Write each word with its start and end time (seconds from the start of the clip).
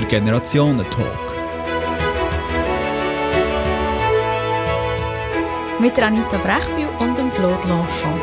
der 0.00 0.08
Generationen-Talk. 0.08 1.34
Mit 5.78 5.98
Anita 6.02 6.38
Brechbühl 6.38 6.88
und 6.98 7.18
dem 7.18 7.30
Claude 7.30 7.68
Longchamp. 7.68 8.20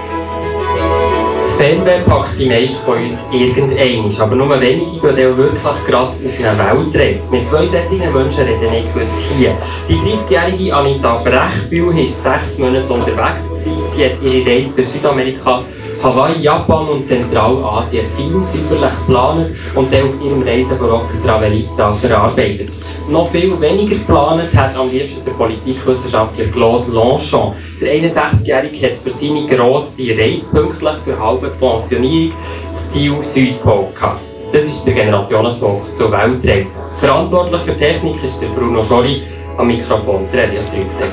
Das 1.40 1.54
Fernsehen 1.54 2.04
packt 2.06 2.40
die 2.40 2.48
meisten 2.48 2.78
von 2.84 3.02
uns 3.02 3.26
irgendein, 3.32 4.12
aber 4.20 4.36
nur 4.36 4.60
wenige 4.60 5.14
gehen 5.14 5.34
auch 5.34 5.38
wirklich 5.38 5.64
gerade 5.88 6.08
auf 6.08 6.16
eine 6.40 6.94
Weltreise. 6.94 7.36
Mit 7.36 7.48
zwei 7.48 7.66
solchen 7.66 8.14
Menschen 8.14 8.44
rede 8.44 8.66
ich 8.66 8.94
heute 8.94 9.08
hier. 9.38 9.58
Die 9.88 9.96
30-jährige 9.96 10.76
Anita 10.76 11.18
Brechbühl 11.18 11.96
war 11.96 12.06
sechs 12.06 12.58
Monate 12.58 12.92
unterwegs. 12.92 13.50
Sie 13.64 14.06
hat 14.06 14.22
ihre 14.22 14.46
Reise 14.50 14.72
durch 14.76 14.88
Südamerika 14.90 15.64
Hawaii, 16.04 16.40
Japan 16.40 16.88
und 16.88 17.08
Zentralasien 17.08 18.06
fein 18.06 18.46
säuberlich 18.46 18.98
geplant 19.00 19.52
und 19.76 19.92
dann 19.92 20.06
auf 20.06 20.22
ihrem 20.22 20.44
Reiseblock 20.44 21.08
Travelita 21.26 21.92
verarbeitet. 21.94 22.70
Noch 23.10 23.30
viel 23.30 23.60
weniger 23.60 23.96
geplant 23.96 24.56
hat 24.56 24.76
am 24.78 24.92
liebsten 24.92 25.24
der 25.26 25.32
Politikwissenschaftler 25.32 26.46
Claude 26.48 26.92
Longchamp. 26.92 27.56
Der 27.82 27.96
61-Jährige 27.96 28.86
hat 28.88 28.98
für 28.98 29.12
seine 29.12 29.46
grosse 29.48 30.04
Reise 30.18 30.48
pünktlich 30.52 31.02
zur 31.02 31.20
halben 31.20 31.50
Pensionierung 31.60 32.34
das 32.68 32.90
Ziel 32.90 33.16
Südpol 33.22 33.88
gehabt. 33.96 34.22
Das 34.52 34.66
ist 34.66 34.86
der 34.86 34.94
Generationentalk 34.94 35.96
zur 35.96 36.12
Weltreise. 36.12 36.80
Verantwortlich 37.00 37.62
für 37.62 37.76
Technik 37.76 38.24
ist 38.24 38.42
der 38.42 38.48
Bruno 38.48 38.84
Schori 38.84 39.24
am 39.58 39.68
Mikrofon, 39.68 40.28
der 40.32 40.46
Elias 40.46 40.72
Rügsäcker. 40.74 41.12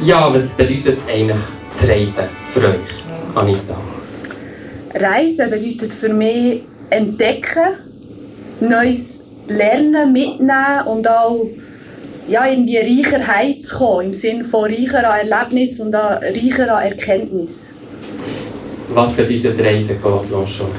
Ja, 0.00 0.32
was 0.32 0.50
bedeutet 0.50 0.98
eigentlich 1.08 1.38
zu 1.76 1.88
reisen 1.88 2.24
für 2.48 2.60
euch, 2.60 3.34
Anita? 3.34 3.76
Reisen 4.94 5.50
bedeutet 5.50 5.92
für 5.92 6.08
mich 6.08 6.62
entdecken, 6.90 7.78
Neues 8.60 9.22
lernen, 9.46 10.12
mitnehmen 10.12 10.86
und 10.86 11.06
auch 11.08 11.46
ja, 12.28 12.46
irgendwie 12.46 12.78
reicher 12.78 13.26
heimzukommen, 13.26 14.06
im 14.06 14.14
Sinne 14.14 14.44
von 14.44 14.64
reicher 14.64 15.08
an 15.08 15.28
Erlebnis 15.28 15.78
und 15.78 15.94
an, 15.94 16.22
reicher 16.22 16.74
an 16.74 16.84
Erkenntnis. 16.84 17.74
Was 18.88 19.12
bedeutet 19.12 19.60
Reisen, 19.62 20.00
Claude 20.00 20.46
schon? 20.48 20.70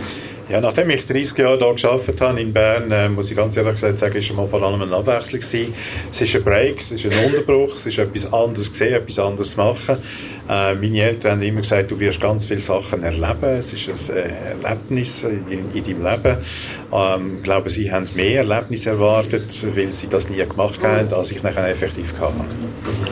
Ja, 0.50 0.62
nachdem 0.62 0.90
ich 0.92 1.06
30 1.06 1.38
Jahre 1.40 1.58
hier 1.58 1.76
gearbeitet 1.76 2.22
habe 2.22 2.40
in 2.40 2.54
Bern, 2.54 2.90
äh, 2.90 3.10
muss 3.10 3.30
ich 3.30 3.36
ganz 3.36 3.58
ehrlich 3.58 3.74
gesagt 3.74 3.98
sagen, 3.98 4.16
ist 4.16 4.34
mal 4.34 4.48
vor 4.48 4.64
allem 4.64 4.82
eine 4.82 4.96
Abwechslung 4.96 5.42
gewesen. 5.42 5.74
Es 6.10 6.22
ist 6.22 6.36
ein 6.38 6.44
Break, 6.44 6.80
es 6.80 6.92
ist 6.92 7.06
ein 7.06 7.26
Unterbruch, 7.26 7.76
es 7.76 7.86
ist 7.86 7.98
etwas 7.98 8.32
anderes 8.32 8.72
gesehen, 8.72 8.94
etwas 8.94 9.20
anderes 9.20 9.58
machen. 9.58 9.98
Äh, 10.50 10.76
meine 10.76 11.02
Eltern 11.02 11.34
haben 11.34 11.42
immer 11.42 11.62
gesagt, 11.62 11.92
du 11.92 12.00
wirst 12.00 12.22
ganz 12.22 12.46
viele 12.46 12.62
Sachen 12.62 13.04
erleben. 13.04 13.44
Es 13.58 13.74
ist 13.74 14.12
ein 14.12 14.18
äh, 14.18 14.64
Erlebnis 14.64 15.24
in, 15.24 15.70
in 15.74 15.84
deinem 15.84 16.06
Leben. 16.06 16.38
Ähm, 16.94 17.34
ich 17.38 17.44
glaube, 17.44 17.70
sie 17.70 17.92
haben 17.92 18.08
mehr 18.16 18.42
Erlebnisse 18.42 18.92
erwartet, 18.92 19.44
weil 19.76 19.92
sie 19.92 20.08
das 20.08 20.30
nie 20.30 20.38
gemacht 20.38 20.80
haben, 20.82 21.14
als 21.14 21.32
ich 21.32 21.44
nachher 21.44 21.68
effektiv 21.68 22.14
hatte. 22.20 22.34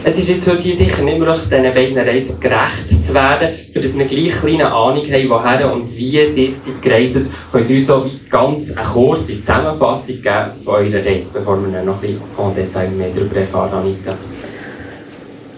Es 0.06 0.17
ist 0.17 0.30
jetzt 0.30 0.47
heute 0.47 0.61
hier 0.61 0.75
sicher 0.75 1.02
nicht 1.02 1.19
möglich, 1.19 1.38
diesen 1.44 1.73
beiden 1.73 1.97
Reisen 1.97 2.39
gerecht 2.39 3.03
zu 3.03 3.13
werden, 3.13 3.53
für 3.73 3.81
dass 3.81 3.97
wir 3.97 4.06
gleich 4.06 4.44
eine 4.44 4.72
Ahnung 4.72 5.03
haben, 5.03 5.30
woher 5.30 5.73
und 5.73 5.94
wie 5.97 6.09
ihr 6.09 6.53
seid 6.53 6.81
gereist. 6.81 7.17
Könnt 7.52 7.69
ihr 7.69 7.75
uns 7.75 7.88
so 7.88 8.09
ganz 8.30 8.78
eine 8.78 8.88
kurze 8.88 9.41
Zusammenfassung 9.41 10.22
geben 10.22 10.52
von 10.63 10.75
eurer 10.75 11.06
Reise, 11.06 11.33
bevor 11.33 11.58
wir 11.61 11.83
noch 11.83 11.95
ein 11.95 12.00
bisschen 12.00 12.22
en 12.38 12.56
Detail 12.56 12.89
mehr 12.91 13.09
darüber 13.13 13.36
erfahren, 13.36 13.73
Anita? 13.73 14.16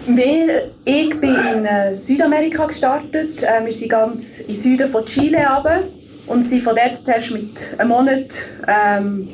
Wir, 0.10 0.72
ich 0.86 1.20
bin 1.20 1.36
in 1.36 1.66
äh, 1.66 1.94
Südamerika 1.94 2.66
gestartet. 2.66 3.44
Äh, 3.44 3.66
wir 3.66 3.74
sind 3.74 3.90
ganz 3.90 4.40
im 4.40 4.56
Süden 4.56 4.90
von 4.90 5.06
Chile 5.06 5.46
runter 5.46 5.84
und 6.28 6.44
sind 6.44 6.64
von 6.64 6.78
dort 6.78 6.96
zuerst 6.96 7.32
mit 7.32 7.76
einem 7.78 7.90
Monat 7.90 8.28
ähm, 8.66 9.28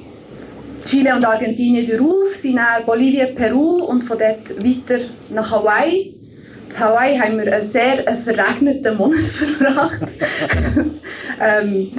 Chile 0.84 1.14
und 1.16 1.24
Argentinien 1.24 1.86
darauf, 1.86 2.34
sind 2.34 2.56
dann 2.56 2.84
Bolivien, 2.86 3.36
Peru 3.36 3.84
und 3.84 4.02
von 4.02 4.18
dort 4.18 4.50
weiter 4.66 5.04
nach 5.30 5.52
Hawaii. 5.52 6.16
In 6.70 6.80
Hawaii 6.80 7.20
haben 7.20 7.38
wir 7.38 7.54
einen 7.54 7.62
sehr 7.62 8.08
äh, 8.08 8.16
verregneten 8.16 8.98
Monat 8.98 9.20
verbracht. 9.24 10.02
ähm, 11.40 11.92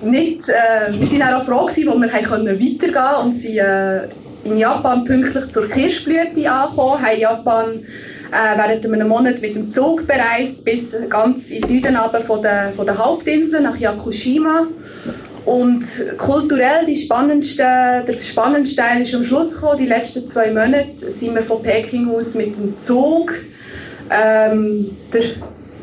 nicht, 0.00 0.48
äh, 0.48 0.90
wir 0.90 1.20
waren 1.20 1.34
auch 1.34 1.44
froh, 1.44 1.66
gewesen, 1.66 1.84
wir 1.84 2.00
weitergehen 2.00 2.94
konnten 2.94 3.26
und 3.26 3.36
sind 3.36 3.58
äh, 3.58 4.08
in 4.46 4.58
Japan 4.58 5.04
pünktlich 5.04 5.48
zur 5.50 5.68
Kirschblüte 5.68 6.50
angekommen, 6.50 7.02
haben 7.02 7.20
Japan 7.20 7.64
äh, 8.30 8.56
während 8.56 8.84
einem 8.86 9.08
Monat 9.08 9.40
mit 9.40 9.56
dem 9.56 9.70
Zug 9.70 10.06
bereist 10.06 10.64
bis 10.64 10.94
ganz 11.08 11.50
in 11.50 11.64
Süden 11.64 11.96
von 12.26 12.42
der, 12.42 12.72
von 12.72 12.86
der 12.86 12.98
Hauptinsel 12.98 13.60
nach 13.60 13.76
Yakushima. 13.76 14.66
Und 15.44 15.84
kulturell 16.18 16.84
die 16.86 16.96
spannendste, 16.96 17.62
der 17.62 18.20
spannendste 18.20 18.82
Teil 18.82 19.02
ist 19.02 19.14
am 19.14 19.24
Schluss 19.24 19.54
gekommen. 19.54 19.78
Die 19.78 19.86
letzten 19.86 20.26
zwei 20.26 20.50
Monate 20.50 20.96
sind 20.96 21.34
wir 21.36 21.42
von 21.42 21.62
Peking 21.62 22.10
aus 22.10 22.34
mit 22.34 22.56
dem 22.56 22.76
Zug 22.78 23.32
ähm, 24.10 24.90
der 25.12 25.22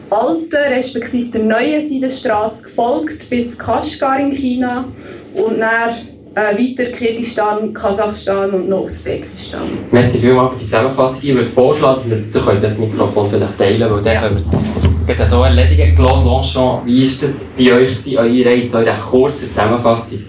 alten 0.09 0.55
respektive 0.55 1.31
der 1.31 1.43
neuen 1.43 1.81
Seidenstraße 1.81 2.63
gefolgt 2.63 3.29
bis 3.29 3.57
Kashgar 3.57 4.19
in 4.19 4.31
China 4.31 4.85
und 5.33 5.59
dann 5.59 5.95
äh, 6.35 6.57
weiter 6.57 6.91
Kirgisistan, 6.91 7.73
Kasachstan 7.73 8.51
und 8.51 8.69
noch 8.69 8.83
Usbekistan. 8.83 9.61
Merci 9.91 10.19
vielmals 10.19 10.53
für 10.53 10.59
die 10.59 10.65
Zusammenfassung. 10.65 11.29
Ich 11.29 11.35
würde 11.35 11.47
vorschlagen, 11.47 11.95
dass 11.95 12.09
wir, 12.09 12.41
könnt 12.41 12.63
das 12.63 12.77
Mikrofon 12.79 13.29
vielleicht 13.29 13.57
teilen, 13.57 13.91
weil 13.91 14.01
dann 14.01 14.21
können 14.21 14.41
wir 15.07 15.15
es 15.17 15.29
so 15.29 15.43
erledigen. 15.43 15.95
Claude 15.95 16.25
Longchamp, 16.25 16.85
wie 16.85 17.05
war 17.05 17.17
das 17.21 17.45
bei 17.57 17.73
euch, 17.73 17.87
gewesen, 17.87 18.17
eure 18.17 18.45
Reise, 18.45 18.69
so 18.69 18.77
eine 18.77 18.93
kurze 18.93 19.49
Zusammenfassung? 19.49 20.19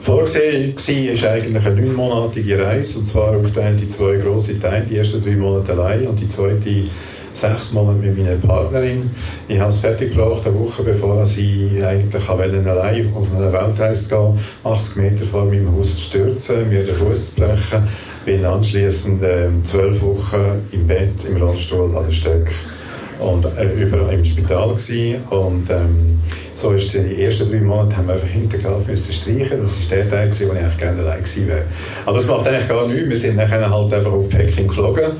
Vorgesehen 0.00 0.74
war 0.76 1.30
eigentlich 1.32 1.66
eine 1.66 1.82
neunmonatige 1.82 2.64
Reise, 2.64 3.00
und 3.00 3.06
zwar 3.06 3.36
auf 3.36 3.52
die 3.78 3.88
zwei 3.88 4.16
grosse 4.16 4.58
Teile, 4.58 4.86
die 4.88 4.96
ersten 4.96 5.22
drei 5.22 5.36
Monate 5.36 5.72
allein 5.72 6.06
und 6.06 6.18
die 6.18 6.28
zweite 6.28 6.84
sechs 7.40 7.72
Monate 7.72 7.98
mit 7.98 8.18
meiner 8.18 8.36
Partnerin. 8.36 9.10
Ich 9.46 9.58
habe 9.58 9.70
es 9.70 9.78
fertig 9.78 10.14
gebracht, 10.14 10.46
eine 10.46 10.58
Woche 10.58 10.82
bevor 10.82 11.22
ich 11.22 11.84
eigentlich 11.84 12.28
allein 12.28 13.12
auf 13.14 13.26
eine 13.34 13.52
Weltreise 13.52 14.08
gehen 14.08 14.38
80 14.64 14.96
Meter 14.96 15.26
vor 15.26 15.44
meinem 15.44 15.74
Haus 15.76 15.94
zu 15.96 16.02
stürzen, 16.02 16.68
mir 16.68 16.84
den 16.84 16.94
Fuß 16.94 17.34
zu 17.34 17.40
brechen. 17.40 17.88
Bin 18.24 18.44
anschließend 18.44 19.22
äh, 19.22 19.48
zwölf 19.62 20.02
Wochen 20.02 20.62
im 20.72 20.86
Bett, 20.86 21.24
im 21.30 21.40
Rollstuhl 21.40 21.96
an 21.96 22.04
der 22.04 22.12
Stöcke 22.12 22.52
und 23.20 23.44
äh, 23.44 23.72
überall 23.74 24.14
im 24.14 24.24
Spital 24.24 24.68
gewesen. 24.70 25.22
und 25.30 25.70
ähm, 25.70 26.20
so 26.54 26.72
ist 26.72 26.92
die 26.92 27.22
ersten 27.22 27.52
drei 27.52 27.60
Monate 27.60 27.96
haben 27.96 28.08
wir 28.08 28.14
einfach 28.14 28.26
hintergrad 28.26 28.86
müssen 28.88 29.14
streichen. 29.14 29.62
Das 29.62 29.78
ist 29.78 29.90
der 29.92 30.10
Teil, 30.10 30.26
gewesen, 30.26 30.48
wo 30.48 30.54
ich 30.54 30.58
eigentlich 30.58 30.78
gerne 30.78 31.02
allein 31.02 31.18
gewesen 31.20 31.46
wäre. 31.46 31.64
Aber 32.04 32.16
das 32.16 32.26
macht 32.26 32.48
eigentlich 32.48 32.68
gar 32.68 32.88
nichts. 32.88 33.08
Wir 33.08 33.18
sind 33.18 33.36
nachher 33.36 33.70
halt 33.70 33.94
einfach 33.94 34.12
auf 34.12 34.28
Peking 34.28 34.66
geflogen 34.66 35.12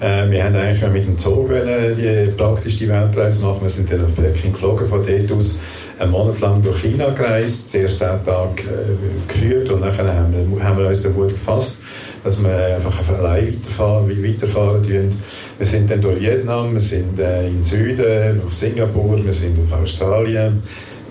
äh, 0.00 0.30
wir 0.30 0.44
haben 0.44 0.56
eigentlich 0.56 0.90
mit 0.90 1.06
dem 1.06 1.18
Zug 1.18 1.48
die 1.50 2.32
praktisch 2.36 2.78
die 2.78 2.88
Weltreise 2.88 3.44
machen. 3.44 3.62
Wir 3.62 3.70
sind 3.70 3.92
dann 3.92 4.04
auf 4.04 4.14
Peking 4.14 4.52
geflogen, 4.52 4.88
von 4.88 5.04
dort 5.06 5.32
aus 5.32 5.60
einen 5.98 6.10
Monat 6.10 6.40
lang 6.40 6.62
durch 6.62 6.82
China 6.82 7.08
gereist, 7.10 7.70
zuerst 7.70 7.98
zehn 7.98 8.24
Tage 8.24 8.62
äh, 8.62 9.28
geführt 9.32 9.70
und 9.70 9.80
dann 9.80 9.96
haben 9.96 10.32
wir, 10.32 10.64
haben 10.64 10.78
wir 10.78 10.88
uns 10.88 11.02
den 11.02 11.14
Mut 11.14 11.30
gefasst, 11.30 11.82
dass 12.22 12.42
wir 12.42 12.76
einfach 12.76 13.08
allein 13.18 13.48
weiterfahren, 13.48 14.24
weiterfahren 14.24 14.86
wollen. 14.86 15.22
Wir 15.58 15.66
sind 15.66 15.90
dann 15.90 16.02
durch 16.02 16.20
Vietnam, 16.20 16.74
wir 16.74 16.82
sind 16.82 17.18
äh, 17.18 17.48
in 17.48 17.64
Süden, 17.64 18.42
auf 18.44 18.54
Singapur, 18.54 19.24
wir 19.24 19.32
sind 19.32 19.58
auf 19.58 19.80
Australien, 19.82 20.62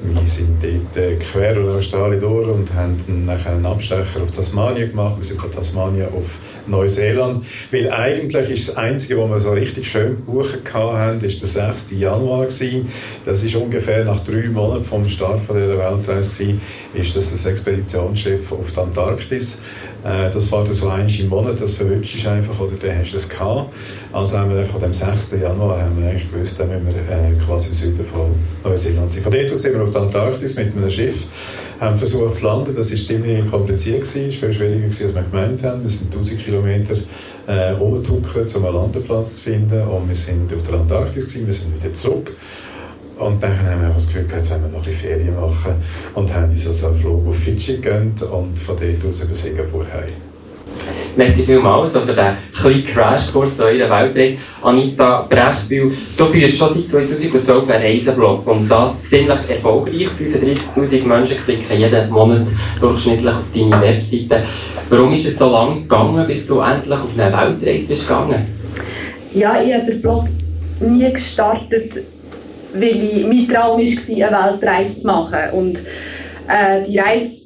wir 0.04 0.30
sind 0.30 0.64
dort 0.64 1.04
äh, 1.04 1.16
quer 1.16 1.56
durch 1.56 1.78
Australien 1.78 2.22
durch 2.22 2.48
und 2.48 2.74
haben 2.76 3.00
dann 3.08 3.30
einen 3.30 3.66
Abstecher 3.66 4.22
auf 4.22 4.32
Tasmanien 4.32 4.92
gemacht. 4.92 5.16
Wir 5.18 5.26
sind 5.26 5.42
von 5.42 5.52
Tasmanien 5.52 6.08
auf 6.10 6.38
Neuseeland. 6.68 7.46
Weil 7.72 7.92
eigentlich 7.92 8.50
ist 8.50 8.70
das 8.70 8.78
Einzige, 8.78 9.18
was 9.20 9.30
wir 9.30 9.42
so 9.42 9.52
richtig 9.52 9.90
schön 9.90 10.16
gebucht 10.16 10.74
haben, 10.74 11.24
ist 11.24 11.42
der 11.42 11.50
6. 11.50 11.92
Januar 11.92 12.46
gewesen. 12.46 12.90
Das 13.26 13.44
ist 13.44 13.56
ungefähr 13.56 14.06
nach 14.06 14.20
drei 14.22 14.48
Monaten 14.50 14.84
vom 14.84 15.08
Start 15.10 15.42
von 15.46 15.56
dieser 15.56 15.78
Weltreise 15.78 16.60
ist 16.94 17.16
das 17.16 17.32
das 17.32 17.46
Expeditionsschiff 17.46 18.52
auf 18.52 18.72
die 18.72 18.80
Antarktis. 18.80 19.62
Äh, 20.06 20.32
das 20.32 20.48
fährt 20.50 20.74
so 20.76 20.88
eins 20.88 21.20
im 21.20 21.30
Monat, 21.30 21.60
das 21.60 21.74
verwünscht 21.74 22.16
ist 22.16 22.28
einfach, 22.28 22.60
oder 22.60 22.74
dann 22.80 23.00
hast 23.00 23.12
du 23.12 23.16
das 23.16 23.28
gehabt. 23.28 23.74
Also 24.14 24.38
haben 24.38 24.54
wir 24.54 24.62
einfach 24.62 24.82
am 24.82 24.94
6. 24.94 25.32
Januar 25.42 25.82
haben 25.82 26.00
wir 26.00 26.10
eigentlich 26.10 26.32
gewusst, 26.32 26.60
dann 26.60 26.70
müssen 26.70 26.86
wir 26.86 26.96
äh, 26.96 27.34
quasi 27.44 27.70
im 27.70 27.76
Süden 27.76 28.06
von 28.06 28.36
Neuseeland 28.64 29.12
sein. 29.12 29.24
Von 29.24 29.32
dort 29.32 29.52
aus 29.52 29.62
sind 29.64 29.74
wir 29.74 29.84
auf 29.84 29.92
die 29.92 29.98
Antarktis 29.98 30.56
mit 30.58 30.78
einem 30.78 30.92
Schiff 30.92 31.28
haben 31.80 31.98
versucht 31.98 32.36
zu 32.36 32.46
landen. 32.46 32.76
Das 32.76 32.92
war 32.92 33.00
ziemlich 33.00 33.50
kompliziert, 33.50 34.02
gewesen, 34.02 34.32
viel 34.32 34.54
schwieriger 34.54 34.88
gewesen, 34.88 35.08
als 35.08 35.16
wir 35.16 35.24
gemeint 35.24 35.64
haben. 35.64 35.84
Wir 35.84 35.90
sind 35.90 36.14
1000 36.14 36.44
Kilometer 36.44 36.96
äh, 37.48 37.72
rumgetuckert, 37.72 38.56
um 38.56 38.66
einen 38.66 38.76
Landeplatz 38.76 39.38
zu 39.38 39.50
finden. 39.50 39.82
Und 39.82 40.08
wir 40.08 40.16
sind 40.16 40.54
auf 40.54 40.64
der 40.68 40.80
Antarktis, 40.80 41.28
gewesen, 41.28 41.48
wir 41.48 41.54
sind 41.54 41.84
wieder 41.84 41.94
zurück. 41.94 42.36
Und 43.18 43.42
dann 43.42 43.58
haben 43.60 43.82
wir 43.82 43.90
das 43.90 44.08
Gefühl, 44.08 44.28
jetzt 44.34 44.52
wollen 44.52 44.64
wir 44.64 44.70
noch 44.70 44.80
ein 44.80 44.86
bisschen 44.86 45.10
Ferien 45.10 45.36
machen 45.36 45.76
und 46.16 46.34
haben 46.34 46.52
uns 46.52 46.68
also 46.68 46.88
einen 46.88 47.00
Flug 47.00 47.28
auf 47.28 47.38
Fidschi 47.38 47.76
gegönnt 47.76 48.22
und 48.24 48.60
von 48.60 48.76
dort 48.76 49.10
aus 49.10 49.24
über 49.24 49.36
Singapur 49.36 49.86
heim. 49.94 50.12
Merci 51.16 51.44
vielmals 51.44 51.94
für 51.94 52.14
den 52.14 52.26
kleinen 52.54 52.84
Crashkurs 52.84 53.56
zu 53.56 53.64
eurer 53.64 53.90
Weltreise. 53.90 54.36
Anita 54.62 55.26
Brechbühl, 55.30 55.92
du 56.18 56.26
führst 56.26 56.58
schon 56.58 56.74
seit 56.74 56.90
2012 56.90 57.70
einen 57.70 57.84
Reiseblog 57.84 58.46
und 58.46 58.68
das 58.68 59.08
ziemlich 59.08 59.40
erfolgreich. 59.48 60.08
35'000 60.20 61.04
Menschen 61.06 61.38
klicken 61.38 61.78
jeden 61.78 62.10
Monat 62.10 62.48
durchschnittlich 62.82 63.34
auf 63.34 63.46
deine 63.54 63.82
Webseite. 63.82 64.44
Warum 64.90 65.14
ist 65.14 65.28
es 65.28 65.38
so 65.38 65.50
lange 65.50 65.82
gegangen, 65.82 66.28
bis 66.28 66.46
du 66.46 66.60
endlich 66.60 67.00
auf 67.00 67.18
eine 67.18 67.32
Weltreise 67.32 67.88
bist 67.88 68.08
gegangen? 68.08 68.46
Ja, 69.34 69.62
ich 69.62 69.74
habe 69.74 69.86
den 69.86 70.02
Blog 70.02 70.26
nie 70.82 71.12
gestartet, 71.12 71.98
weil 72.76 73.04
ich, 73.04 73.26
mein 73.28 73.48
Traum 73.48 73.80
war, 73.80 74.42
eine 74.42 74.60
Weltreise 74.62 75.00
zu 75.00 75.08
machen. 75.08 75.52
Und 75.54 75.80
äh, 76.48 76.84
die 76.88 77.00
Reise 77.00 77.46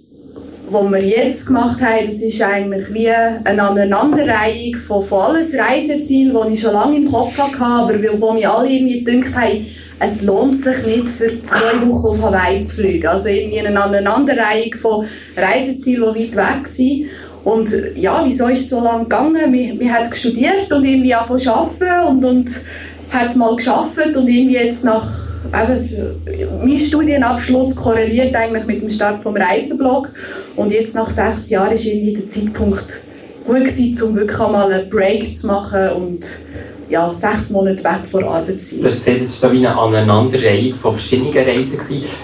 was 0.71 0.91
wir 0.91 1.03
jetzt 1.03 1.47
gemacht 1.47 1.81
haben, 1.81 2.05
das 2.05 2.15
ist 2.15 2.41
eigentlich 2.41 2.93
wie 2.93 3.09
eine 3.09 3.63
Aneinanderreihung 3.63 4.75
von, 4.75 5.01
von 5.01 5.21
allen 5.21 5.59
Reisezielen, 5.59 6.37
die 6.47 6.53
ich 6.53 6.61
schon 6.61 6.73
lange 6.73 6.97
im 6.97 7.11
Kopf 7.11 7.37
hatte, 7.37 7.59
aber 7.59 7.93
wo 8.19 8.33
mir 8.33 8.51
alle 8.51 8.69
irgendwie 8.69 9.03
gedacht 9.03 9.35
haben, 9.35 9.65
es 9.99 10.21
lohnt 10.21 10.63
sich 10.63 10.85
nicht 10.85 11.09
für 11.09 11.41
zwei 11.43 11.87
Wochen 11.87 12.07
auf 12.07 12.21
Hawaii 12.21 12.61
zu 12.61 12.77
fliegen. 12.77 13.07
Also 13.07 13.27
irgendwie 13.27 13.59
eine 13.59 13.81
Aneinanderreihung 13.81 14.73
von 14.75 15.05
Reisezielen, 15.35 16.13
die 16.13 16.37
weit 16.37 16.59
weg 16.59 16.67
sind. 16.67 17.07
Und 17.43 17.69
ja, 17.95 18.21
wieso 18.23 18.47
ist 18.47 18.61
es 18.61 18.69
so 18.69 18.81
lange 18.81 19.03
gegangen? 19.03 19.51
Wir, 19.51 19.79
wir 19.79 19.93
haben 19.93 20.13
studiert 20.13 20.71
und 20.71 20.85
irgendwie 20.85 21.13
angefangen 21.13 21.39
zu 21.39 21.53
arbeiten 21.53 22.07
und, 22.07 22.25
und 22.25 22.49
hat 23.09 23.35
mal 23.35 23.55
geschafft 23.55 24.15
und 24.15 24.27
irgendwie 24.27 24.55
jetzt 24.55 24.83
nach 24.83 25.07
eben, 25.45 26.59
mein 26.63 26.77
Studienabschluss 26.77 27.75
korreliert 27.75 28.35
eigentlich 28.35 28.65
mit 28.65 28.81
dem 28.81 28.89
Start 28.89 29.21
vom 29.21 29.35
Reiseblog. 29.35 30.09
Und 30.55 30.71
jetzt 30.71 30.95
nach 30.95 31.09
sechs 31.09 31.49
Jahren 31.49 31.73
ist 31.73 31.85
irgendwie 31.85 32.13
der 32.13 32.29
Zeitpunkt 32.29 33.03
gut 33.45 33.65
gewesen, 33.65 34.03
um 34.03 34.15
wirklich 34.15 34.39
einmal 34.39 34.71
einen 34.71 34.89
Break 34.89 35.37
zu 35.37 35.47
machen 35.47 35.89
und 35.91 36.25
ja, 36.89 37.13
sechs 37.13 37.51
Monate 37.51 37.83
weg 37.83 37.99
von 38.09 38.21
der 38.21 38.29
Arbeit 38.29 38.59
sein. 38.59 38.81
Du 38.81 38.87
hast 38.87 38.97
gesehen, 38.97 39.21
es 39.21 39.41
war 39.43 39.51
wie 39.51 39.57
eine 39.57 39.77
Aneinanderreihung 39.77 40.75
von 40.75 40.93
verschiedenen 40.93 41.33
Reisen. 41.33 41.79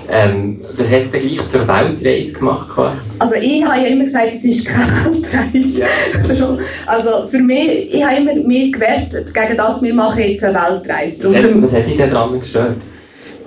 Ähm, 0.09 0.61
was 0.75 0.91
hast 0.91 1.13
du 1.13 1.19
gleich 1.19 1.47
zur 1.47 1.67
Weltreise 1.67 2.33
gemacht? 2.33 2.69
Quasi? 2.73 2.97
Also 3.19 3.35
ich 3.35 3.63
habe 3.63 3.81
ja 3.81 3.87
immer 3.87 4.03
gesagt, 4.05 4.33
es 4.33 4.43
ist 4.43 4.65
keine 4.65 4.91
Weltreise. 5.05 5.81
Ja. 5.81 6.57
also 6.87 7.27
für 7.27 7.39
mich, 7.39 7.93
ich 7.93 8.03
habe 8.03 8.17
immer 8.17 8.33
mich 8.33 8.73
gewertet 8.73 9.33
gegen 9.33 9.57
das, 9.57 9.81
wir 9.81 9.93
machen 9.93 10.23
jetzt 10.23 10.43
eine 10.43 10.57
Weltreise. 10.57 11.29
Was, 11.29 11.35
hat, 11.35 11.61
was 11.61 11.73
hat 11.73 11.87
dich 11.87 11.97
daran 11.97 12.39
gestört? 12.39 12.75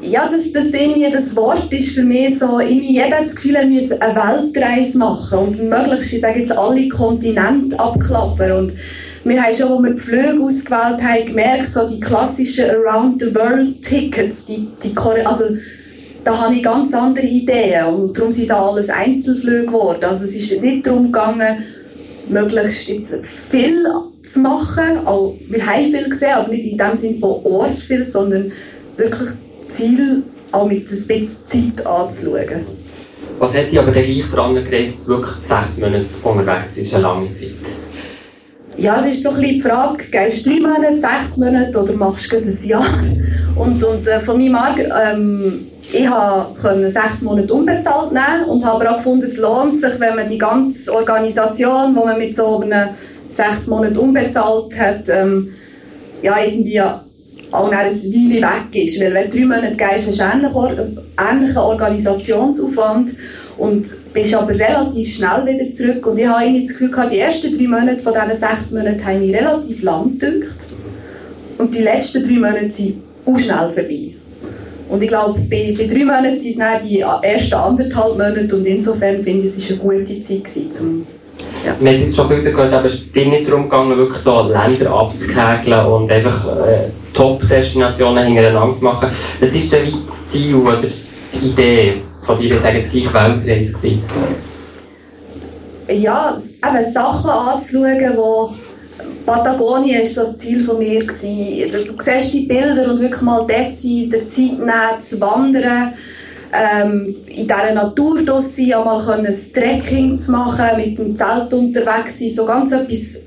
ja, 0.01 0.29
das, 0.29 0.53
das, 0.53 0.67
irgendwie, 0.67 1.11
das 1.11 1.35
Wort 1.35 1.73
ist 1.73 1.95
für 1.95 2.03
mich 2.03 2.39
so, 2.39 2.61
irgendwie 2.61 2.95
jeder 2.95 3.17
hat 3.17 3.25
das 3.25 3.35
Gefühl, 3.35 3.57
er 3.57 3.67
müsse 3.67 4.01
eine 4.01 4.15
Weltreise 4.15 4.99
machen 4.99 5.39
und 5.39 5.69
möglichst, 5.69 6.13
ich 6.13 6.21
sage 6.21 6.41
jetzt, 6.41 6.57
alle 6.57 6.89
Kontinente 6.89 7.79
abklappen 7.79 8.53
und 8.53 8.73
wir 9.29 9.43
haben 9.43 9.55
schon, 9.55 9.73
als 9.73 9.83
wir 9.83 9.95
die 9.95 10.01
Flüge 10.01 10.43
ausgewählt 10.43 11.03
haben, 11.03 11.27
gemerkt, 11.27 11.73
so 11.73 11.89
die 11.89 12.01
klassischen 12.01 12.71
Around-the-World-Tickets, 12.71 14.45
die, 14.45 14.69
die, 14.83 14.97
also, 15.25 15.45
da 16.25 16.39
habe 16.39 16.55
ich 16.55 16.63
ganz 16.63 16.93
andere 16.95 17.27
Ideen 17.27 17.87
und 17.87 18.17
darum 18.17 18.31
sind 18.31 18.45
es 18.45 18.51
alles 18.51 18.91
Einzelflüge 18.91 19.67
geworden. 19.67 20.05
Also 20.05 20.25
es 20.25 20.35
ist 20.35 20.61
nicht 20.61 20.87
darum 20.87 21.05
gegangen, 21.05 21.65
möglichst 22.29 22.89
jetzt 22.89 23.15
viel 23.25 23.87
zu 24.23 24.41
machen. 24.41 25.07
Auch, 25.07 25.35
wir 25.49 25.65
haben 25.65 25.87
viel 25.87 26.09
gesehen, 26.09 26.33
aber 26.35 26.49
nicht 26.49 26.65
in 26.65 26.77
dem 26.77 26.95
Sinne 26.95 27.19
von 27.19 27.43
Ort 27.45 27.79
viel, 27.79 28.05
sondern 28.05 28.53
wirklich 28.97 29.31
Ziel 29.69 30.25
auch 30.53 30.67
mit 30.67 30.81
ein 30.81 30.85
bisschen 30.85 31.27
Zeit 31.47 31.87
anzuschauen. 31.87 32.67
Was 33.39 33.57
hat 33.57 33.71
dich 33.71 33.79
aber 33.79 33.93
gleich 33.93 34.25
daran 34.31 34.55
gereist, 34.65 35.07
wirklich 35.07 35.41
sechs 35.41 35.79
Monate 35.79 36.07
unterwegs 36.23 36.77
ist 36.77 36.93
eine 36.93 37.05
lange 37.05 37.33
Zeit? 37.33 37.53
Ja, 38.79 39.01
es 39.01 39.07
ist 39.07 39.25
so 39.25 39.31
ein 39.31 39.41
bisschen 39.41 39.55
die 39.57 39.61
Frage, 39.61 40.05
gehst 40.05 40.47
du 40.47 40.51
drei 40.51 40.61
Monate, 40.61 41.01
sechs 41.01 41.37
Monate 41.37 41.83
oder 41.83 41.95
machst 41.95 42.31
du 42.31 42.37
ein 42.37 42.69
Jahr? 42.69 43.05
Und, 43.57 43.83
und 43.83 44.07
äh, 44.07 44.21
von 44.21 44.39
meinem 44.39 44.53
Markt, 44.53 44.79
ähm, 44.79 45.67
ich 45.93 46.07
konnte 46.07 46.89
sechs 46.89 47.23
Monate 47.23 47.53
unbezahlt 47.53 48.13
nehmen 48.13 48.45
und 48.47 48.65
habe 48.65 48.89
auch 48.89 48.99
gefunden, 48.99 49.25
es 49.25 49.37
lohnt 49.37 49.77
sich, 49.77 49.99
wenn 49.99 50.15
man 50.15 50.29
die 50.29 50.39
ganze 50.39 50.95
Organisation, 50.95 51.93
die 51.93 52.05
man 52.05 52.19
mit 52.19 52.37
so 52.37 52.61
einem 52.61 52.91
sechs 53.29 53.67
Monaten 53.67 53.97
unbezahlt 53.97 54.79
hat, 54.79 55.09
ähm, 55.09 55.49
ja, 56.23 56.37
irgendwie 56.41 56.81
auch 56.81 57.71
nach 57.73 57.79
einer 57.79 57.91
Weile 57.91 58.43
weg 58.43 58.85
ist. 58.85 59.01
Weil 59.01 59.13
wenn 59.13 59.29
du 59.29 59.39
drei 59.39 59.45
Monate 59.47 59.77
gehst, 59.77 60.07
hast 60.07 60.21
du 60.21 60.25
einen 60.25 60.99
ähnlichen 61.19 61.59
Organisationsaufwand 61.59 63.11
und 63.59 63.87
bist 64.13 64.35
aber 64.35 64.53
relativ 64.53 65.17
schnell 65.17 65.45
wieder 65.47 65.71
zurück. 65.71 66.07
Und 66.07 66.19
ich 66.19 66.27
habe 66.27 66.45
irgendwie 66.45 66.63
das 66.63 66.79
Gefühl 66.79 67.09
die 67.11 67.19
ersten 67.19 67.57
drei 67.57 67.67
Monate 67.67 68.03
von 68.03 68.15
diesen 68.15 68.41
sechs 68.41 68.71
Monaten 68.71 69.05
haben 69.05 69.21
mich 69.21 69.35
relativ 69.35 69.83
lang 69.83 70.19
gedünkt. 70.19 70.57
Und 71.59 71.75
die 71.75 71.83
letzten 71.83 72.23
drei 72.27 72.35
Monate 72.35 72.71
sind 72.71 73.03
auch 73.27 73.39
schnell 73.39 73.71
vorbei. 73.71 74.15
Und 74.89 75.03
ich 75.03 75.09
glaube, 75.09 75.39
bei, 75.51 75.75
bei 75.77 75.87
drei 75.87 76.05
Monaten 76.05 76.39
sind 76.39 76.53
es 76.53 76.57
dann 76.57 76.87
die 76.87 77.01
ersten 77.01 77.55
anderthalb 77.55 78.13
Monate 78.13 78.57
und 78.57 78.67
insofern 78.67 79.23
finde 79.23 79.47
ich, 79.47 79.57
es 79.57 79.71
war 79.79 79.91
eine 79.91 79.99
gute 79.99 80.23
Zeit, 80.23 80.45
gewesen, 80.45 81.07
ja. 81.65 81.75
Wir 81.79 81.93
haben 81.93 82.01
jetzt 82.01 82.17
schon 82.17 82.33
rausgehört, 82.33 82.73
aber 82.73 82.87
es 82.87 82.95
ist 82.95 83.15
dir 83.15 83.27
nicht 83.27 83.49
darum 83.49 83.65
gegangen, 83.65 83.97
wirklich 83.97 84.19
so 84.19 84.43
Länder 84.43 84.91
abzukegeln 84.91 85.87
und 85.87 86.11
einfach 86.11 86.47
äh, 86.67 86.89
Top-Destinationen 87.13 88.27
hintereinander 88.27 88.75
zu 88.75 88.85
machen. 88.85 89.09
Was 89.41 89.55
ist 89.55 89.73
denn 89.73 89.93
das 90.07 90.27
Ziel 90.29 90.55
oder 90.55 90.79
die 90.81 91.47
Idee 91.47 91.95
von 92.29 92.39
dir, 92.39 92.59
sagen 92.59 92.77
jetzt 92.77 92.91
gleich 92.91 93.13
Weltreise 93.15 93.73
gewesen? 93.73 94.03
Ja, 95.89 96.37
eben 96.37 96.93
Sachen 96.93 97.31
anzuschauen, 97.31 98.17
wo 98.17 98.53
Patagonien 99.25 100.03
war 100.03 100.25
das 100.25 100.37
Ziel 100.37 100.63
von 100.63 100.79
mir. 100.79 101.07
Gewesen. 101.07 101.87
Du 101.87 101.95
siehst 102.05 102.35
die 102.35 102.45
Bilder 102.47 102.93
und 102.93 103.01
wirklich 103.01 103.23
mal 103.23 103.47
dort 103.49 103.75
sein, 103.75 104.11
der 104.11 104.29
Zeit 104.29 104.59
nehmen, 104.59 105.01
zu 105.01 105.19
wandern 105.21 105.95
ähm, 106.53 107.15
in 107.29 107.47
dieser 107.47 107.73
Natur 107.73 108.41
sein, 108.43 108.75
einmal 108.75 109.11
ein 109.11 109.35
Trekking 109.55 110.17
zu 110.19 110.33
machen, 110.33 110.77
mit 110.77 110.99
dem 110.99 111.17
Zelt 111.17 111.55
unterwegs 111.55 112.19
sein, 112.19 112.31
so 112.31 112.45
ganz 112.45 112.73
etwas 112.73 113.23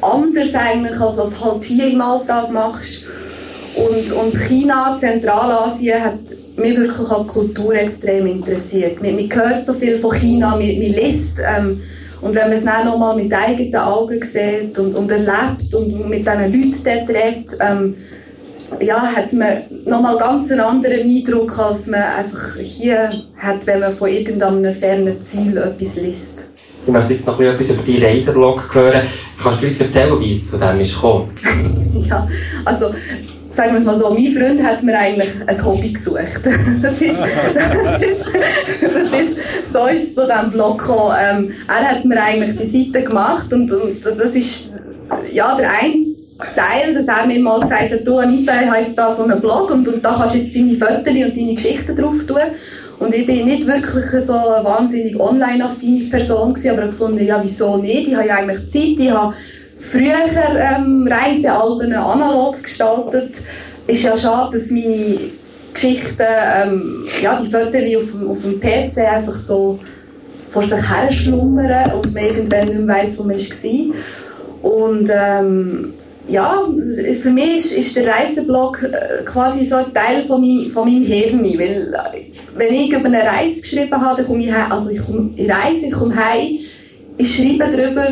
anderes 0.00 0.52
eigentlich, 0.56 0.98
als 1.00 1.16
was 1.16 1.44
halt 1.44 1.62
hier 1.62 1.86
im 1.86 2.00
Alltag 2.00 2.50
machst. 2.50 3.06
Und, 3.74 4.12
und 4.12 4.36
China, 4.36 4.96
Zentralasien, 4.98 6.02
hat 6.02 6.20
mich 6.56 6.76
wirklich 6.76 7.10
an 7.10 7.26
Kultur 7.26 7.74
extrem 7.74 8.26
interessiert. 8.26 9.02
Man, 9.02 9.16
man 9.16 9.34
hört 9.34 9.64
so 9.64 9.72
viel 9.72 9.98
von 9.98 10.12
China, 10.12 10.50
man, 10.50 10.58
man 10.58 10.68
liest. 10.68 11.38
Ähm, 11.44 11.80
und 12.20 12.34
wenn 12.34 12.48
man 12.48 12.52
es 12.52 12.64
dann 12.64 12.86
nochmal 12.86 13.16
mit 13.16 13.32
eigenen 13.32 13.74
Augen 13.76 14.22
sieht 14.22 14.78
und, 14.78 14.94
und 14.94 15.10
erlebt 15.10 15.74
und 15.74 16.08
mit 16.08 16.26
diesen 16.26 16.52
Leuten 16.52 16.84
dort 16.84 17.08
redet, 17.08 17.56
ähm, 17.60 17.96
ja, 18.80 19.02
hat 19.02 19.32
man 19.32 19.64
nochmal 19.84 20.16
ganz 20.16 20.50
einen 20.50 20.60
anderen 20.60 21.02
Eindruck, 21.02 21.58
als 21.58 21.88
man 21.88 22.02
einfach 22.02 22.56
hier 22.58 23.10
hat, 23.36 23.66
wenn 23.66 23.80
man 23.80 23.92
von 23.92 24.08
irgendeinem 24.08 24.72
fernen 24.72 25.20
Ziel 25.20 25.56
etwas 25.56 25.96
liest. 25.96 26.48
Ich 26.86 26.92
möchte 26.92 27.12
jetzt 27.12 27.26
noch 27.26 27.40
etwas 27.40 27.70
über 27.70 27.82
deinen 27.82 28.02
Reiseblog 28.02 28.74
hören. 28.74 29.02
Kannst 29.40 29.62
du 29.62 29.66
uns 29.66 29.80
erzählen, 29.80 30.20
wie 30.20 30.32
es 30.32 30.50
zu 30.50 30.58
dem 30.58 30.80
ist 30.80 30.94
gekommen? 30.94 31.30
ja, 32.08 32.28
also 32.64 32.90
sagen 33.52 33.72
wir 33.72 33.78
es 33.78 33.84
mal 33.84 33.94
so, 33.94 34.10
mein 34.10 34.32
Freund 34.32 34.62
hat 34.62 34.82
mir 34.82 34.98
eigentlich 34.98 35.30
ein 35.46 35.64
Hobby 35.64 35.92
gesucht. 35.92 36.40
Das 36.82 37.00
ist, 37.00 37.20
das 37.20 38.02
ist, 38.02 38.26
das 38.82 39.20
ist 39.20 39.40
so 39.72 39.86
ist 39.86 40.02
es 40.02 40.14
zu 40.14 40.26
diesem 40.26 40.50
Blog 40.50 40.78
gekommen. 40.78 41.14
Ähm, 41.20 41.52
er 41.68 41.90
hat 41.90 42.04
mir 42.04 42.20
eigentlich 42.20 42.56
die 42.56 42.64
Seite 42.92 43.04
gemacht 43.04 43.52
und, 43.52 43.70
und 43.70 44.04
das 44.04 44.34
ist 44.34 44.72
ja 45.32 45.54
der 45.56 45.70
einzige 45.70 46.16
Teil, 46.56 46.94
dass 46.94 47.06
er 47.06 47.26
mir 47.26 47.40
mal 47.40 47.60
gesagt 47.60 47.92
hat, 47.92 48.06
du 48.06 48.18
Anita, 48.18 48.52
ich 48.60 48.68
habe 48.68 48.80
jetzt 48.80 48.96
da 48.96 49.10
so 49.10 49.22
einen 49.22 49.40
Blog 49.40 49.70
und, 49.70 49.86
und 49.86 50.04
da 50.04 50.14
kannst 50.14 50.34
du 50.34 50.38
jetzt 50.38 50.56
deine 50.56 50.76
Fotos 50.76 51.14
und 51.14 51.36
deine 51.36 51.54
Geschichten 51.54 51.96
drauf 51.96 52.16
tun. 52.26 52.38
Und 52.98 53.14
ich 53.14 53.26
bin 53.26 53.46
nicht 53.46 53.66
wirklich 53.66 54.04
so 54.04 54.32
eine 54.32 54.64
wahnsinnig 54.64 55.18
online-affine 55.18 56.08
Person 56.08 56.54
gewesen, 56.54 56.70
aber 56.70 56.84
ich 56.84 56.90
gefunden, 56.90 57.24
ja, 57.24 57.40
wieso 57.42 57.76
nicht? 57.76 58.08
Ich 58.08 58.14
habe 58.14 58.28
ja 58.28 58.36
eigentlich 58.36 58.68
Zeit, 58.68 58.98
ich 58.98 59.10
habe 59.10 59.34
früher 59.90 60.24
ähm, 60.58 61.08
Reisealben 61.08 61.92
analog 61.92 62.62
gestaltet. 62.62 63.40
Ist 63.86 64.04
ja 64.04 64.16
schade, 64.16 64.56
dass 64.56 64.70
meine 64.70 65.18
Geschichten, 65.74 66.22
ähm, 66.22 67.04
ja, 67.20 67.40
die 67.42 67.50
Fotos 67.50 67.82
auf, 67.96 68.30
auf 68.30 68.42
dem 68.42 68.60
PC 68.60 68.98
einfach 68.98 69.34
so 69.34 69.78
vor 70.50 70.62
sich 70.62 70.88
her 70.88 71.10
schlummern 71.10 71.92
und 71.92 72.14
man 72.14 72.24
irgendwann 72.24 72.68
nicht 72.68 72.80
mehr 72.80 72.96
weiss, 72.96 73.18
wo 73.18 73.24
man 73.24 73.36
war. 73.38 74.70
Und 74.70 75.10
ähm, 75.12 75.94
ja, 76.28 76.62
für 77.20 77.30
mich 77.30 77.56
ist, 77.56 77.72
ist 77.72 77.96
der 77.96 78.06
Reiseblog 78.06 78.82
äh, 78.82 79.24
quasi 79.24 79.64
so 79.64 79.76
ein 79.76 79.92
Teil 79.92 80.22
von, 80.22 80.40
mein, 80.40 80.70
von 80.70 80.84
meinem 80.88 81.02
Hirn, 81.02 81.42
weil 81.42 81.92
wenn 82.54 82.74
ich 82.74 82.92
über 82.92 83.06
eine 83.06 83.22
Reise 83.22 83.60
geschrieben 83.60 84.00
habe, 84.00 84.22
komme 84.22 84.44
ich 84.44 84.52
also 84.52 84.90
ich 84.90 85.04
komme, 85.04 85.30
ich 85.36 85.50
reise, 85.50 85.86
ich 85.86 85.92
komme 85.92 86.14
heim, 86.14 86.58
ich 87.16 87.36
schreibe 87.36 87.70
darüber 87.70 88.06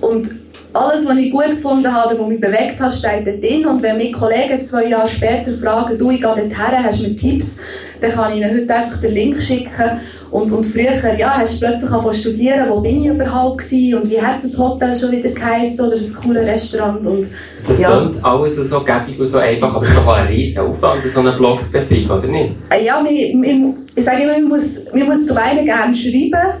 und 0.00 0.30
alles, 0.78 1.06
was 1.06 1.16
ich 1.16 1.30
gut 1.30 1.50
gefunden 1.50 1.92
habe 1.92 2.18
was 2.18 2.28
mich 2.28 2.40
bewegt 2.40 2.78
hat, 2.80 2.92
steht 2.92 3.26
dort 3.26 3.42
drin. 3.42 3.66
Und 3.66 3.82
wenn 3.82 3.96
mich 3.96 4.12
Kollegen 4.12 4.62
zwei 4.62 4.86
Jahre 4.86 5.08
später 5.08 5.52
fragen, 5.52 5.98
du, 5.98 6.10
ich 6.10 6.20
gehe 6.20 6.28
dort 6.28 6.38
her, 6.38 6.82
hast 6.82 7.04
du 7.04 7.08
mir 7.08 7.16
Tipps, 7.16 7.56
dann 8.00 8.12
kann 8.12 8.32
ich 8.32 8.38
ihnen 8.38 8.54
heute 8.54 8.74
einfach 8.74 9.00
den 9.00 9.14
Link 9.14 9.40
schicken. 9.40 10.00
Und, 10.30 10.52
und 10.52 10.64
früher, 10.64 10.92
ja, 11.16 11.38
hast 11.38 11.54
du 11.54 11.66
plötzlich 11.66 11.90
angefangen 11.90 12.12
zu 12.12 12.20
studieren, 12.20 12.68
wo 12.68 12.80
bin 12.80 13.02
ich 13.02 13.06
überhaupt 13.06 13.58
gewesen 13.58 13.98
und 13.98 14.10
wie 14.10 14.20
hat 14.20 14.42
das 14.42 14.58
Hotel 14.58 14.94
schon 14.94 15.12
wieder 15.12 15.30
geheißen 15.30 15.80
oder 15.80 15.96
das 15.96 16.14
coole 16.14 16.40
Restaurant. 16.40 17.06
Und, 17.06 17.26
das 17.66 17.80
ja. 17.80 17.96
klingt 17.96 18.24
alles 18.24 18.56
so 18.56 18.84
gäbig 18.84 19.18
und 19.18 19.26
so 19.26 19.38
einfach, 19.38 19.74
aber 19.74 19.82
es 19.82 19.88
ist 19.88 19.96
doch 19.96 20.06
ein 20.06 20.26
riesen 20.26 20.60
Aufwand, 20.60 21.02
so 21.04 21.20
einen 21.20 21.36
Blog 21.36 21.64
zu 21.64 21.72
betreiben, 21.72 22.10
oder 22.10 22.26
nicht? 22.26 22.52
Äh, 22.70 22.84
ja, 22.84 23.02
ich, 23.08 23.34
ich, 23.34 23.60
ich 23.94 24.04
sage 24.04 24.22
immer, 24.22 24.32
man 24.32 24.44
muss, 24.48 24.84
man 24.92 25.06
muss 25.06 25.26
zum 25.26 25.38
einen 25.38 25.64
gerne 25.64 25.94
schreiben 25.94 26.60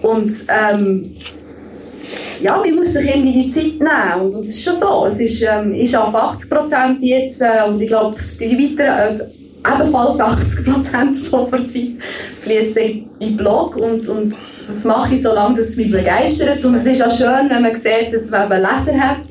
und 0.00 0.32
ähm, 0.48 1.14
ja, 2.42 2.56
man 2.56 2.74
muss 2.74 2.92
sich 2.92 3.08
irgendwie 3.08 3.44
die 3.44 3.50
Zeit 3.50 3.78
nehmen. 3.78 4.22
Und, 4.22 4.34
und 4.34 4.40
es 4.40 4.48
ist 4.48 4.64
schon 4.64 4.74
so. 4.74 5.06
Es 5.06 5.20
ist, 5.20 5.42
ähm, 5.42 5.74
ich 5.74 5.96
arbeite 5.96 6.24
80 6.24 6.50
Prozent 6.50 7.02
jetzt 7.02 7.40
äh, 7.40 7.68
und 7.68 7.80
ich 7.80 7.88
glaube, 7.88 8.16
die 8.40 8.78
weiteren, 8.78 9.20
äh, 9.20 9.74
ebenfalls 9.74 10.20
80 10.20 10.64
Prozent 10.64 11.16
von 11.30 11.50
der 11.50 11.68
Zeit 11.68 11.90
fließen 12.38 12.82
in 12.82 13.08
den 13.20 13.36
Blog. 13.36 13.76
Und, 13.76 14.08
und 14.08 14.34
das 14.66 14.84
mache 14.84 15.14
ich 15.14 15.22
so 15.22 15.32
lange, 15.32 15.56
dass 15.56 15.68
es 15.68 15.76
mich 15.76 15.90
begeistert. 15.90 16.64
Und 16.64 16.74
es 16.74 16.86
ist 16.86 17.02
auch 17.02 17.16
schön, 17.16 17.48
wenn 17.48 17.62
man 17.62 17.76
sieht, 17.76 18.12
dass 18.12 18.30
man 18.30 18.48
Leser 18.48 18.98
hat, 18.98 19.26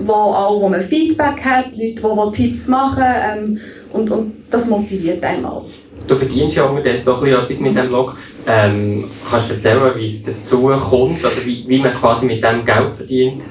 wo 0.00 0.12
auch 0.12 0.60
wo 0.60 0.68
man 0.68 0.80
Feedback 0.80 1.44
hat, 1.44 1.76
Leute, 1.76 1.94
die, 1.94 2.40
die 2.40 2.42
Tipps 2.42 2.68
machen. 2.68 3.04
Ähm, 3.04 3.60
und, 3.92 4.10
und 4.10 4.32
das 4.50 4.68
motiviert 4.68 5.24
auch. 5.44 5.64
Du 6.06 6.14
verdienst 6.14 6.56
ja 6.56 6.64
unterdessen 6.64 7.04
so 7.04 7.24
etwas 7.24 7.60
mit 7.60 7.74
diesem 7.74 7.88
Blog. 7.88 8.16
Ähm, 8.50 9.04
kannst 9.30 9.50
du 9.50 9.54
erzählen, 9.54 9.92
wie 9.96 10.06
es 10.06 10.22
dazu 10.22 10.68
kommt, 10.68 11.22
also 11.22 11.44
wie, 11.44 11.64
wie 11.68 11.78
man 11.78 11.92
quasi 11.92 12.24
mit 12.24 12.42
dem 12.42 12.64
Geld 12.64 12.94
verdient? 12.94 13.42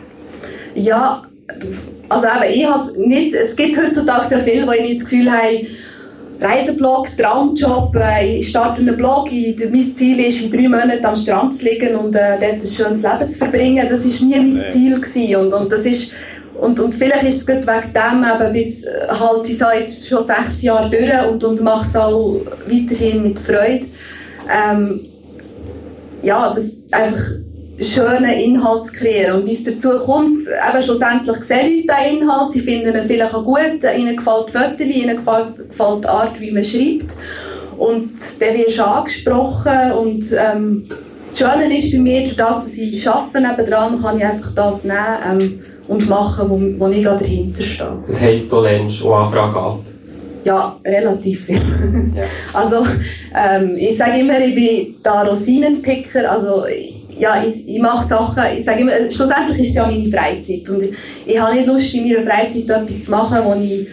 Ja, 0.74 1.24
also 2.10 2.26
eben, 2.26 2.54
ich 2.54 2.68
has 2.68 2.96
nicht, 2.96 3.34
es 3.36 3.56
gibt 3.56 3.78
heutzutage 3.78 4.28
sehr 4.28 4.40
viel, 4.40 4.66
wo 4.66 4.72
ich 4.72 4.82
nicht 4.82 4.96
das 4.96 5.06
Gefühl 5.08 5.32
habe, 5.32 5.68
Reiseblog, 6.40 7.16
Traumjob, 7.18 7.96
äh, 7.96 8.40
ich 8.40 8.50
starte 8.50 8.82
einen 8.82 8.96
Blog, 8.98 9.32
ich, 9.32 9.58
mein 9.72 9.96
Ziel 9.96 10.20
ist, 10.20 10.42
in 10.42 10.52
drei 10.52 10.68
Monaten 10.68 11.06
am 11.06 11.16
Strand 11.16 11.56
zu 11.56 11.66
liegen 11.66 11.96
und 11.96 12.16
äh, 12.16 12.38
dort 12.40 12.62
ein 12.62 12.68
schönes 12.68 13.02
Leben 13.02 13.30
zu 13.30 13.38
verbringen. 13.38 13.88
Das 13.90 14.04
war 14.04 14.28
nie 14.28 14.40
mein 14.40 14.72
Ziel 14.72 15.00
gewesen. 15.00 15.36
Und, 15.36 15.54
und 15.54 15.72
das 15.72 15.86
ist 15.86 16.12
und, 16.60 16.80
und 16.80 16.96
vielleicht 16.96 17.24
ist 17.24 17.38
es 17.38 17.46
gut 17.46 17.68
wegen 17.68 17.94
dem, 17.94 18.24
eben, 18.24 18.54
bis 18.54 18.84
halt, 19.08 19.48
ich 19.48 19.60
jetzt 19.60 20.08
schon 20.08 20.26
sechs 20.26 20.64
Jahre 20.64 20.90
durch 20.90 21.30
und, 21.30 21.44
und 21.44 21.62
mache 21.62 21.86
es 21.86 21.96
auch 21.96 22.42
weiterhin 22.68 23.22
mit 23.24 23.40
Freude. 23.40 23.86
Ähm, 24.50 25.02
ja, 26.22 26.52
das 26.52 26.78
einfach 26.92 27.22
schönen 27.80 28.32
Inhalt 28.32 28.86
zu 28.86 28.94
kreieren. 28.94 29.42
Und 29.42 29.48
wie 29.48 29.54
es 29.54 29.64
dazu 29.64 29.90
kommt, 30.00 30.42
eben 30.42 30.82
schlussendlich 30.82 31.38
sehen 31.38 31.86
Leute 31.86 32.02
den 32.02 32.18
Inhalt, 32.22 32.52
sie 32.52 32.62
finden 32.62 32.96
ihn 32.96 33.04
vielleicht 33.04 33.34
auch 33.34 33.44
gut, 33.44 33.84
ihnen 33.96 34.16
gefällt 34.16 34.50
die 34.50 34.54
Fotos, 34.54 34.88
ihnen 34.88 35.18
gefällt, 35.18 35.70
gefällt 35.70 36.04
die 36.04 36.08
Art, 36.08 36.40
wie 36.42 36.52
man 36.52 36.64
schreibt. 36.64 37.16
Und 37.78 38.14
dann 38.40 38.54
wirst 38.56 38.80
du 38.80 38.84
angesprochen 38.84 39.92
und 39.92 40.24
ähm, 40.32 40.88
das 41.30 41.38
Schöne 41.38 41.76
ist 41.76 41.92
bei 41.92 42.00
mir, 42.00 42.24
dass, 42.24 42.64
dass 42.64 42.78
ich 42.78 43.08
arbeite 43.08 43.42
nebenan, 43.42 44.02
kann 44.02 44.18
ich 44.18 44.26
einfach 44.26 44.56
das 44.56 44.84
nehmen 44.84 45.00
ähm, 45.30 45.60
und 45.88 46.10
machen, 46.10 46.50
wo, 46.50 46.86
wo 46.86 46.90
ich 46.90 47.04
gerade 47.04 47.24
dahinter 47.24 47.62
stehe. 47.62 47.98
Das 48.02 48.20
heisst, 48.20 48.52
du 48.52 48.62
lehnst 48.62 49.04
auch 49.04 49.26
Anfragen 49.26 49.56
ab? 49.56 49.80
Ja, 50.48 50.80
relativ 50.86 51.46
viel. 51.46 51.56
Ja. 52.16 52.24
Also, 52.54 52.86
ähm, 53.36 53.76
ich 53.78 53.98
sage 53.98 54.22
immer, 54.22 54.40
ich 54.40 54.56
bin 54.56 54.96
da 55.04 55.24
Rosinenpicker, 55.24 56.32
also 56.32 56.64
ja, 57.20 57.44
ich, 57.46 57.68
ich 57.68 57.82
mache 57.82 58.08
Sachen, 58.08 58.44
ich 58.58 58.64
sage 58.64 58.82
immer, 58.82 58.94
schlussendlich 59.10 59.60
ist 59.60 59.70
es 59.70 59.76
ja 59.76 59.86
meine 59.86 60.10
Freizeit 60.10 60.70
und 60.70 60.84
ich, 60.84 60.94
ich 61.26 61.40
habe 61.40 61.54
nicht 61.54 61.68
Lust, 61.68 61.94
in 61.94 62.08
meiner 62.08 62.24
Freizeit 62.24 62.70
etwas 62.70 63.04
zu 63.04 63.12
machen, 63.12 63.40
wo 63.44 63.54
ich 63.62 63.88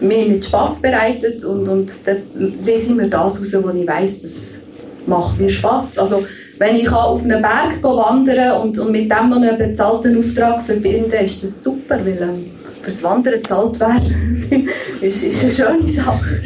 mir 0.00 0.28
nicht 0.28 0.44
Spass 0.44 0.80
bereitet 0.80 1.44
und, 1.44 1.68
und 1.68 1.90
dann 2.06 2.22
lese 2.60 2.90
ich 2.90 2.96
mir 2.96 3.08
das 3.08 3.40
raus, 3.40 3.56
wo 3.60 3.70
ich 3.70 3.88
weiss, 3.88 4.20
das 4.20 4.62
macht 5.06 5.40
mir 5.40 5.50
Spass. 5.50 5.98
Also, 5.98 6.24
wenn 6.58 6.76
ich 6.76 6.90
auf 6.90 7.24
einen 7.24 7.42
Berg 7.42 7.82
wandern 7.82 8.62
und, 8.62 8.78
und 8.78 8.92
mit 8.92 9.10
dem 9.10 9.28
noch 9.28 9.42
einen 9.42 9.58
bezahlten 9.58 10.16
Auftrag 10.18 10.62
verbinden, 10.62 11.24
ist 11.24 11.42
das 11.42 11.62
super, 11.62 11.98
weil 12.04 12.18
ähm, 12.22 12.50
fürs 12.86 13.02
Wandern 13.02 13.34
gezahlt 13.34 13.80
werden, 13.80 14.46
ist, 15.00 15.22
ist 15.22 15.42
eine 15.42 15.52
schöne 15.52 15.88
Sache. 15.88 16.42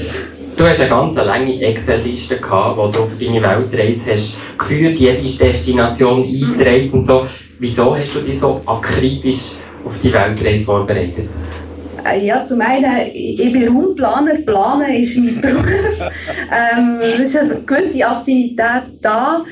Du 0.56 0.64
hast 0.64 0.80
eine 0.80 0.90
ganz 0.90 1.16
lange 1.16 1.60
Excel-Liste 1.62 2.36
gehabt, 2.36 2.76
wo 2.76 2.88
du 2.88 3.06
für 3.06 3.24
deine 3.24 3.42
Weltreise 3.42 4.12
hast 4.12 4.36
geführt, 4.58 4.98
jede 4.98 5.22
Destination 5.22 6.22
eingetragen 6.22 6.90
und 6.90 7.06
so. 7.06 7.26
Wieso 7.58 7.96
hast 7.96 8.14
du 8.14 8.20
dich 8.20 8.38
so 8.38 8.60
akribisch 8.66 9.52
auf 9.84 9.98
die 10.00 10.12
Weltreise 10.12 10.64
vorbereitet? 10.64 11.28
Äh, 12.04 12.26
ja, 12.26 12.42
zum 12.42 12.60
einen, 12.60 13.10
ich 13.12 13.52
bin 13.52 13.68
Raumplaner. 13.68 14.34
Planen 14.46 14.94
ist 14.94 15.16
mein 15.16 15.40
Beruf. 15.40 15.64
ähm, 16.76 16.98
es 17.00 17.20
ist 17.20 17.36
eine 17.36 17.60
gewisse 17.62 18.06
Affinität 18.06 18.84
da. 19.00 19.44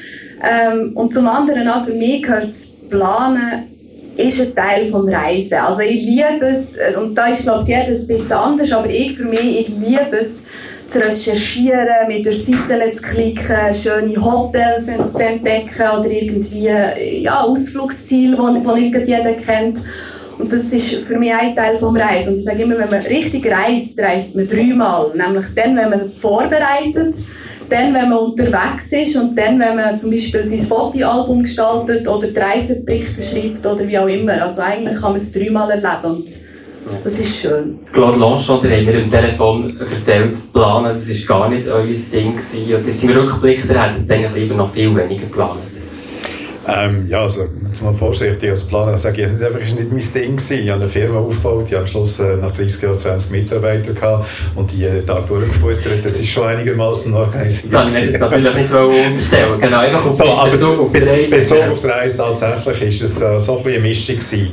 Ähm, 0.43 0.93
und 0.95 1.13
zum 1.13 1.27
anderen 1.27 1.69
auch 1.69 1.85
für 1.85 1.95
mich 1.95 2.23
gehört 2.23 2.51
das 2.51 2.67
Planen 2.89 3.78
ist 4.19 4.41
ein 4.41 4.55
Teil 4.55 4.87
vom 4.87 5.09
Reisen. 5.09 5.55
Also 5.55 5.81
ich 5.81 6.05
liebe 6.05 6.47
es, 6.47 6.77
und 7.01 7.17
da 7.17 7.29
ist 7.29 7.43
glaube 7.43 7.63
ich 7.63 7.69
jeder 7.69 7.85
ein 7.85 7.91
bisschen 7.91 8.33
anders, 8.33 8.73
aber 8.73 8.91
ich 8.91 9.17
für 9.17 9.25
mich, 9.25 9.61
ich 9.61 9.69
liebe 9.69 10.19
es, 10.21 10.43
zu 10.89 11.01
recherchieren, 11.01 12.09
mit 12.09 12.25
der 12.25 12.33
Seiten 12.33 12.93
zu 12.93 13.03
klicken, 13.03 13.75
schöne 13.75 14.17
Hotels 14.17 14.87
zu 14.87 15.23
entdecken 15.23 15.87
oder 15.99 16.11
irgendwie 16.11 16.71
ja, 17.23 17.41
Ausflugsziele, 17.43 18.37
die 18.37 18.81
nicht 18.81 19.09
jeder 19.09 19.33
kennt. 19.35 19.83
Und 20.39 20.53
das 20.53 20.63
ist 20.65 20.95
für 21.03 21.19
mich 21.19 21.33
ein 21.33 21.55
Teil 21.55 21.77
vom 21.77 21.97
Reisen. 21.97 22.33
Und 22.33 22.39
ich 22.39 22.45
sage 22.45 22.63
immer, 22.63 22.79
wenn 22.79 22.89
man 22.89 23.03
richtig 23.03 23.51
reist, 23.51 23.99
reist 23.99 24.37
man 24.37 24.47
dreimal. 24.47 25.13
Nämlich 25.15 25.47
dann, 25.55 25.77
wenn 25.77 25.91
man 25.91 26.09
vorbereitet, 26.09 27.17
dann, 27.69 27.95
wenn 27.95 28.09
man 28.09 28.19
unterwegs 28.19 28.93
ist 28.93 29.17
und 29.17 29.37
dann, 29.37 29.59
wenn 29.59 29.77
man 29.77 29.99
zum 29.99 30.11
Beispiel 30.11 30.45
sein 30.45 30.61
Fotoalbum 30.61 31.43
gestaltet 31.43 32.07
oder 32.09 32.29
die 32.29 32.39
Reiseberichte 32.39 33.23
schreibt 33.23 33.67
oder 33.67 33.87
wie 33.87 33.99
auch 33.99 34.09
immer. 34.09 34.43
Also 34.43 34.63
eigentlich 34.63 34.99
kann 35.01 35.13
man 35.13 35.17
es 35.17 35.33
dreimal 35.33 35.71
erleben 35.71 36.17
und 36.17 36.27
das 37.05 37.19
ist 37.19 37.41
schön. 37.41 37.79
Claude 37.93 38.19
Lanchon, 38.19 38.63
der 38.63 38.79
haben 38.79 38.87
mir 38.87 39.03
am 39.03 39.11
Telefon 39.11 39.79
erzählt, 39.79 40.53
planen, 40.53 40.95
das 40.95 41.29
war 41.29 41.41
gar 41.41 41.49
nicht 41.51 41.69
euer 41.69 41.85
Ding. 41.85 42.33
Gewesen. 42.33 42.75
Und 42.75 42.87
jetzt 42.87 43.05
im 43.05 43.11
Rückblick, 43.11 43.69
der 43.69 43.83
hätte 43.83 44.15
eigentlich 44.15 44.35
lieber 44.35 44.55
noch 44.55 44.71
viel 44.71 44.95
weniger 44.97 45.27
geplant. 45.27 45.61
Ähm, 46.69 47.07
ja, 47.09 47.23
also, 47.23 47.49
jetzt 47.67 47.83
mal 47.83 47.95
vorsichtig 47.95 48.51
als 48.51 48.67
Planer 48.67 48.99
sage 48.99 49.23
ich, 49.23 49.31
das 49.39 49.41
war 49.41 49.59
nicht 49.59 49.91
mein 49.91 50.13
Ding 50.23 50.37
gewesen. 50.37 50.59
Ich 50.65 50.71
habe 50.71 50.83
eine 50.83 50.91
Firma 50.91 51.19
aufgebaut, 51.21 51.67
habe 51.69 51.79
am 51.79 51.87
Schluss 51.87 52.21
äh, 52.21 52.37
nach 52.37 52.55
30 52.55 52.83
Jahren 52.83 52.99
20 52.99 53.31
Mitarbeiter 53.31 53.93
gehabt 53.95 54.29
und 54.55 54.71
die 54.71 54.79
jeden 54.79 55.07
Tag 55.07 55.27
durchgefuttert. 55.27 56.05
Das 56.05 56.21
ist 56.21 56.29
schon 56.29 56.47
einigermaßen 56.47 57.15
organisiert. 57.15 57.73
Das 57.73 57.81
habe 57.81 57.91
ich 57.91 58.13
jetzt 58.13 58.21
natürlich 58.21 58.55
nicht 58.55 58.73
umstellen 58.73 59.61
genau, 59.61 59.79
einfach 59.79 60.05
auf 60.05 60.15
so, 60.15 60.25
aber 60.25 60.51
Bezug 60.51 60.81
auf 60.81 60.93
die. 60.93 60.99
Bezug 61.31 61.63
auf 61.71 61.81
die 61.81 61.87
Reise 61.87 62.19
tatsächlich 62.19 63.03
ist 63.03 63.03
es 63.03 63.23
äh, 63.23 63.41
so 63.41 63.59
ein 63.59 63.65
bisschen 63.65 63.79
eine 63.79 63.89
Mischung 63.89 64.17
gewesen. 64.17 64.51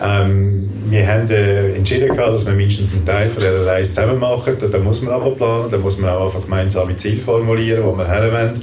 Ähm, 0.00 0.68
wir 0.88 1.06
haben 1.06 1.28
äh, 1.30 1.74
entschieden, 1.74 2.08
gehabt, 2.08 2.34
dass 2.34 2.46
wir 2.46 2.52
mindestens 2.52 2.94
einen 2.94 3.06
Teil 3.06 3.30
von 3.30 3.42
dieser 3.42 3.66
Reise 3.66 3.94
zusammen 3.94 4.18
machen. 4.18 4.56
Da, 4.58 4.78
muss 4.78 5.02
man 5.02 5.14
einfach 5.14 5.36
planen, 5.36 5.70
da 5.70 5.78
muss 5.78 5.98
man 5.98 6.10
auch 6.10 6.26
einfach 6.26 6.42
gemeinsame 6.42 6.96
Ziele 6.96 7.22
formulieren, 7.22 7.84
wo 7.84 7.96
wir 7.96 8.06
her 8.06 8.32
wollen. 8.32 8.60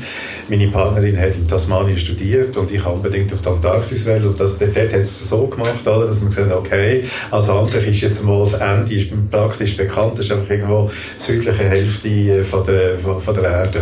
Meine 0.49 0.67
Partnerin 0.67 1.19
hat 1.19 1.35
in 1.35 1.47
Tasmanien 1.47 1.97
studiert 1.97 2.57
und 2.57 2.71
ich 2.71 2.85
unbedingt 2.85 3.31
auf 3.33 3.41
die 3.41 3.49
Antarktis 3.49 4.07
wollen. 4.07 4.27
Und 4.27 4.39
das, 4.39 4.57
dort, 4.57 4.75
dort 4.75 4.93
hat 4.93 4.99
es 4.99 5.29
so 5.29 5.47
gemacht, 5.47 5.85
oder, 5.85 6.07
dass 6.07 6.21
man 6.21 6.29
gesagt 6.29 6.49
hat, 6.49 6.57
okay, 6.57 7.03
also 7.31 7.53
an 7.53 7.67
sich 7.67 7.87
ist 7.87 8.01
jetzt 8.01 8.23
mal 8.23 8.39
das 8.41 8.53
Ende 8.53 8.93
ist 8.93 9.31
praktisch 9.31 9.77
bekannt, 9.77 10.13
das 10.13 10.25
ist 10.25 10.31
einfach 10.31 10.49
irgendwo 10.49 10.89
südliche 11.17 11.63
Hälfte 11.63 12.43
von 12.43 12.63
der, 12.65 12.97
von, 12.99 13.21
von 13.21 13.35
der 13.35 13.43
Erde. 13.43 13.81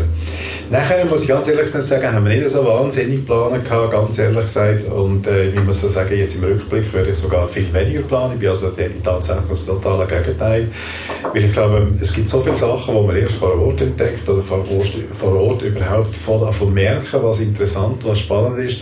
Nachher 0.70 1.06
muss 1.06 1.22
ich 1.22 1.30
ganz 1.30 1.48
ehrlich 1.48 1.70
sagen, 1.70 2.12
haben 2.12 2.28
wir 2.28 2.36
nicht 2.36 2.50
so 2.50 2.66
wahnsinnig 2.66 3.26
planen 3.26 3.64
gehabt, 3.64 3.92
ganz 3.92 4.20
ehrlich 4.20 4.42
gesagt. 4.42 4.84
Und 4.86 5.26
äh, 5.26 5.52
ich 5.52 5.64
muss 5.64 5.80
so 5.80 5.88
sagen, 5.88 6.14
jetzt 6.18 6.36
im 6.36 6.44
Rückblick 6.44 6.92
würde 6.92 7.12
ich 7.12 7.18
sogar 7.18 7.48
viel 7.48 7.74
weniger 7.74 8.02
planen. 8.02 8.34
Ich 8.34 8.40
bin 8.40 8.50
also 8.50 8.72
tatsächlich 9.02 9.50
das 9.50 9.66
totale 9.66 10.06
Gegenteil. 10.06 10.68
Weil 11.34 11.46
ich 11.46 11.54
glaube, 11.54 11.88
es 12.02 12.14
gibt 12.14 12.28
so 12.28 12.42
viele 12.42 12.58
Sachen, 12.58 12.96
die 12.96 13.08
man 13.08 13.16
erst 13.16 13.36
vor 13.36 13.58
Ort 13.58 13.82
entdeckt 13.82 14.28
oder 14.28 14.42
vor 14.42 14.60
Ort, 14.60 14.94
vor 15.18 15.36
Ort 15.36 15.62
überhaupt 15.62 16.16
von, 16.18 16.52
von 16.52 16.74
merken, 16.74 17.20
was 17.24 17.40
interessant, 17.40 18.04
was 18.04 18.20
spannend 18.20 18.60
ist. 18.60 18.82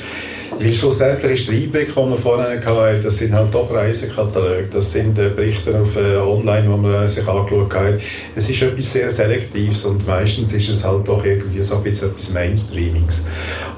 Weil 0.57 0.74
schlussendlich 0.74 1.33
ist 1.33 1.47
der 1.50 1.55
Einblick, 1.55 1.93
den 1.93 2.09
wir 2.09 2.15
vorhin 2.15 2.65
hatten, 2.65 3.03
das 3.03 3.17
sind 3.17 3.33
halt 3.33 3.53
doch 3.53 3.69
Reisekataloge, 3.74 4.69
das 4.71 4.93
sind 4.93 5.19
äh, 5.19 5.29
Berichte 5.29 5.77
auf 5.77 5.97
äh, 5.97 6.15
online, 6.15 6.63
die 6.63 6.81
man 6.81 7.09
sich 7.09 7.27
angeschaut 7.27 7.75
hat. 7.75 8.00
Es 8.35 8.50
ist 8.50 8.62
etwas 8.62 8.93
sehr 8.93 9.12
Selektives 9.12 9.83
und 9.83 10.07
meistens 10.07 10.53
ist 10.53 10.69
es 10.69 10.85
halt 10.85 11.07
doch 11.07 11.25
irgendwie 11.25 11.62
so 11.62 11.75
ein 11.75 11.83
bisschen 11.83 12.12
etwas 12.12 12.29
Mainstreamings. 12.31 13.25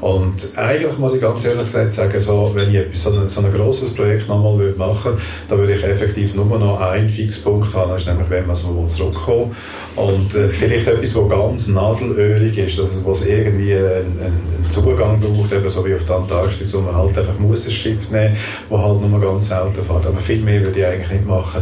Und 0.01 0.55
eigentlich 0.55 0.97
muss 0.99 1.15
ich 1.15 1.21
ganz 1.21 1.45
ehrlich 1.45 1.65
gesagt 1.65 1.95
sagen, 1.95 2.19
so, 2.19 2.51
wenn 2.53 2.69
ich 2.69 2.75
etwas, 2.75 3.03
so, 3.03 3.19
ein, 3.19 3.27
so 3.27 3.41
ein 3.41 3.51
grosses 3.51 3.95
Projekt 3.95 4.27
nochmal 4.27 4.59
würde 4.59 4.77
machen 4.77 5.13
würde, 5.13 5.21
dann 5.49 5.57
würde 5.57 5.73
ich 5.73 5.83
effektiv 5.83 6.35
nur 6.35 6.45
noch 6.45 6.79
einen 6.79 7.09
Fixpunkt 7.09 7.73
haben, 7.73 7.91
das 7.91 8.03
ist 8.03 8.07
nämlich, 8.07 8.29
wenn 8.29 8.45
man 8.45 8.55
zurückkommen 8.55 9.55
Und 9.95 10.35
äh, 10.35 10.47
vielleicht 10.49 10.87
etwas, 10.87 11.15
was 11.15 11.29
ganz 11.29 11.67
nadelölig 11.69 12.55
ist, 12.57 12.79
also, 12.79 13.03
was 13.03 13.25
irgendwie 13.25 13.73
einen, 13.73 14.19
einen 14.21 14.65
Zugang 14.69 15.19
braucht, 15.19 15.51
eben 15.53 15.69
so 15.69 15.83
wie 15.85 15.95
auf 15.95 16.05
der 16.05 16.17
Antarktis 16.17 16.66
Antarktis, 16.67 16.73
wo 16.73 16.81
man 16.81 16.95
halt 16.95 17.17
einfach 17.17 17.39
muss 17.39 17.67
ein 17.67 17.71
Schiff 17.71 18.11
nehmen, 18.11 18.35
wo 18.69 18.79
halt 18.79 19.01
nur 19.01 19.21
ganz 19.21 19.49
selten 19.49 19.85
fährt. 19.85 20.05
Aber 20.05 20.17
viel 20.17 20.41
mehr 20.41 20.61
würde 20.61 20.79
ich 20.79 20.85
eigentlich 20.85 21.11
nicht 21.11 21.27
machen. 21.27 21.61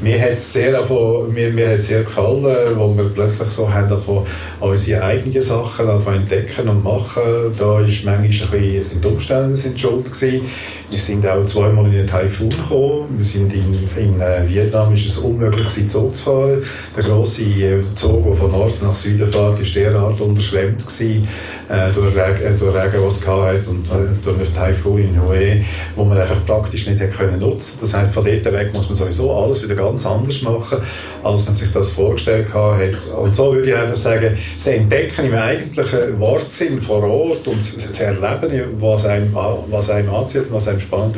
Mir 0.00 0.20
hat 0.20 0.32
es 0.32 0.52
sehr, 0.52 0.86
mir, 1.28 1.50
mir 1.50 1.78
sehr 1.78 2.04
gefallen, 2.04 2.76
wo 2.76 2.96
wir 2.96 3.08
plötzlich 3.14 3.50
so 3.50 3.72
haben, 3.72 3.88
davon 3.88 4.26
unsere 4.60 5.02
eigenen 5.04 5.42
Sachen 5.42 5.88
entdecken 5.88 6.68
und 6.68 6.84
machen. 6.84 7.22
Da 7.58 7.80
ist 7.80 8.04
manchmal 8.04 8.14
ein 8.14 8.28
bisschen, 8.28 8.82
sind 8.82 9.06
Umstände 9.06 9.56
sind 9.56 9.80
schuld 9.80 10.06
gewesen. 10.06 10.42
Wir 10.88 11.00
sind 11.00 11.26
auch 11.26 11.44
zweimal 11.44 11.86
in 11.86 11.92
den 11.92 12.06
Taifun 12.06 12.48
gekommen. 12.48 13.06
Wir 13.18 13.24
sind 13.24 13.52
in, 13.52 13.74
in 13.74 14.20
äh, 14.20 14.48
Vietnam 14.48 14.94
ist 14.94 15.06
es 15.06 15.18
unmöglich 15.18 15.68
Zug 15.88 16.14
zu 16.14 16.22
fahren. 16.22 16.62
Der 16.96 17.02
grosse 17.02 17.42
äh, 17.42 17.82
Zug, 17.96 18.24
der 18.24 18.36
von 18.36 18.52
Norden 18.52 18.74
nach 18.82 18.94
Süden 18.94 19.28
fährt, 19.28 19.58
ist 19.60 19.74
derart 19.74 20.20
unterschwemmt 20.20 20.86
gewesen, 20.86 21.28
äh, 21.68 21.90
durch, 21.92 22.14
Regen, 22.14 22.54
äh, 22.54 22.56
durch 22.56 22.72
Regen, 22.72 23.04
was 23.04 23.16
es 23.16 23.26
hat 23.26 23.66
und 23.66 23.88
äh, 23.88 24.24
durch 24.24 24.36
den 24.36 24.54
Taifun 24.54 24.98
in 25.00 25.20
Hue, 25.20 25.64
wo 25.96 26.04
man 26.04 26.18
einfach 26.18 26.46
praktisch 26.46 26.86
nicht 26.86 27.00
hätte 27.00 27.16
können 27.16 27.40
nutzen. 27.40 27.78
Das 27.80 27.92
heißt, 27.92 28.14
von 28.14 28.24
dort 28.24 28.44
weg 28.44 28.72
muss 28.72 28.86
man 28.88 28.94
sowieso 28.94 29.34
alles 29.36 29.64
wieder 29.64 29.74
ganz 29.74 30.06
anders 30.06 30.40
machen, 30.42 30.78
als 31.24 31.46
man 31.46 31.54
sich 31.54 31.72
das 31.72 31.90
vorgestellt 31.90 32.54
hat. 32.54 33.18
Und 33.20 33.34
so 33.34 33.52
würde 33.52 33.70
ich 33.70 33.76
einfach 33.76 33.96
sagen, 33.96 34.38
sie 34.56 34.70
entdecken 34.70 35.26
im 35.26 35.34
eigentlichen 35.34 36.20
Wortsinn 36.20 36.80
vor 36.80 37.02
Ort 37.02 37.48
und 37.48 37.60
sie 37.60 38.04
erleben, 38.04 38.76
was 38.78 39.04
einem, 39.04 39.34
was 39.34 39.90
einem 39.90 40.14
anzieht, 40.14 40.46
was 40.50 40.68
einem 40.68 40.75
einem 40.76 40.80
spannend 40.80 41.16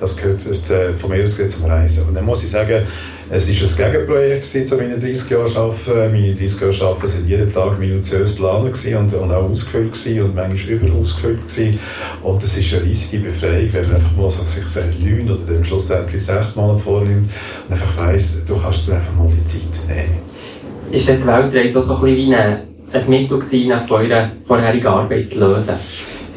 das 0.00 0.16
gehört 0.16 0.40
äh, 0.70 0.96
von 0.96 1.10
mir 1.10 1.24
aus 1.24 1.36
zum 1.36 1.66
Reisen. 1.66 2.08
Und 2.08 2.14
dann 2.14 2.24
muss 2.24 2.44
ich 2.44 2.50
sagen, 2.50 2.86
es 3.30 3.78
war 3.78 3.86
ein 3.86 3.92
Gegenprojekt 3.92 4.44
zu 4.44 4.76
meinen 4.76 5.00
30 5.00 5.30
Jahren 5.30 5.56
Arbeiten. 5.56 6.12
Meine 6.12 6.34
30 6.34 6.60
Jahre 6.60 6.90
Arbeiten 6.90 7.08
sind 7.08 7.28
jeden 7.28 7.52
Tag 7.52 7.78
minutiös 7.78 8.36
geplant 8.36 8.84
und, 8.94 9.14
und 9.14 9.32
auch 9.32 9.50
ausgefüllt 9.50 9.92
gewesen 9.92 10.22
und 10.22 10.34
manchmal 10.34 10.74
überausgefüllt 10.74 11.48
gewesen. 11.48 11.78
Und 12.22 12.44
es 12.44 12.58
ist 12.58 12.74
eine 12.74 12.84
riesige 12.84 13.30
Befreiung, 13.30 13.72
wenn 13.72 13.86
man 13.86 13.94
einfach 13.96 14.16
mal 14.16 14.30
so 14.30 14.44
sich 14.44 15.00
neun 15.00 15.30
oder 15.30 15.52
dann 15.52 15.64
schlussendlich 15.64 16.24
sechs 16.24 16.56
Monate 16.56 16.80
vornimmt 16.80 17.30
und 17.68 17.72
einfach 17.72 17.96
weiss, 17.96 18.44
du 18.44 18.58
kannst 18.58 18.88
dir 18.88 18.94
einfach 18.94 19.14
mal 19.14 19.28
die 19.28 19.44
Zeit 19.44 19.88
nehmen. 19.88 20.18
Ist 20.90 21.08
die 21.08 21.26
Weltreise 21.26 21.80
so 21.80 21.94
ein 21.94 22.00
bisschen 22.02 22.16
wie 22.16 22.34
ein, 22.34 22.58
Mittel 23.08 23.38
gewesen, 23.38 23.72
von 23.88 24.02
eurer 24.02 24.28
vorherigen 24.44 24.86
Arbeit 24.86 25.26
zu 25.26 25.40
lösen? 25.40 25.76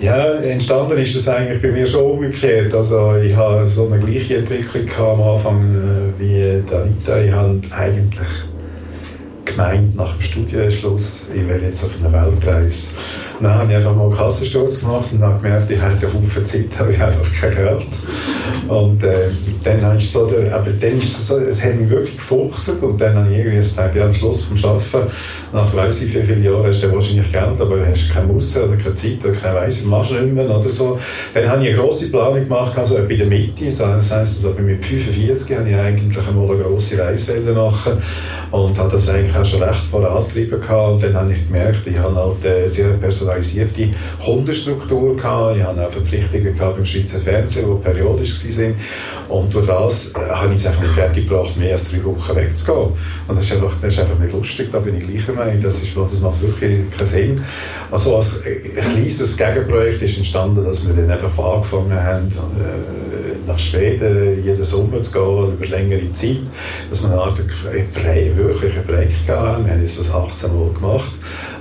Ja, 0.02 0.18
entstanden 0.36 0.98
ist 0.98 1.16
das 1.16 1.30
eigentlich 1.30 1.62
bei 1.62 1.72
mir 1.72 1.88
schon 1.88 2.12
umgekehrt. 2.12 2.74
Also 2.76 3.16
ich 3.16 3.36
habe 3.36 3.66
so 3.66 3.88
eine 3.88 4.00
gleiche 4.00 4.38
Entwicklung 4.38 4.90
am 5.00 5.22
Anfang 5.22 5.74
äh, 5.74 6.22
wie 6.22 6.76
Anita. 6.76 7.20
Ich 7.20 7.32
habe 7.32 7.62
eigentlich 7.72 8.28
gemeint, 9.46 9.96
nach 9.96 10.14
dem 10.14 10.22
Studienschluss, 10.22 11.30
ich 11.34 11.48
will 11.48 11.62
jetzt 11.64 11.86
auf 11.86 11.92
eine 12.04 12.12
Weltreise. 12.12 12.98
Und 13.40 13.46
dann 13.46 13.56
habe 13.56 13.72
ich 13.72 13.78
einfach 13.78 13.96
mal 13.96 14.06
einen 14.06 14.16
Kassensturz 14.16 14.82
gemacht 14.82 15.10
und 15.14 15.22
habe 15.22 15.42
gemerkt, 15.42 15.72
ich 15.72 15.82
hätte 15.82 16.08
einen 16.08 16.24
Haufen 16.24 16.44
Zeit, 16.44 16.70
aber 16.78 16.90
ich 16.90 17.00
habe 17.00 17.12
einfach 17.12 17.42
kein 17.42 17.56
Geld. 17.56 17.88
Und 18.68 19.04
äh, 19.04 19.30
dann 19.64 19.82
habe 19.82 20.02
so, 20.02 20.28
aber 20.28 20.72
dann 20.80 20.98
ist 20.98 21.18
es 21.18 21.28
so, 21.28 21.38
es 21.38 21.64
hat 21.64 21.76
mich 21.76 21.90
wirklich 21.90 22.16
gefuchst 22.16 22.82
und 22.82 23.00
dann 23.00 23.16
habe 23.16 23.32
ich 23.32 23.38
irgendwie 23.38 23.58
gesagt, 23.58 23.96
ja, 23.96 24.06
am 24.06 24.14
Schluss 24.14 24.44
vom 24.44 24.58
Arbeiten, 24.58 25.12
nach 25.54 25.74
weiss 25.76 26.02
ich 26.02 26.14
wie 26.16 26.22
viele 26.22 26.50
Jahren 26.50 26.66
hast 26.66 26.84
du 26.84 26.92
wahrscheinlich 26.92 27.32
Geld, 27.32 27.62
aber 27.62 27.86
hast 27.86 28.12
keine 28.12 28.28
Musse 28.28 28.68
oder 28.68 28.78
keine 28.78 28.94
Zeit 28.94 29.24
oder 29.24 29.34
keine 29.34 29.60
weiss, 29.60 29.84
machst 29.84 30.12
du 30.12 30.16
nicht 30.16 30.34
mehr 30.34 30.50
oder 30.50 30.70
so. 30.70 31.00
Dann 31.34 31.50
habe 31.50 31.64
ich 31.64 31.70
eine 31.70 31.78
grosse 31.78 32.10
Planung 32.10 32.44
gemacht, 32.44 32.78
also 32.78 32.96
bei 33.08 33.16
der 33.16 33.28
Mitte, 33.28 33.66
das 33.66 33.82
heisst, 33.82 34.12
also 34.12 34.54
bei 34.56 34.62
mir 34.62 34.78
45 34.82 35.58
habe 35.58 35.70
ich 35.70 35.76
eigentlich 35.76 36.28
einmal 36.28 36.52
eine 36.52 36.64
grosse 36.64 37.00
Reise 37.00 37.40
machen 37.42 37.94
und 38.52 38.78
habe 38.78 38.92
das 38.92 39.10
eigentlich 39.10 39.36
auch 39.36 39.46
schon 39.46 39.64
recht 39.64 39.84
vorangetrieben 39.84 40.60
gehabt 40.60 40.94
und 40.94 41.04
dann 41.04 41.14
habe 41.14 41.34
ich 41.34 41.48
gemerkt, 41.48 41.88
ich 41.88 41.98
habe 41.98 42.16
halt 42.16 42.46
eine 42.46 42.70
sehr 42.70 42.90
personalisierte 42.90 43.90
Kundenstruktur 44.24 45.16
gehabt, 45.16 45.58
ich 45.58 45.64
habe 45.64 45.86
auch 45.86 45.92
Verpflichtungen 45.92 46.58
gehabt 46.58 46.78
beim 46.78 46.86
Schweizer 46.86 47.20
Fernsehen, 47.20 47.66
die 47.70 47.84
periodisch 47.84 48.34
waren 48.44 48.55
und 49.30 49.54
durch 49.54 49.68
das 49.68 50.14
äh, 50.14 50.20
habe 50.30 50.54
ich 50.54 50.60
es 50.60 50.68
einfach 50.68 50.82
nicht 50.82 50.94
fertig 50.94 51.28
gebracht, 51.28 51.58
mehr 51.58 51.74
als 51.74 51.92
drei 51.92 52.04
Wochen 52.04 52.36
wegzugehen 52.36 52.90
und 53.28 53.38
das 53.38 53.46
ist 53.46 53.54
einfach, 53.54 53.76
das 53.82 53.94
ist 53.94 54.00
einfach 54.00 54.20
nicht 54.20 54.34
lustig, 54.34 54.70
da 54.72 54.80
bin 54.80 54.98
ich 54.98 55.08
gleich 55.08 55.36
Meinung, 55.36 55.62
das, 55.62 55.82
ist, 55.82 55.96
das 55.96 56.20
macht 56.20 56.42
wirklich 56.42 56.92
keinen 56.92 57.08
Sinn. 57.08 57.44
Also 57.92 58.18
als 58.18 58.44
ein 58.46 58.94
kleines 58.94 59.38
Gegenprojekt 59.38 60.02
ist 60.02 60.18
entstanden, 60.18 60.64
dass 60.64 60.88
wir 60.88 60.96
dann 60.96 61.12
einfach 61.12 61.38
angefangen 61.38 61.94
haben, 61.94 62.28
äh, 62.28 63.48
nach 63.48 63.60
Schweden 63.60 64.44
jeden 64.44 64.64
Sommer 64.64 65.02
zu 65.02 65.12
gehen, 65.12 65.54
über 65.54 65.68
längere 65.68 66.12
Zeit, 66.12 66.38
dass 66.90 67.04
wir 67.04 67.12
eine 67.12 67.22
Art 67.22 67.38
wirklich 67.38 68.74
eine 68.74 68.84
Break 68.84 69.12
haben. 69.28 69.66
Wir 69.66 69.74
haben 69.74 69.84
das 69.84 70.12
18 70.12 70.58
Mal 70.58 70.74
gemacht. 70.74 71.12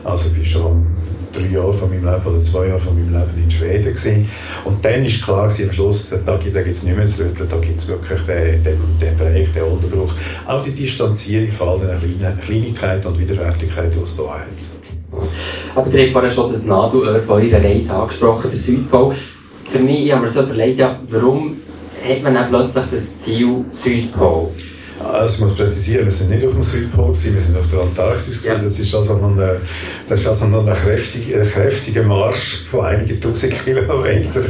Also 0.03 0.29
ich 0.29 0.35
bin 0.35 0.47
schon 0.47 0.87
drei 1.35 1.47
Jahre 1.47 1.75
von 1.75 1.91
meinem 1.91 2.05
Leben 2.05 2.27
oder 2.27 2.41
zwei 2.41 2.69
Jahre 2.69 2.81
von 2.81 2.95
meinem 2.95 3.13
Leben 3.13 3.45
in 3.45 3.51
Schweden 3.51 3.95
gewesen. 3.95 4.29
Und 4.65 4.85
dann 4.85 5.05
ist 5.05 5.23
klar 5.23 5.49
gewesen, 5.49 5.69
am 5.69 5.75
Schluss, 5.75 6.11
da, 6.11 6.17
da 6.25 6.37
gibt 6.37 6.57
es 6.57 6.83
nicht 6.83 6.97
mehr 6.97 7.07
zu 7.07 7.25
rütteln, 7.25 7.49
da 7.51 7.57
gibt 7.59 7.79
es 7.79 7.89
wirklich 7.89 8.23
den, 8.23 8.65
den, 8.65 8.79
den 9.01 9.17
Bereich, 9.17 9.53
den 9.53 9.63
Unterbruch. 9.65 10.15
Auch 10.47 10.63
die 10.63 10.73
Distanzierung 10.73 11.51
von 11.51 11.69
all 11.69 11.79
den 11.79 12.19
kleinen 12.19 12.41
Kleinigkeiten 12.41 13.09
und 13.09 13.19
Widerwärtigkeiten, 13.19 13.99
die 13.99 14.05
es 14.05 14.17
hier 14.17 14.31
hat. 14.31 14.47
Aber 15.75 15.91
ihr 15.93 16.03
habt 16.05 16.13
vorhin 16.13 16.31
schon 16.31 16.53
das 16.53 16.65
Nadelöhr 16.65 17.21
von 17.21 17.43
eurer 17.43 17.63
Reise 17.63 17.95
angesprochen, 17.95 18.51
der 18.51 18.59
Südpol. 18.59 19.15
Für 19.65 19.79
mich, 19.79 20.07
ich 20.07 20.13
habe 20.13 20.23
mir 20.23 20.29
so 20.29 20.43
überlegt, 20.43 20.79
ja, 20.79 20.97
warum 21.09 21.57
hat 22.09 22.23
man 22.23 22.35
dann 22.35 22.49
plötzlich 22.49 22.85
das 22.91 23.19
Ziel 23.19 23.65
Südpol? 23.71 24.51
Also 25.03 25.35
ich 25.35 25.41
muss 25.41 25.57
präzisieren, 25.57 26.05
wir 26.07 26.13
sind 26.13 26.31
nicht 26.31 26.47
auf 26.47 26.53
dem 26.53 26.63
Südpol, 26.63 27.09
wir 27.09 27.43
sind 27.43 27.57
auf 27.59 27.69
der 27.71 27.81
Antarktis. 27.81 28.45
Ja. 28.45 28.55
Das 28.57 28.79
ist 28.79 28.95
also 28.95 29.19
noch, 29.19 29.33
eine, 29.33 29.61
das 30.09 30.21
ist 30.21 30.27
also 30.29 30.47
noch 30.47 30.65
ein, 30.65 30.75
kräftiger, 30.75 31.41
ein 31.41 31.49
kräftiger 31.49 32.05
Marsch 32.05 32.65
von 32.71 32.85
einigen 32.85 33.21
tausend 33.21 33.55
Kilometern. 33.65 34.47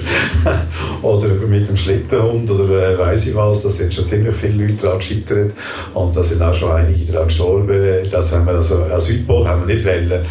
oder 1.02 1.28
mit 1.28 1.68
dem 1.68 1.76
Schlittenhund 1.76 2.50
oder 2.50 2.90
äh, 2.90 2.98
weiss 2.98 3.26
ich 3.26 3.34
was. 3.34 3.62
Da 3.62 3.70
sind 3.70 3.94
schon 3.94 4.04
ziemlich 4.04 4.34
viele 4.36 4.66
Leute 4.66 4.82
daran 4.82 4.98
gescheitert. 4.98 5.52
Und 5.94 6.14
da 6.14 6.22
sind 6.22 6.42
auch 6.42 6.54
schon 6.54 6.72
einige 6.72 7.10
daran 7.10 7.28
gestorben. 7.28 8.08
Das 8.10 8.34
haben 8.34 8.46
wir 8.46 8.54
also, 8.56 8.82
an 8.82 9.00
Südpol 9.00 9.48
haben 9.48 9.66
wir 9.66 9.74
nicht 9.74 9.86
wollen. 9.86 10.24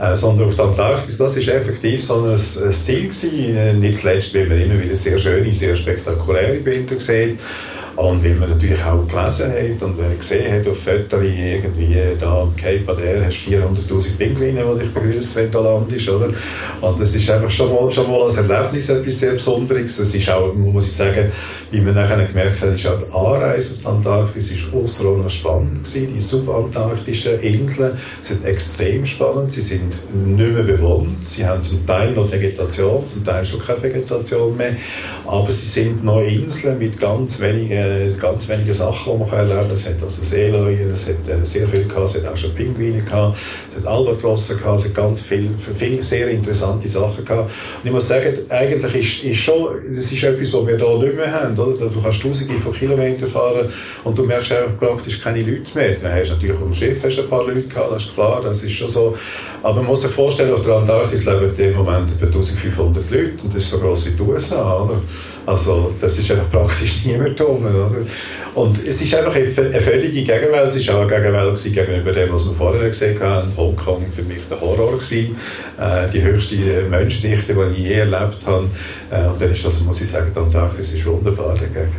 Äh, 0.00 0.16
sondern 0.16 0.48
auf 0.48 0.56
der 0.56 0.64
Antarktis, 0.66 1.18
das 1.18 1.36
ist 1.36 1.48
effektiv 1.48 2.04
so 2.04 2.24
ein, 2.24 2.32
ein 2.32 2.38
Ziel 2.38 3.08
gewesen. 3.08 3.80
Nicht 3.80 4.00
zuletzt, 4.00 4.34
weil 4.34 4.46
man 4.46 4.60
immer 4.60 4.82
wieder 4.82 4.96
sehr 4.96 5.18
schöne, 5.18 5.54
sehr 5.54 5.76
spektakuläre 5.76 6.54
Bilder 6.54 6.98
sieht. 6.98 7.38
Und 7.96 8.24
weil 8.24 8.34
man 8.34 8.50
natürlich 8.50 8.82
auch 8.84 9.06
gelesen 9.06 9.52
hat 9.52 9.82
und 9.82 10.00
man 10.00 10.18
gesehen 10.18 10.52
hat 10.52 10.68
auf 10.68 10.78
Fotos, 10.78 11.22
irgendwie 11.22 11.96
da 12.18 12.42
am 12.42 12.54
Cape 12.56 12.82
Adair 12.86 13.26
hast 13.26 13.46
du 13.46 13.52
400'000 13.52 14.16
Pinguine, 14.18 14.64
die 14.74 14.80
dich 14.80 14.94
begrüßen, 14.94 15.42
wenn 15.42 15.50
du 15.50 15.60
landest, 15.60 16.08
oder? 16.08 16.30
Und 16.80 17.00
das 17.00 17.14
ist 17.14 17.30
einfach 17.30 17.50
schon 17.50 17.72
mal, 17.72 17.90
schon 17.90 18.10
mal 18.10 18.22
als 18.22 18.36
Erlebnis 18.38 18.88
etwas 18.88 19.20
sehr 19.20 19.34
Besonderes. 19.34 19.98
Es 19.98 20.14
ist 20.14 20.28
auch, 20.30 20.52
muss 20.54 20.86
ich 20.86 20.92
sagen, 20.92 21.30
wie 21.70 21.80
man 21.80 21.94
nachher 21.94 22.24
gemerkt 22.24 22.60
hat, 22.60 22.74
ist 22.74 22.86
auch 22.86 22.98
die 22.98 23.12
Anreise 23.12 23.74
auf 23.74 23.80
die 23.80 23.86
Antarktis 23.86 24.50
ist 24.52 24.74
außerordentlich 24.74 25.34
spannend 25.34 25.84
gewesen. 25.84 26.14
Die 26.14 26.22
subantarktischen 26.22 27.40
Inseln 27.40 27.98
sind 28.22 28.44
extrem 28.44 29.06
spannend. 29.06 29.52
Sie 29.52 29.62
sind 29.62 29.94
nicht 30.12 30.52
mehr 30.52 30.62
bewohnt. 30.62 31.24
Sie 31.24 31.46
haben 31.46 31.60
zum 31.60 31.86
Teil 31.86 32.12
noch 32.12 32.30
Vegetation, 32.30 33.04
zum 33.06 33.24
Teil 33.24 33.46
schon 33.46 33.60
keine 33.60 33.82
Vegetation 33.82 34.56
mehr. 34.56 34.76
Aber 35.26 35.50
sie 35.50 35.68
sind 35.68 36.04
noch 36.04 36.20
Inseln 36.20 36.78
mit 36.78 36.98
ganz 36.98 37.40
wenigen 37.40 37.83
ganz 38.20 38.48
wenige 38.48 38.74
Sachen, 38.74 39.12
die 39.12 39.18
man 39.18 39.30
erleben 39.30 39.60
kann. 39.60 39.74
Es 39.74 39.86
hat 39.86 40.02
also 40.02 40.22
Seeleuen, 40.22 40.90
es 40.92 41.08
hat 41.08 41.28
äh, 41.28 41.44
sehr 41.44 41.68
viel 41.68 41.86
gehabt, 41.86 42.08
es 42.08 42.22
hat 42.22 42.32
auch 42.32 42.36
schon 42.36 42.54
Pinguine 42.54 43.02
gehabt, 43.02 43.36
es 43.70 43.76
hat 43.76 43.86
Albatrosse 43.86 44.56
gehabt, 44.56 44.80
es 44.80 44.86
hat 44.86 44.94
ganz 44.94 45.22
viele 45.22 45.50
viel 45.58 46.02
sehr 46.02 46.28
interessante 46.28 46.88
Sachen 46.88 47.24
gehabt. 47.24 47.50
Und 47.82 47.86
ich 47.86 47.92
muss 47.92 48.08
sagen, 48.08 48.38
eigentlich 48.48 48.94
ist, 48.94 49.24
ist 49.24 49.40
schon, 49.40 49.68
das 49.94 50.10
ist 50.10 50.22
etwas, 50.22 50.52
was 50.52 50.66
wir 50.66 50.76
hier 50.76 50.98
nicht 50.98 51.16
mehr 51.16 51.32
haben, 51.32 51.58
oder? 51.58 51.86
Du 51.86 52.02
kannst 52.02 52.22
tausende 52.22 52.54
von 52.58 52.72
Kilometern 52.72 53.28
fahren 53.28 53.68
und 54.04 54.16
du 54.16 54.24
merkst 54.24 54.52
einfach 54.52 54.78
praktisch 54.78 55.22
keine 55.22 55.40
Leute 55.40 55.70
mehr. 55.74 55.96
Dann 56.02 56.12
hast 56.12 56.30
du 56.30 56.34
natürlich 56.34 56.58
dem 56.58 56.74
Schiff 56.74 57.04
hast 57.04 57.18
ein 57.18 57.28
paar 57.28 57.44
Leute 57.44 57.62
gehabt, 57.62 57.92
das 57.92 58.04
ist 58.04 58.14
klar, 58.14 58.40
das 58.42 58.62
ist 58.62 58.72
schon 58.72 58.88
so. 58.88 59.16
Aber 59.62 59.76
man 59.76 59.86
muss 59.86 60.02
sich 60.02 60.10
vorstellen, 60.10 60.52
auf 60.52 60.64
der 60.64 60.76
Antarktis 60.76 61.24
leben 61.24 61.54
im 61.56 61.76
Moment 61.76 62.12
etwa 62.12 62.26
1500 62.26 63.10
Leute 63.10 63.44
und 63.44 63.46
das 63.46 63.56
ist 63.56 63.70
so 63.70 63.78
groß 63.78 64.06
wie 64.06 64.10
die 64.10 64.22
USA, 64.22 64.82
oder? 64.82 65.00
Also, 65.46 65.94
das 66.00 66.18
ist 66.18 66.30
einfach 66.30 66.50
praktisch 66.50 67.04
niemand 67.04 67.40
um. 67.40 67.64
Oder? 67.74 68.06
Und 68.54 68.78
es 68.86 69.02
ist 69.02 69.14
einfach 69.14 69.34
eine 69.34 69.50
völlige 69.50 70.22
Gegenwelt. 70.22 70.68
Es 70.68 70.88
war 70.88 70.96
auch 70.96 71.00
eine 71.02 71.16
Gegenwelt 71.16 71.62
gegenüber 71.62 72.12
dem, 72.12 72.32
was 72.32 72.46
wir 72.46 72.54
vorher 72.54 72.88
gesehen 72.88 73.20
haben. 73.20 73.52
Hongkong 73.56 74.04
für 74.14 74.22
mich 74.22 74.42
der 74.48 74.60
Horror 74.60 74.92
gewesen. 74.92 75.36
Äh, 75.78 76.08
die 76.12 76.22
höchste 76.22 76.56
Menschendichte, 76.88 77.54
die 77.54 77.72
ich 77.72 77.88
je 77.88 77.94
erlebt 77.94 78.38
habe. 78.46 78.66
Äh, 79.10 79.26
und 79.26 79.40
dann 79.40 79.52
ist 79.52 79.64
das, 79.64 79.82
muss 79.82 80.00
ich 80.00 80.10
sagen, 80.10 80.30
die 80.34 80.38
Antarktis 80.38 80.94
ist 80.94 81.04
wunderbar 81.06 81.54
dagegen. 81.54 81.92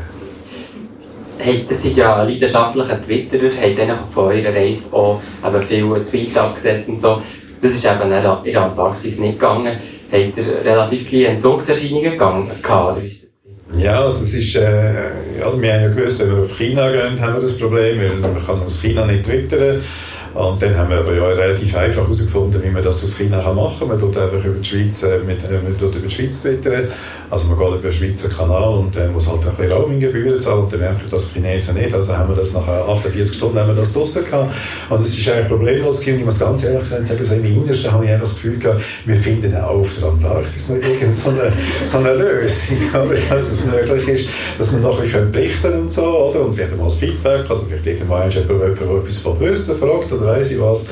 Hey, 1.37 1.65
ihr 1.69 1.75
seid 1.75 1.97
ja 1.97 2.23
leidenschaftlicher 2.23 3.01
Twitterer, 3.01 3.51
habt 3.61 3.77
dann 3.77 4.05
von 4.05 4.25
eurer 4.33 4.55
Reise 4.55 4.93
auch 4.93 5.21
eben 5.45 5.61
viele 5.61 6.05
Tweets 6.05 6.37
abgesetzt 6.37 6.89
und 6.89 7.01
so. 7.01 7.21
Das 7.61 7.73
ist 7.73 7.85
eben 7.85 8.01
in 8.01 8.09
der 8.09 8.61
Antarktis 8.61 9.19
nicht 9.19 9.33
gegangen. 9.33 9.77
Habt 10.11 10.37
ihr 10.37 10.45
relativ 10.63 11.07
kleine 11.07 11.27
Entzugserscheinungen 11.27 12.17
gehabt, 12.17 13.24
ja, 13.73 14.03
also 14.03 14.23
es 14.23 14.33
ist, 14.33 14.55
äh, 14.55 15.39
ja, 15.39 15.61
wir 15.61 15.73
haben 15.73 15.81
ja 15.81 15.87
gewusst, 15.87 16.21
wenn 16.21 16.35
wir 16.35 16.43
auf 16.43 16.57
China 16.57 16.91
gehen, 16.91 17.19
haben 17.19 17.33
wir 17.35 17.41
das 17.41 17.57
Problem, 17.57 17.99
weil 17.99 18.31
man 18.31 18.45
kann 18.45 18.61
aus 18.61 18.81
China 18.81 19.05
nicht 19.05 19.25
twittern. 19.25 19.81
Und 20.35 20.61
dann 20.61 20.75
haben 20.77 20.89
wir 20.89 20.97
aber 20.97 21.13
ja 21.13 21.27
relativ 21.27 21.77
einfach 21.77 22.03
herausgefunden, 22.03 22.61
wie 22.61 22.69
man 22.69 22.83
das 22.83 23.05
aus 23.05 23.15
China 23.15 23.37
machen 23.53 23.79
kann. 23.79 23.87
Man 23.87 23.99
tut 23.99 24.17
einfach 24.17 24.43
über 24.43 24.59
die 24.59 24.65
Schweiz, 24.65 25.01
äh, 25.03 25.19
mit, 25.19 25.41
äh, 25.45 25.61
man 25.63 25.79
tut 25.79 25.95
über 25.95 26.07
die 26.07 26.13
Schweiz 26.13 26.41
twittern. 26.41 26.89
Also 27.29 27.47
man 27.47 27.57
geht 27.57 27.67
über 27.67 27.89
den 27.89 27.93
Schweizer 27.93 28.29
Kanal 28.29 28.79
und 28.79 28.95
dann 28.95 29.13
muss 29.13 29.29
halt 29.29 29.39
ein 29.47 29.55
bisschen 29.55 29.71
Roaminggebühren 29.71 30.41
zahlen 30.41 30.65
und 30.65 30.73
dann 30.73 30.81
merken 30.81 31.07
das 31.09 31.31
Chinesen 31.31 31.75
nicht. 31.75 31.93
Also 31.93 32.17
haben 32.17 32.29
wir 32.29 32.35
das 32.35 32.53
nach 32.53 32.67
48 32.67 33.37
Stunden 33.37 33.57
haben 33.57 33.69
wir 33.69 33.75
das 33.75 33.93
draussen 33.93 34.25
gehabt. 34.25 34.55
Und 34.89 35.01
es 35.01 35.17
ist 35.17 35.29
eigentlich 35.29 35.47
problemlos 35.47 36.01
gewesen. 36.01 36.19
Ich 36.19 36.25
muss 36.25 36.39
ganz 36.39 36.65
ehrlich 36.65 36.81
gesagt 36.81 37.07
sagen, 37.07 37.19
also 37.21 37.35
im 37.35 37.45
Innersten 37.45 37.91
habe 37.93 38.03
ich 38.03 38.11
einfach 38.11 38.25
das 38.25 38.35
Gefühl 38.35 38.59
gehabt, 38.59 38.81
wir 39.05 39.15
finden 39.15 39.55
auch 39.55 39.79
auf 39.79 39.99
der 39.99 40.09
Antarktis 40.09 40.69
noch 40.69 40.75
irgend 40.75 41.15
so 41.15 41.29
eine, 41.29 41.53
so 41.85 41.97
eine 41.99 42.13
Lösung, 42.13 42.77
dass 43.29 43.51
es 43.51 43.65
möglich 43.67 44.07
ist, 44.09 44.29
dass 44.57 44.73
man 44.73 44.81
noch 44.81 44.97
ein 44.97 45.05
bisschen 45.05 45.31
berichten 45.31 45.73
und 45.79 45.91
so, 45.91 46.05
oder? 46.05 46.41
Und 46.41 46.55
vielleicht 46.55 46.75
mal 46.75 46.83
das 46.83 46.95
Feedback 46.95 47.49
oder 47.49 47.61
vielleicht 47.69 47.87
irgendwann 47.87 48.29
jemand, 48.29 48.81
der 48.81 48.89
etwas 48.97 49.17
von 49.19 49.39
Wissen 49.39 49.77
fragt 49.77 50.11
oder 50.11 50.24
weiss 50.25 50.51
ich 50.51 50.59
was. 50.59 50.87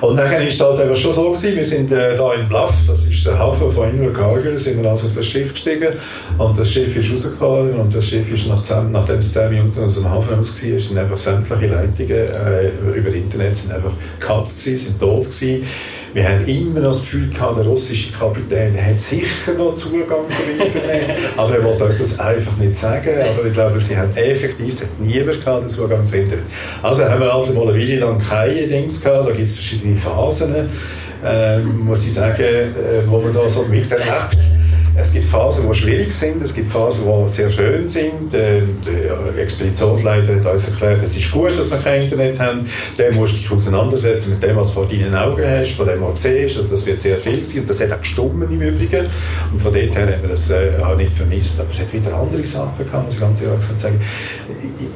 Und 0.00 0.16
dann 0.16 0.30
war 0.30 0.40
es 0.40 0.60
halt 0.60 0.80
einfach 0.80 0.96
schon 0.96 1.12
so 1.12 1.30
gewesen, 1.30 1.56
wir 1.56 1.64
sind 1.64 1.92
äh, 1.92 2.16
da 2.16 2.34
in 2.34 2.48
Bluff, 2.48 2.74
das 2.86 3.06
ist 3.06 3.24
der 3.24 3.38
Hafen 3.38 3.72
von 3.72 3.88
Invercargill, 3.88 4.58
sind 4.58 4.82
wir 4.82 4.90
also 4.90 5.06
auf 5.06 5.14
das 5.14 5.26
Schiff 5.26 5.52
gestiegen 5.52 5.88
und 6.36 6.58
das 6.58 6.70
Schiff 6.70 6.94
ist 6.96 7.12
rausgefahren 7.12 7.72
und 7.80 7.94
das 7.94 8.04
Schiff 8.06 8.30
ist 8.32 8.48
nach 8.48 8.60
10, 8.60 8.92
nachdem 8.92 9.18
es 9.18 9.32
10 9.32 9.50
Minuten 9.50 9.82
aus 9.82 9.94
dem 9.94 10.10
Hafen 10.10 10.34
raus 10.34 10.62
war, 10.62 10.80
sind 10.80 10.98
einfach 10.98 11.16
sämtliche 11.16 11.66
Leitungen 11.66 12.10
äh, 12.10 12.98
über 12.98 13.14
Internet 13.14 13.56
sind 13.56 13.72
einfach 13.72 13.92
gekappt 14.20 14.50
gewesen, 14.50 14.78
sind 14.78 15.00
tot 15.00 15.24
gewesen. 15.24 15.66
Wir 16.14 16.28
haben 16.28 16.46
immer 16.46 16.78
noch 16.78 16.92
das 16.92 17.02
Gefühl 17.02 17.28
gehabt, 17.28 17.58
der 17.58 17.66
russische 17.66 18.12
Kapitän 18.12 18.76
hat 18.80 19.00
sicher 19.00 19.52
noch 19.58 19.74
Zugang 19.74 20.26
zum 20.30 20.64
Internet, 20.64 21.10
aber 21.36 21.56
er 21.56 21.64
wollte 21.64 21.86
uns 21.86 21.98
das 21.98 22.20
einfach 22.20 22.56
nicht 22.56 22.76
sagen. 22.76 23.10
Aber 23.20 23.44
ich 23.44 23.52
glaube, 23.52 23.80
sie 23.80 23.96
haben 23.96 24.12
effektiv 24.14 24.80
jetzt 24.80 25.00
niemand 25.00 25.44
gehabt, 25.44 25.62
den 25.62 25.68
Zugang 25.68 26.06
zum 26.06 26.20
Internet. 26.20 26.44
Also 26.84 27.04
haben 27.04 27.20
wir 27.20 27.34
also 27.34 27.52
mal 27.54 27.68
eine 27.68 27.82
Weile 27.82 27.98
lang 27.98 28.20
keine 28.20 28.68
Dings 28.68 29.02
gehabt, 29.02 29.28
da 29.28 29.32
gibt 29.32 29.48
es 29.48 29.54
verschiedene 29.56 29.96
Phasen, 29.96 30.54
äh, 31.24 31.58
muss 31.58 32.06
ich 32.06 32.14
sagen, 32.14 32.42
äh, 32.44 32.70
wo 33.06 33.18
man 33.18 33.34
da 33.34 33.48
so 33.48 33.64
miterlebt. 33.64 34.53
Es 34.96 35.12
gibt 35.12 35.24
Phasen, 35.24 35.68
die 35.68 35.74
schwierig 35.74 36.12
sind, 36.12 36.40
es 36.40 36.54
gibt 36.54 36.70
Phasen, 36.70 37.04
die 37.04 37.28
sehr 37.28 37.50
schön 37.50 37.88
sind. 37.88 38.32
Der, 38.32 38.60
der 38.60 39.42
Expeditionsleiter 39.42 40.36
hat 40.36 40.46
uns 40.46 40.68
erklärt, 40.68 41.02
es 41.02 41.16
ist 41.16 41.32
gut, 41.32 41.58
dass 41.58 41.68
wir 41.72 41.78
kein 41.78 42.02
Internet 42.02 42.38
haben. 42.38 42.70
Dann 42.96 43.14
musst 43.16 43.34
du 43.34 43.38
dich 43.38 43.50
auseinandersetzen 43.50 44.30
mit 44.30 44.42
dem, 44.44 44.56
was 44.56 44.68
du 44.68 44.74
vor 44.74 44.86
deinen 44.86 45.12
Augen 45.12 45.42
hast, 45.44 45.72
von 45.72 45.88
dem, 45.88 46.00
was 46.00 46.22
du 46.22 46.28
siehst. 46.28 46.58
Und 46.58 46.70
das 46.70 46.86
wird 46.86 47.02
sehr 47.02 47.16
viel 47.18 47.44
sein. 47.44 47.62
Und 47.62 47.70
das 47.70 47.80
hat 47.80 47.92
auch 47.92 47.98
gestummen 47.98 48.48
im 48.52 48.62
Übrigen. 48.62 49.06
Und 49.52 49.60
von 49.60 49.74
dort 49.74 49.96
her 49.96 50.14
haben 50.14 50.22
wir 50.22 50.28
das 50.28 50.50
äh, 50.50 50.76
auch 50.80 50.96
nicht 50.96 51.12
vermisst. 51.12 51.58
Aber 51.58 51.70
es 51.70 51.80
hat 51.80 51.92
wieder 51.92 52.14
andere 52.14 52.46
Sachen 52.46 52.86
gehabt, 52.86 53.06
muss 53.06 53.14
ich 53.16 53.20
ganz 53.20 53.42
ehrlich 53.42 53.64
sagen. 53.64 54.00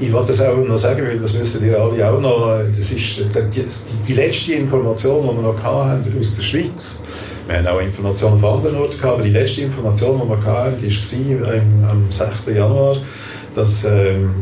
Ich, 0.01 0.07
ich 0.07 0.13
wollte 0.13 0.29
das 0.29 0.41
auch 0.43 0.57
noch 0.57 0.79
sagen, 0.79 1.09
weil 1.09 1.19
das 1.19 1.35
müssen 1.35 1.67
ihr 1.67 1.77
alle 1.77 2.09
auch 2.09 2.21
noch. 2.21 2.61
Das 2.61 2.79
ist 2.79 2.93
die, 2.93 3.25
die, 3.53 3.65
die 4.07 4.15
letzte 4.15 4.53
Information, 4.53 5.29
die 5.29 5.43
wir 5.43 5.43
noch 5.43 5.61
hatten 5.61 6.17
aus 6.21 6.37
der 6.37 6.43
Schweiz 6.43 7.01
wir 7.49 7.57
haben 7.57 7.67
auch 7.67 7.81
Informationen 7.81 8.39
von 8.39 8.59
anderen 8.59 8.77
Orten 8.77 8.99
gehabt, 8.99 9.15
aber 9.15 9.23
die 9.23 9.31
letzte 9.31 9.63
Information, 9.63 10.21
die 10.23 10.29
wir 10.29 10.45
hatten, 10.45 10.77
die 10.83 11.41
war 11.41 11.91
am 11.91 12.13
6. 12.13 12.47
Januar, 12.49 12.97
dass 13.55 13.85
ähm, 13.85 14.35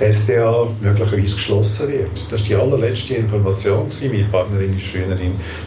SDA 0.00 0.66
möglicherweise 0.80 1.34
geschlossen 1.34 1.88
wird. 1.90 2.32
Das 2.32 2.40
war 2.40 2.48
die 2.48 2.54
allerletzte 2.54 3.14
Information. 3.16 3.88
Meine 4.10 4.24
Partnerin 4.24 4.74
ist 4.74 4.86
früher, 4.86 5.04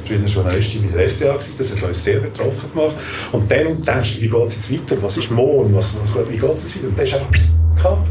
früher 0.04 0.26
Journalistin 0.26 0.90
bei 0.90 0.98
der 0.98 1.10
SDA. 1.10 1.38
Das 1.58 1.72
hat 1.72 1.84
uns 1.84 2.04
sehr 2.04 2.20
betroffen 2.20 2.72
gemacht. 2.74 2.96
Und 3.32 3.52
dann 3.52 3.84
denkst 3.84 4.16
du, 4.16 4.22
wie 4.22 4.30
geht 4.30 4.46
es 4.46 4.56
jetzt 4.56 4.72
weiter? 4.72 5.02
Was 5.04 5.18
ist 5.18 5.30
morgen? 5.30 5.76
Was, 5.76 5.96
wie 6.28 6.38
geht 6.38 6.56
es 6.56 6.64
jetzt 6.64 6.78
weiter? 6.78 6.88
Und 6.88 7.00
das 7.00 7.10
ist 7.10 7.16
einfach 7.16 7.63
gehabt. 7.76 8.08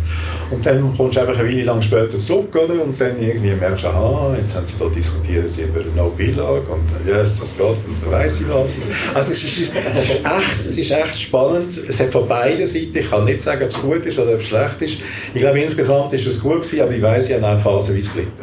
Und 0.50 0.66
dann 0.66 0.94
kommst 0.96 1.16
du 1.16 1.20
einfach 1.20 1.38
eine 1.38 1.48
Weile 1.48 1.64
lang 1.64 1.80
später 1.80 2.18
zurück, 2.18 2.54
oder? 2.54 2.82
Und 2.82 3.00
dann 3.00 3.18
irgendwie 3.18 3.54
merkst 3.54 3.84
du, 3.84 3.88
aha, 3.88 4.36
jetzt 4.38 4.54
haben 4.54 4.66
sie 4.66 4.78
da 4.78 4.86
diskutiert 4.86 5.50
sie 5.50 5.62
über 5.62 5.80
no 5.96 6.12
Beilage 6.16 6.66
und 6.68 7.08
yes, 7.08 7.40
das 7.40 7.56
geht 7.56 7.66
und 7.66 8.02
dann 8.02 8.12
weiss 8.12 8.40
ich 8.42 8.48
was. 8.48 8.76
Also 9.14 9.32
es 9.32 9.44
ist, 9.44 9.70
es, 9.92 9.98
ist 10.04 10.10
echt, 10.10 10.66
es 10.68 10.78
ist 10.78 10.90
echt 10.90 11.20
spannend. 11.20 11.72
Es 11.88 12.00
hat 12.00 12.10
von 12.10 12.28
beiden 12.28 12.66
Seiten, 12.66 12.98
ich 12.98 13.08
kann 13.08 13.24
nicht 13.24 13.40
sagen, 13.40 13.64
ob 13.64 13.70
es 13.70 13.80
gut 13.80 14.04
ist 14.04 14.18
oder 14.18 14.34
ob 14.34 14.40
es 14.40 14.48
schlecht 14.48 14.82
ist. 14.82 14.98
Ich 15.32 15.40
glaube, 15.40 15.58
insgesamt 15.58 16.12
ist 16.12 16.26
es 16.26 16.42
gut 16.42 16.62
gewesen, 16.62 16.82
aber 16.82 16.92
ich 16.92 17.02
weiss, 17.02 17.30
ich 17.30 17.36
habe 17.40 17.46
auch 17.46 17.60
phasenweise 17.60 18.10
gelitten. 18.12 18.42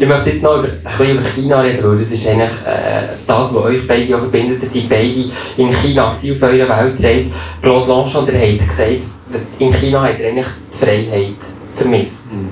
Ich 0.00 0.06
möchte 0.06 0.30
jetzt 0.30 0.42
noch 0.42 0.58
über, 0.58 0.68
ein 0.68 0.98
bisschen 0.98 1.18
über 1.18 1.28
China 1.28 1.60
reden, 1.60 1.82
weil 1.82 1.98
das 1.98 2.10
ist 2.10 2.26
eigentlich 2.26 2.52
äh, 2.64 3.02
das, 3.26 3.52
was 3.52 3.64
euch 3.64 3.86
beide 3.86 4.16
verbindet. 4.16 4.62
Ihr 4.62 4.68
seid 4.68 4.88
beide 4.88 5.24
in 5.56 5.72
China 5.82 6.10
auf 6.10 6.24
eurer 6.24 6.86
Weltreise. 6.86 7.32
Claude 7.60 7.88
Longchamp, 7.88 8.30
der 8.30 8.40
hat 8.40 8.58
gesagt, 8.58 9.02
in 9.58 9.72
China 9.72 10.02
hat 10.02 10.20
er 10.20 10.28
eigentlich 10.30 10.46
die 10.72 10.84
Freiheit 10.84 11.36
vermisst. 11.74 12.32
Mhm. 12.32 12.48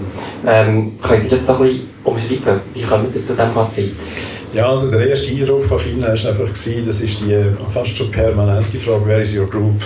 Ähm, 0.47 0.93
könnt 1.03 1.25
ihr 1.25 1.31
das 1.31 1.47
so 1.47 1.55
ein 1.55 1.63
bisschen 1.63 1.89
umschreiben? 2.05 2.61
Wie 2.75 2.83
kommt 2.83 3.15
ihr 3.15 3.25
zu 3.25 3.33
diesem 3.33 3.51
Fazit? 3.51 3.95
Ja, 4.53 4.71
also 4.71 4.91
der 4.91 5.09
erste 5.09 5.33
Eindruck 5.33 5.65
von 5.65 5.81
China 5.81 6.07
war 6.07 6.13
einfach, 6.13 6.35
gewesen, 6.35 6.87
das 6.87 7.01
ist 7.01 7.21
die 7.21 7.37
fast 7.73 7.97
schon 7.97 8.11
permanente 8.11 8.79
Frage, 8.79 9.03
wer 9.05 9.21
ist 9.21 9.37
your 9.37 9.51
group? 9.51 9.83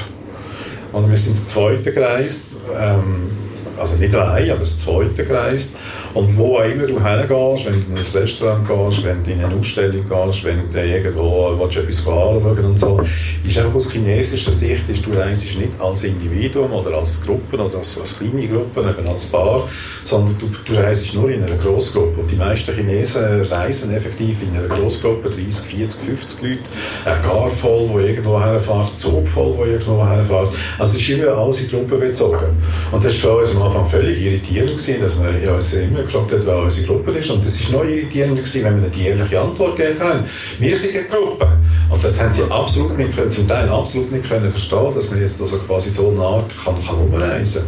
Und 0.93 1.11
wir 1.11 1.17
sind 1.17 1.35
das 1.37 1.49
zweite 1.49 1.93
gereist, 1.93 2.61
ähm, 2.79 3.31
also 3.81 3.97
nicht 3.97 4.15
allein, 4.15 4.51
aber 4.51 4.61
das 4.61 4.81
zweite 4.81 5.25
gereist. 5.25 5.77
Und 6.13 6.37
wo 6.37 6.57
auch 6.57 6.65
immer 6.65 6.87
du 6.87 7.03
hingehst, 7.03 7.67
wenn 7.67 7.73
du 7.73 7.93
in 7.93 7.97
ein 7.97 8.23
Restaurant 8.23 8.67
gehst, 8.67 9.05
wenn 9.05 9.25
du 9.25 9.31
in 9.31 9.45
eine 9.45 9.55
Ausstellung 9.55 10.05
gehst, 10.09 10.45
wenn 10.45 10.59
du 10.73 10.85
irgendwo 10.85 11.57
willst, 11.59 11.79
etwas 11.79 11.99
anschauen 11.99 12.65
und 12.65 12.81
so, 12.81 13.01
ist 13.47 13.59
einfach 13.59 13.75
aus 13.75 13.93
chinesischer 13.93 14.53
Sicht, 14.53 14.89
ist, 14.89 15.07
du 15.07 15.13
reist 15.13 15.45
nicht 15.57 15.81
als 15.81 16.05
Individuum 16.05 16.73
oder 16.73 16.99
als 16.99 17.23
Gruppe 17.25 17.57
oder 17.57 17.79
als, 17.79 17.99
als 17.99 18.19
kleine 18.19 18.49
Gruppe, 18.49 18.81
eben 18.81 19.09
als 19.09 19.27
Paar, 19.27 19.69
sondern 20.03 20.37
du, 20.39 20.51
du 20.67 20.81
reist 20.81 21.15
nur 21.15 21.31
in 21.31 21.45
einer 21.45 21.57
Großgruppe. 21.57 22.21
Und 22.21 22.31
die 22.31 22.37
meisten 22.37 22.75
Chinesen 22.75 23.43
reisen 23.45 23.95
effektiv 23.95 24.43
in 24.43 24.59
einer 24.59 24.69
Großgruppe, 24.69 25.31
30, 25.31 25.77
40, 25.77 26.01
50 26.03 26.43
Leute, 26.43 26.61
ein 27.05 27.23
Gar 27.23 27.51
voll, 27.51 27.89
wo 27.89 27.99
irgendwo 28.01 28.41
herfährt, 28.41 28.99
Zug 28.99 29.29
voll, 29.29 29.57
wo 29.57 29.65
irgendwo 29.65 30.05
herfährt. 30.05 30.49
Also 30.79 30.97
es 30.97 31.03
ist 31.03 31.09
immer 31.11 31.37
alles 31.39 31.63
in 31.63 31.71
Gruppen 31.71 32.01
bezogen. 32.01 32.63
Und 32.91 33.05
das 33.05 33.23
war 33.23 33.31
für 33.31 33.39
uns 33.39 33.57
am 33.57 33.70
Anfang 33.71 33.89
völlig 33.89 34.21
irritierend 34.21 34.71
gewesen, 34.71 35.01
dass 35.01 35.23
wir 35.23 35.39
ja, 35.39 35.55
uns 35.55 35.73
immer 35.75 36.03
gefragt 36.03 36.33
hat, 36.33 36.47
wer 36.47 36.59
unsere 36.59 36.87
Gruppe 36.87 37.13
ist. 37.13 37.31
Und 37.31 37.45
das 37.45 37.73
war 37.73 37.81
noch 37.81 37.89
irritierender 37.89 38.43
gewesen, 38.43 38.65
wenn 38.65 38.83
wir 38.83 38.91
eine 38.91 39.09
ehrliche 39.09 39.41
Antwort 39.41 39.77
geben 39.77 39.99
können. 39.99 40.25
Wir 40.59 40.77
sind 40.77 40.97
eine 40.97 41.05
Gruppe. 41.07 41.49
Und 41.89 42.05
das 42.05 42.21
haben 42.23 42.33
sie 42.33 42.43
absolut 42.51 42.99
nicht 42.99 43.15
können, 43.15 43.31
zum 43.31 43.49
Teil 43.49 43.69
absolut 43.69 44.13
nicht 44.13 44.29
können 44.29 44.51
verstehen, 44.51 44.95
dass 44.95 45.11
man 45.11 45.21
jetzt 45.21 45.41
also 45.41 45.59
quasi 45.59 45.91
so 45.91 46.11
nah 46.11 46.45
kann, 46.65 46.75
kann 46.87 46.97
umreisen. 46.97 47.65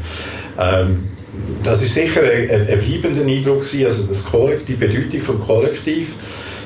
Ähm, 0.59 1.09
das 1.63 1.83
ist 1.83 1.95
sicher 1.95 2.23
ein, 2.23 2.51
ein 2.51 2.81
bleibender 2.81 3.23
Eindruck 3.23 3.61
gewesen, 3.61 3.87
also 3.87 4.05
das 4.05 4.25
Kollektiv, 4.25 4.79
die 4.79 4.87
Bedeutung 4.87 5.21
vom 5.21 5.47
Kollektiv. 5.47 6.15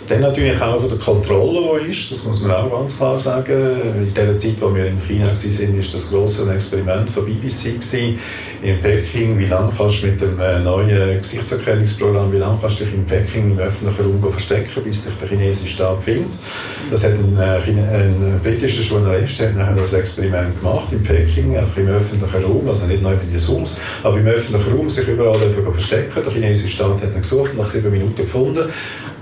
Dann 0.08 0.20
natürlich 0.20 0.60
auch 0.60 0.80
von 0.80 0.88
der 0.88 0.98
Kontrolle, 0.98 1.80
die 1.84 1.90
ist, 1.90 2.12
das 2.12 2.24
muss 2.24 2.40
man 2.42 2.52
auch 2.52 2.70
ganz 2.70 2.96
klar 2.96 3.18
sagen. 3.18 3.52
In 3.96 4.14
der 4.14 4.36
Zeit, 4.36 4.54
wo 4.60 4.72
wir 4.72 4.86
in 4.86 5.00
China 5.00 5.26
waren, 5.26 5.76
war 5.76 5.84
das 5.92 6.10
grosse 6.10 6.54
Experiment 6.54 7.10
von 7.10 7.24
BBC 7.24 8.16
in 8.62 8.80
Peking. 8.80 9.36
Wie 9.36 9.46
lange 9.46 9.72
kannst 9.76 10.02
du 10.02 10.06
mit 10.06 10.20
dem 10.20 10.38
äh, 10.38 10.60
neuen 10.60 11.18
Gesichtserkennungsprogramm, 11.18 12.32
wie 12.32 12.38
lange 12.38 12.56
kannst 12.60 12.80
du 12.80 12.84
dich 12.84 12.94
in 12.94 13.04
Peking 13.04 13.50
im 13.52 13.58
öffentlichen 13.58 14.22
Raum 14.22 14.32
verstecken, 14.32 14.82
bis 14.84 15.04
dich 15.04 15.14
der 15.20 15.28
chinesische 15.28 15.72
Staat 15.72 16.02
findet? 16.04 16.30
Das 16.90 17.04
hat 17.04 17.12
ein, 17.12 17.36
äh, 17.36 17.58
ein 17.68 18.40
britischer 18.44 18.82
Journalist 18.82 19.40
hat 19.40 19.56
nachher 19.56 19.74
das 19.74 19.92
Experiment 19.92 20.56
gemacht 20.60 20.92
in 20.92 21.02
Peking, 21.02 21.56
einfach 21.56 21.78
im 21.78 21.88
öffentlichen 21.88 22.44
Raum, 22.44 22.68
also 22.68 22.86
nicht 22.86 23.02
nur 23.02 23.12
in 23.12 23.34
das 23.34 23.48
Haus, 23.48 23.80
aber 24.04 24.18
im 24.18 24.26
öffentlichen 24.26 24.76
Raum 24.76 24.88
sich 24.88 25.08
überall 25.08 25.36
verstecken. 25.36 26.22
Der 26.24 26.32
chinesische 26.32 26.74
Staat 26.74 27.02
hat 27.02 27.12
ihn 27.12 27.22
gesucht, 27.22 27.56
nach 27.56 27.66
sieben 27.66 27.90
Minuten 27.90 28.14
gefunden. 28.14 28.68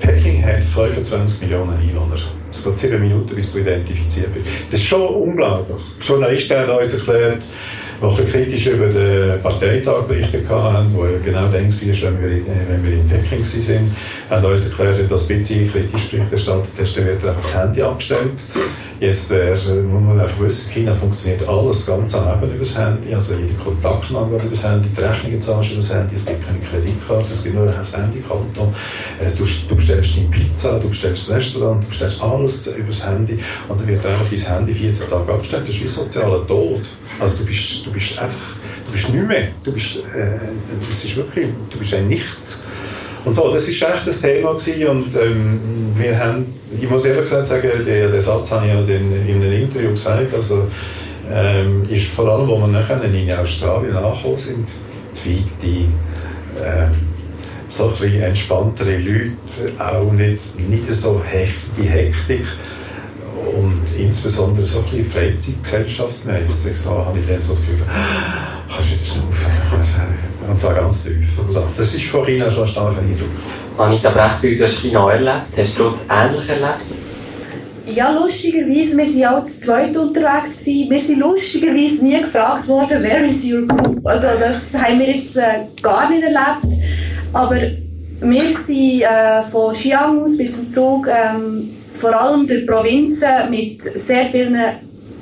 Peking 0.04 0.44
hat 0.44 0.62
25 0.62 1.42
Millionen 1.42 1.78
Einwohner. 1.78 2.16
Es 2.50 2.62
geht 2.62 2.74
sieben 2.74 3.00
Minuten, 3.00 3.34
bis 3.34 3.52
du 3.52 3.60
identifiziert 3.60 4.34
bist. 4.34 4.46
Das 4.70 4.80
ist 4.80 4.86
schon 4.86 5.02
unglaublich. 5.02 5.82
Journalisten 6.00 6.58
haben 6.58 6.78
uns 6.78 6.94
erklärt, 6.94 7.46
die 8.10 8.24
kritisch 8.24 8.66
über 8.66 8.88
den 8.88 9.40
Parteitag 9.42 10.02
berichtet 10.02 10.48
haben, 10.48 10.92
wo 10.92 11.06
genau 11.24 11.46
dann 11.48 11.70
war, 11.70 12.12
wenn 12.12 12.22
wir, 12.22 12.30
in, 12.30 12.46
wenn 12.68 12.84
wir 12.84 12.92
in 12.92 13.08
Peking 13.08 13.44
waren, 13.44 13.96
haben 14.30 14.44
uns 14.44 14.68
erklärt, 14.68 15.10
dass 15.10 15.26
BC 15.26 15.70
kritisch 15.70 16.10
Bericht 16.10 16.32
erstattet 16.32 16.72
hast, 16.80 16.96
dann 16.96 17.06
wird 17.06 17.24
einfach 17.24 17.40
das 17.40 17.56
Handy 17.56 17.82
abgestellt. 17.82 18.32
Jetzt 19.00 19.32
äh, 19.32 19.56
muss 19.82 20.02
man 20.02 20.20
einfach 20.20 20.40
wissen, 20.40 20.68
in 20.68 20.74
China 20.74 20.94
funktioniert 20.94 21.46
alles 21.48 21.84
ganz 21.86 22.14
am 22.14 22.40
Leben 22.40 22.54
über 22.54 22.64
das 22.64 22.78
Handy, 22.78 23.12
also 23.12 23.34
jede 23.34 23.54
Kontaktnahme 23.54 24.36
über 24.36 24.48
das 24.48 24.64
Handy, 24.64 24.88
die 24.96 25.00
Rechnungen 25.00 25.40
zahlst 25.40 25.72
über 25.72 25.80
das 25.80 25.94
Handy, 25.94 26.14
es 26.14 26.26
gibt 26.26 26.46
keine 26.46 26.60
Kreditkarte, 26.60 27.32
es 27.32 27.42
gibt 27.42 27.56
nur 27.56 27.66
ein 27.68 27.84
Handykonto. 27.84 28.72
Äh, 29.20 29.30
du, 29.36 29.44
du 29.68 29.76
bestellst 29.76 30.16
deine 30.16 30.28
Pizza, 30.28 30.78
du 30.78 30.88
bestellst 30.88 31.28
das 31.28 31.36
Restaurant, 31.36 31.82
du 31.82 31.88
bestellst 31.88 32.22
alles 32.22 32.66
über 32.68 32.88
das 32.88 33.06
Handy 33.06 33.38
und 33.68 33.80
dann 33.80 33.88
wird 33.88 34.06
einfach 34.06 34.26
dein 34.30 34.38
Handy 34.38 34.74
14 34.74 35.10
Tage 35.10 35.32
abgestellt. 35.32 35.64
Das 35.64 35.74
ist 35.74 35.84
wie 35.84 35.88
sozialer 35.88 36.46
Tod. 36.46 36.82
Also 37.20 37.38
du 37.38 37.46
bist, 37.46 37.86
du 37.86 37.92
bist 37.92 38.18
einfach, 38.18 38.56
du 38.86 38.92
bist 38.92 39.08
nicht 39.10 39.26
mehr, 39.26 39.48
du 39.62 39.72
bist, 39.72 39.96
äh, 39.96 40.38
das 40.86 41.04
ist 41.04 41.16
wirklich, 41.16 41.48
du 41.70 41.78
bist 41.78 41.94
ein 41.94 42.08
Nichts. 42.08 42.64
Und 43.24 43.32
so, 43.32 43.52
das 43.52 43.66
war 43.68 43.94
echt 43.94 44.06
das 44.06 44.20
Thema 44.20 44.52
gewesen 44.52 44.86
und 44.86 45.16
ähm, 45.16 45.60
wir 45.96 46.18
haben, 46.18 46.46
ich 46.78 46.88
muss 46.90 47.06
ehrlich 47.06 47.22
gesagt 47.22 47.46
sagen, 47.46 47.70
den, 47.84 48.12
den 48.12 48.20
Satz 48.20 48.52
habe 48.52 48.66
ich 48.66 48.72
ja 48.72 48.80
in, 48.80 49.12
in 49.26 49.36
einem 49.36 49.52
Interview 49.52 49.90
gesagt, 49.90 50.34
also 50.34 50.68
ähm, 51.30 51.86
ist 51.88 52.08
vor 52.08 52.28
allem, 52.28 52.48
wo 52.48 52.58
wir 52.58 52.66
nachher 52.66 53.02
in 53.02 53.32
Australien 53.32 53.96
angekommen 53.96 54.38
sind, 54.38 54.70
die 55.24 55.38
Weite, 55.38 55.88
ähm, 56.62 56.90
so 57.66 57.92
ein 58.00 58.20
entspanntere 58.20 58.98
Leute, 58.98 59.72
auch 59.78 60.12
nicht, 60.12 60.60
nicht 60.60 60.86
so 60.88 61.22
die 61.78 61.88
Hektik 61.88 62.44
und 63.46 63.82
insbesondere 63.98 64.66
so 64.66 64.80
ein 64.80 64.84
bisschen 64.84 65.04
Freizeitgesellschaftmäßig, 65.04 66.76
so 66.76 66.90
habe 66.90 67.18
ich 67.18 67.26
dann 67.26 67.40
so 67.40 67.52
das 67.52 67.62
Gefühl, 67.62 67.86
kannst 67.86 68.90
du 68.90 68.94
wieder 68.94 69.04
schnaufen, 69.04 70.50
und 70.50 70.60
zwar 70.60 70.74
ganz 70.74 71.04
tief. 71.04 71.26
So, 71.48 71.64
das 71.76 71.94
ist 71.94 72.04
von 72.04 72.24
China 72.26 72.50
schon 72.50 72.64
ein 72.64 72.68
starker 72.68 73.00
Eindruck. 73.00 73.28
Anita 73.78 74.10
Brechbühl, 74.10 74.56
du 74.56 74.64
hast 74.64 74.78
China 74.78 75.10
erlebt, 75.10 75.48
hast 75.56 75.78
du 75.78 75.86
es 75.86 76.06
ähnlich 76.08 76.48
erlebt? 76.48 76.84
Ja, 77.86 78.10
lustigerweise, 78.10 78.96
wir 78.96 79.04
waren 79.04 79.34
auch 79.34 79.44
zu 79.44 79.60
zweit 79.60 79.94
unterwegs. 79.96 80.56
Gewesen. 80.56 80.90
Wir 80.90 81.00
sind 81.00 81.18
lustigerweise 81.18 82.02
nie 82.02 82.18
gefragt 82.18 82.66
worden, 82.66 82.98
wer 83.02 83.24
ist 83.26 83.44
your 83.44 83.66
group? 83.66 84.06
Also 84.06 84.26
das 84.40 84.72
haben 84.74 84.98
wir 85.00 85.10
jetzt 85.10 85.36
äh, 85.36 85.66
gar 85.82 86.08
nicht 86.08 86.22
erlebt. 86.22 86.82
Aber 87.32 87.56
wir 88.20 88.42
sind 88.56 89.02
äh, 89.02 89.42
von 89.50 89.74
Xi'an 89.74 90.22
aus 90.22 90.38
mit 90.38 90.56
dem 90.56 90.70
Zug 90.70 91.06
ähm, 91.08 91.70
vor 92.04 92.20
allem 92.20 92.46
durch 92.46 92.66
Provinzen 92.66 93.50
mit 93.50 93.82
sehr 93.82 94.26
vielen 94.26 94.56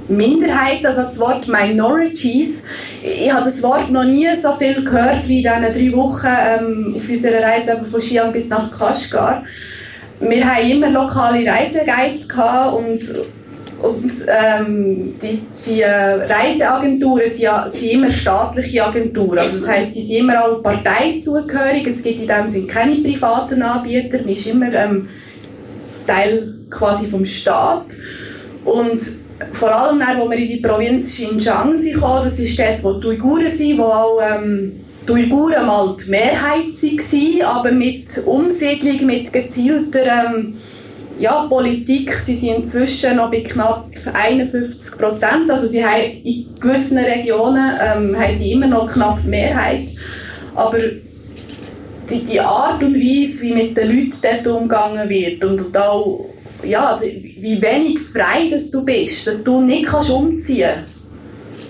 Minderheiten, 0.08 0.86
also 0.86 1.02
das 1.02 1.18
Wort 1.20 1.46
Minorities. 1.46 2.64
Ich 3.02 3.32
habe 3.32 3.44
das 3.44 3.62
Wort 3.62 3.90
noch 3.90 4.04
nie 4.04 4.28
so 4.34 4.52
viel 4.52 4.84
gehört 4.84 5.28
wie 5.28 5.44
in 5.44 5.62
diesen 5.62 5.92
drei 5.92 5.96
Wochen 5.96 6.26
ähm, 6.26 6.94
auf 6.96 7.08
unserer 7.08 7.42
Reise 7.42 7.80
von 7.82 8.00
Xi'an 8.00 8.32
bis 8.32 8.48
nach 8.48 8.70
Kashgar 8.76 9.44
wir 10.22 10.48
haben 10.48 10.70
immer 10.70 10.90
lokale 10.90 11.44
Reiseguides 11.44 12.28
und, 12.76 13.00
und 13.82 14.12
ähm, 14.28 15.14
die, 15.20 15.40
die 15.66 15.80
äh, 15.82 15.88
Reiseagenturen 15.88 17.26
sind, 17.26 17.40
ja, 17.40 17.68
sind 17.68 17.90
immer 17.90 18.10
staatliche 18.10 18.84
Agenturen. 18.84 19.38
Also 19.38 19.58
das 19.58 19.68
heisst, 19.68 19.94
sie 19.94 20.02
sind 20.02 20.18
immer 20.18 20.44
auch 20.44 20.62
parteizugehörig. 20.62 21.86
Es 21.86 22.02
gibt 22.02 22.20
in 22.20 22.28
dem 22.28 22.46
Sinne 22.46 22.66
keine 22.66 22.96
privaten 22.96 23.62
Anbieter. 23.62 24.18
Man 24.18 24.28
ist 24.28 24.46
immer 24.46 24.72
ähm, 24.72 25.08
Teil 26.06 26.54
quasi 26.72 27.06
vom 27.06 27.24
Staat. 27.24 27.87
Und 28.64 29.00
vor 29.52 29.72
allem, 29.74 29.98
dann, 29.98 30.20
als 30.20 30.30
wir 30.30 30.38
in 30.38 30.48
die 30.48 30.56
Provinz 30.56 31.12
Xinjiang 31.12 31.74
kamen, 31.74 32.24
das 32.24 32.38
ist 32.38 32.58
dort, 32.58 32.82
wo 32.82 32.94
die 32.94 33.08
Uiguren 33.08 33.48
sind, 33.48 33.78
wo 33.78 33.85
auch 33.85 34.20
ähm, 34.20 34.72
die 35.06 35.12
Uiguren 35.12 35.66
mal 35.66 35.96
die 35.96 36.11
Mehrheit 36.11 36.72
waren, 36.72 37.42
aber 37.42 37.72
mit 37.72 38.06
Umsiedlung, 38.24 39.06
mit 39.06 39.32
gezielter 39.32 40.06
ähm, 40.06 40.54
ja, 41.18 41.46
Politik, 41.46 42.12
sie 42.12 42.35
sind 42.35 42.56
inzwischen 42.56 43.16
noch 43.16 43.30
bei 43.30 43.42
knapp 43.42 43.90
51 44.12 44.96
Prozent. 44.96 45.50
Also 45.50 45.66
sie 45.66 45.85
haben 45.85 46.02
in 46.24 46.46
gewissen 46.58 46.98
Regionen 46.98 47.72
ähm, 47.80 48.18
haben 48.18 48.32
sie 48.32 48.52
immer 48.52 48.66
noch 48.66 48.92
knapp 48.92 49.22
Mehrheit. 49.24 49.88
Aber 50.54 50.78
die, 52.11 52.24
die 52.24 52.40
Art 52.40 52.82
und 52.82 52.94
Weise, 52.94 53.42
wie 53.42 53.54
mit 53.54 53.76
den 53.76 53.88
Leuten 53.88 54.16
dort 54.22 54.46
umgegangen 54.46 55.08
wird 55.08 55.44
und, 55.44 55.61
und 55.61 55.76
auch 55.76 56.31
ja, 56.64 56.98
wie 57.01 57.61
wenig 57.61 58.01
frei 58.01 58.48
dass 58.51 58.70
du 58.70 58.85
bist, 58.85 59.27
dass 59.27 59.44
du 59.44 59.61
nicht 59.61 59.87
kannst 59.87 60.11
umziehen 60.11 60.85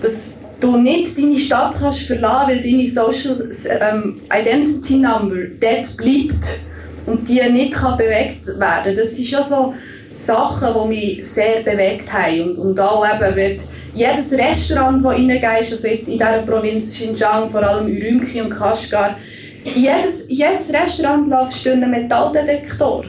kannst, 0.01 0.39
du 0.59 0.77
nicht 0.77 1.17
deine 1.17 1.37
Stadt 1.37 1.75
kannst 1.79 2.01
verlassen, 2.03 2.49
weil 2.49 2.61
deine 2.61 2.87
Social 2.87 3.49
ähm, 3.79 4.21
Identity 4.31 4.95
Number 4.95 5.47
dort 5.59 5.97
bleibt 5.97 6.59
und 7.05 7.27
die 7.27 7.41
nicht 7.51 7.73
kann 7.73 7.97
bewegt 7.97 8.47
werden. 8.47 8.95
Das 8.95 9.15
sind 9.15 9.27
schon 9.27 9.43
so 9.43 9.73
Sachen, 10.13 10.69
die 10.73 10.87
mich 10.87 11.27
sehr 11.27 11.63
bewegt 11.63 12.11
haben 12.13 12.41
und, 12.41 12.57
und 12.57 12.79
auch 12.79 13.05
eben 13.05 13.35
wird 13.35 13.61
jedes 13.95 14.31
Restaurant, 14.31 15.03
wo 15.03 15.09
reingehst, 15.09 15.71
also 15.71 15.87
jetzt 15.87 16.07
in 16.07 16.13
dieser 16.13 16.43
Provinz 16.43 16.93
Xinjiang, 16.93 17.49
vor 17.49 17.61
allem 17.63 17.87
Ürümqi 17.87 18.41
und 18.41 18.49
Kashgar, 18.49 19.17
jedes, 19.63 20.27
jedes 20.29 20.73
Restaurant 20.73 21.29
läuft 21.29 21.65
durch 21.65 21.75
einen 21.75 21.91
Metalldetektor. 21.91 23.05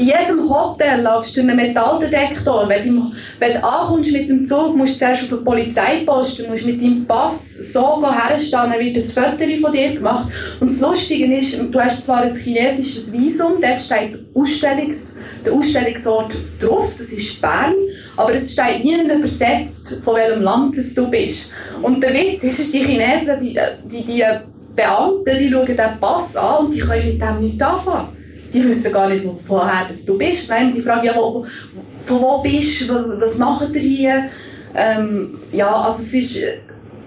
In 0.00 0.06
jedem 0.06 0.48
Hotel 0.48 1.02
laufst 1.02 1.36
du 1.36 1.42
einen 1.42 1.56
Metalldetektor. 1.56 2.66
Wenn 2.70 2.88
du, 2.88 3.12
wenn 3.38 3.52
du 3.52 3.62
ankommst 3.62 4.10
mit 4.10 4.30
dem 4.30 4.46
Zug, 4.46 4.74
musst 4.74 4.94
du 4.94 4.98
zuerst 5.00 5.24
auf 5.24 5.28
den 5.28 5.44
Polizeiposten, 5.44 6.48
musst 6.48 6.64
mit 6.64 6.80
deinem 6.80 7.06
Pass 7.06 7.54
so 7.70 8.02
herstehen, 8.10 8.70
dann 8.70 8.80
wird 8.80 8.96
ein 8.96 9.02
Foto 9.02 9.56
von 9.60 9.72
dir 9.72 9.92
gemacht. 9.92 10.32
Und 10.58 10.70
das 10.70 10.80
Lustige 10.80 11.36
ist, 11.36 11.60
du 11.70 11.78
hast 11.78 12.06
zwar 12.06 12.22
ein 12.22 12.34
chinesisches 12.34 13.12
Visum, 13.12 13.60
dort 13.60 13.78
steht 13.78 14.18
Ausstellungs, 14.34 15.18
der 15.44 15.52
Ausstellungsort 15.52 16.34
drauf, 16.58 16.94
das 16.96 17.12
ist 17.12 17.38
Bern, 17.42 17.74
aber 18.16 18.32
es 18.32 18.54
steht 18.54 18.82
nie 18.82 19.02
übersetzt, 19.02 20.00
von 20.02 20.14
welchem 20.14 20.40
Land 20.40 20.76
du 20.96 21.10
bist. 21.10 21.50
Und 21.82 22.02
der 22.02 22.14
Witz 22.14 22.42
ist, 22.42 22.72
die 22.72 22.86
Chinesen, 22.86 23.38
die, 23.38 23.58
die, 23.84 24.02
die 24.02 24.24
Beamten, 24.74 25.38
die 25.38 25.50
schauen 25.50 25.66
den 25.66 25.98
Pass 26.00 26.38
an 26.38 26.64
und 26.64 26.74
die 26.74 26.80
können 26.80 27.04
mit 27.04 27.20
dem 27.20 27.40
nichts 27.40 27.62
anfangen 27.62 28.19
die 28.52 28.64
wissen 28.64 28.92
gar 28.92 29.08
nicht, 29.08 29.24
woher 29.46 29.86
dass 29.86 30.04
du 30.04 30.18
bist. 30.18 30.48
Nein, 30.50 30.72
die 30.72 30.80
fragen 30.80 31.06
ja, 31.06 31.14
wo, 31.16 31.44
von 32.00 32.20
wo 32.20 32.42
bist 32.42 32.88
du, 32.88 33.20
was 33.20 33.38
macht 33.38 33.74
ihr 33.74 33.80
hier? 33.80 34.24
Ähm, 34.74 35.38
ja, 35.52 35.82
also 35.82 36.02
es 36.02 36.14
ist 36.14 36.42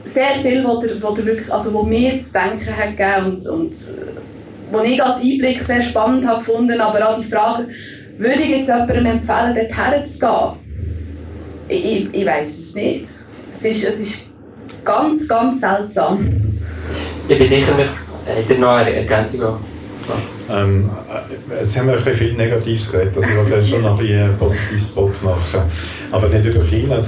sehr 0.04 0.36
viel, 0.42 0.64
was 0.64 0.80
der, 0.80 1.02
was 1.02 1.14
der 1.16 1.26
wirklich, 1.26 1.52
also 1.52 1.74
wo 1.74 1.84
mir 1.84 2.12
zu 2.22 2.34
denken 2.34 2.78
hat 2.78 2.98
gegeben 2.98 3.34
und, 3.34 3.48
und 3.48 3.72
äh, 3.74 4.22
wo 4.72 4.82
ich 4.82 5.02
als 5.02 5.22
Einblick 5.22 5.62
sehr 5.62 5.82
spannend 5.82 6.28
habe 6.28 6.40
gefunden, 6.40 6.80
aber 6.80 7.10
auch 7.10 7.20
die 7.20 7.26
Frage, 7.26 7.68
würde 8.18 8.44
ich 8.44 8.50
jetzt 8.50 8.68
jemandem 8.68 9.06
empfehlen, 9.06 9.56
dorthin 9.56 10.06
zu 10.06 10.20
gehen? 10.20 10.54
Ich, 11.70 11.86
ich, 11.86 12.14
ich 12.14 12.26
weiß 12.26 12.60
es 12.60 12.76
nicht. 12.76 13.08
Es 13.54 13.64
ist, 13.64 13.84
es 13.84 14.00
ist 14.00 14.34
ganz, 14.84 15.28
ganz 15.28 15.62
seltsam. 15.62 16.60
Ich 17.28 17.38
bin 17.38 17.48
sicher, 17.48 17.78
wir 17.78 17.86
haben 17.86 18.60
noch 18.60 18.76
eine 18.76 18.94
Ergänzung 18.94 19.58
ähm, 20.50 20.90
äh, 21.10 21.62
es 21.62 21.78
haben 21.78 21.88
wir 21.88 22.06
ein 22.06 22.16
viel 22.16 22.34
Negatives 22.34 22.92
geredet, 22.92 23.16
also 23.16 23.30
ich 23.30 23.52
wollte 23.52 23.68
schon 23.68 23.82
noch 23.82 24.00
ein 24.00 24.06
einen 24.06 24.38
positiven 24.38 24.82
Spot 24.82 25.12
machen. 25.24 25.62
Aber 26.12 26.28
nicht 26.28 26.46
über 26.46 26.64
China, 26.64 27.02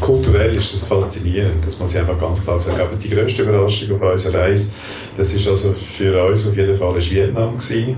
kulturell 0.00 0.54
ist 0.54 0.74
das 0.74 0.86
faszinierend, 0.86 1.64
das 1.64 1.78
muss 1.78 1.94
ich 1.94 2.00
einfach 2.00 2.18
ganz 2.20 2.42
klar 2.42 2.60
sagen. 2.60 2.80
Aber 2.80 2.96
die 2.96 3.10
grösste 3.10 3.42
Überraschung 3.42 3.94
auf 3.94 4.12
unserer 4.12 4.40
Reise, 4.40 4.72
das 5.16 5.32
ist 5.34 5.48
also 5.48 5.72
für 5.74 6.24
uns 6.24 6.46
auf 6.48 6.56
jeden 6.56 6.76
Fall 6.76 6.96
Vietnam 6.96 7.56
gewesen. 7.58 7.96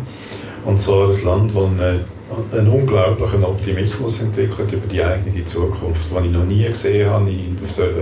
Und 0.65 0.79
zwar 0.79 1.09
ein 1.09 1.25
Land, 1.25 1.55
das 1.55 2.01
einen 2.53 2.69
unglaublichen 2.69 3.45
Optimismus 3.45 4.23
entwickelt 4.23 4.73
über 4.73 4.87
die 4.87 5.03
eigene 5.03 5.45
Zukunft, 5.45 6.11
den 6.15 6.25
ich 6.25 6.31
noch 6.31 6.45
nie 6.45 6.65
gesehen 6.65 7.11
habe, 7.11 7.31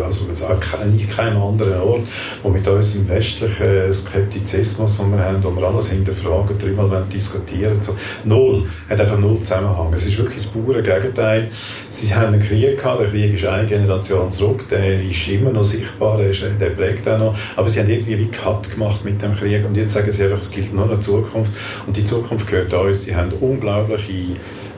also 0.04 0.26
an 0.46 0.60
keinem 0.60 1.42
anderen 1.42 1.80
Ort, 1.80 2.02
wo 2.42 2.50
mit 2.50 2.66
unserem 2.68 3.08
westlichen 3.08 3.92
Skeptizismus, 3.92 4.98
den 4.98 5.12
wir 5.12 5.24
haben, 5.24 5.42
wo 5.42 5.54
wir 5.54 5.66
alles 5.66 5.90
hinterfragen, 5.90 6.58
dreimal 6.58 7.04
diskutieren, 7.12 7.80
so 7.80 7.96
null, 8.24 8.66
hat 8.88 9.00
einfach 9.00 9.18
null 9.18 9.38
Zusammenhang. 9.38 9.92
Es 9.94 10.06
ist 10.06 10.18
wirklich 10.18 10.42
das 10.42 10.46
pure 10.46 10.82
Gegenteil. 10.82 11.48
Sie 11.88 12.14
haben 12.14 12.34
einen 12.34 12.42
Krieg 12.42 12.78
gehabt, 12.78 13.00
der 13.00 13.08
Krieg 13.08 13.34
ist 13.34 13.46
eine 13.46 13.66
Generation 13.66 14.30
zurück, 14.30 14.68
der 14.70 15.02
ist 15.02 15.28
immer 15.28 15.50
noch 15.50 15.64
sichtbar, 15.64 16.18
der, 16.18 16.30
ist, 16.30 16.42
der 16.60 16.70
prägt 16.70 17.08
auch 17.08 17.18
noch, 17.18 17.38
aber 17.56 17.68
sie 17.68 17.80
haben 17.80 17.88
irgendwie 17.88 18.18
wie 18.18 18.28
Cut 18.28 18.70
gemacht 18.70 19.04
mit 19.04 19.22
dem 19.22 19.34
Krieg 19.34 19.64
und 19.64 19.76
jetzt 19.76 19.94
sagen 19.94 20.12
sie 20.12 20.24
einfach, 20.24 20.40
es 20.40 20.50
gilt 20.50 20.74
nur 20.74 20.86
noch 20.86 21.00
Zukunft 21.00 21.52
und 21.86 21.96
die 21.96 22.04
Zukunft 22.04 22.46
gehört 22.46 22.74
uns. 22.74 23.04
Sie 23.04 23.16
haben 23.16 23.32
unglaubliche 23.32 24.17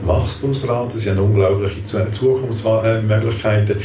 Wachstumsrate, 0.03 0.99
sie 0.99 1.11
haben 1.11 1.19
unglaubliche 1.19 1.83
Zukunftsmöglichkeiten. 1.85 3.77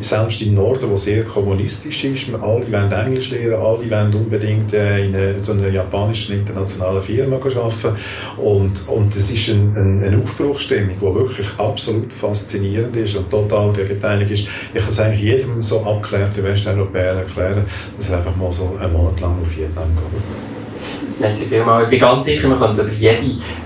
Selbst 0.00 0.42
im 0.42 0.54
Norden, 0.54 0.88
wo 0.90 0.96
sehr 0.96 1.24
kommunistisch 1.24 2.04
ist, 2.04 2.32
alle 2.34 2.70
wollen 2.70 2.92
Englisch 2.92 3.30
lernen, 3.30 3.54
alle 3.54 3.90
wollen 3.90 4.14
unbedingt 4.14 4.72
äh, 4.72 5.06
in 5.06 5.14
eine, 5.14 5.42
so 5.42 5.52
einer 5.52 5.68
japanischen 5.68 6.38
internationalen 6.38 7.02
Firma 7.02 7.36
arbeiten. 7.36 7.96
Und, 8.36 8.88
und 8.88 9.16
es 9.16 9.32
ist 9.32 9.48
ein, 9.48 9.74
ein, 9.76 10.02
eine 10.04 10.22
Aufbruchsstimmung, 10.22 10.96
die 10.96 11.02
wirklich 11.02 11.48
absolut 11.58 12.12
faszinierend 12.12 12.96
ist 12.96 13.16
und 13.16 13.30
total 13.30 13.72
gegenteilig 13.72 14.30
ist. 14.30 14.48
Ich 14.72 14.80
kann 14.80 14.90
es 14.90 15.00
eigentlich 15.00 15.22
jedem 15.22 15.62
so 15.62 15.84
abgeklärten 15.84 16.44
Westeuropäer 16.44 17.14
erklären, 17.14 17.64
dass 17.96 18.10
er 18.10 18.18
einfach 18.18 18.36
mal 18.36 18.52
so 18.52 18.76
einen 18.78 18.92
Monat 18.92 19.20
lang 19.20 19.36
auf 19.42 19.56
Vietnam 19.56 19.88
geht. 19.96 20.57
Merci 21.20 21.46
vielmals. 21.46 21.84
Ich 21.84 21.90
bin 21.90 21.98
ganz 21.98 22.24
sicher, 22.24 22.48
wir 22.48 22.56
können 22.56 22.78
über 22.78 22.92
jede, 22.92 23.18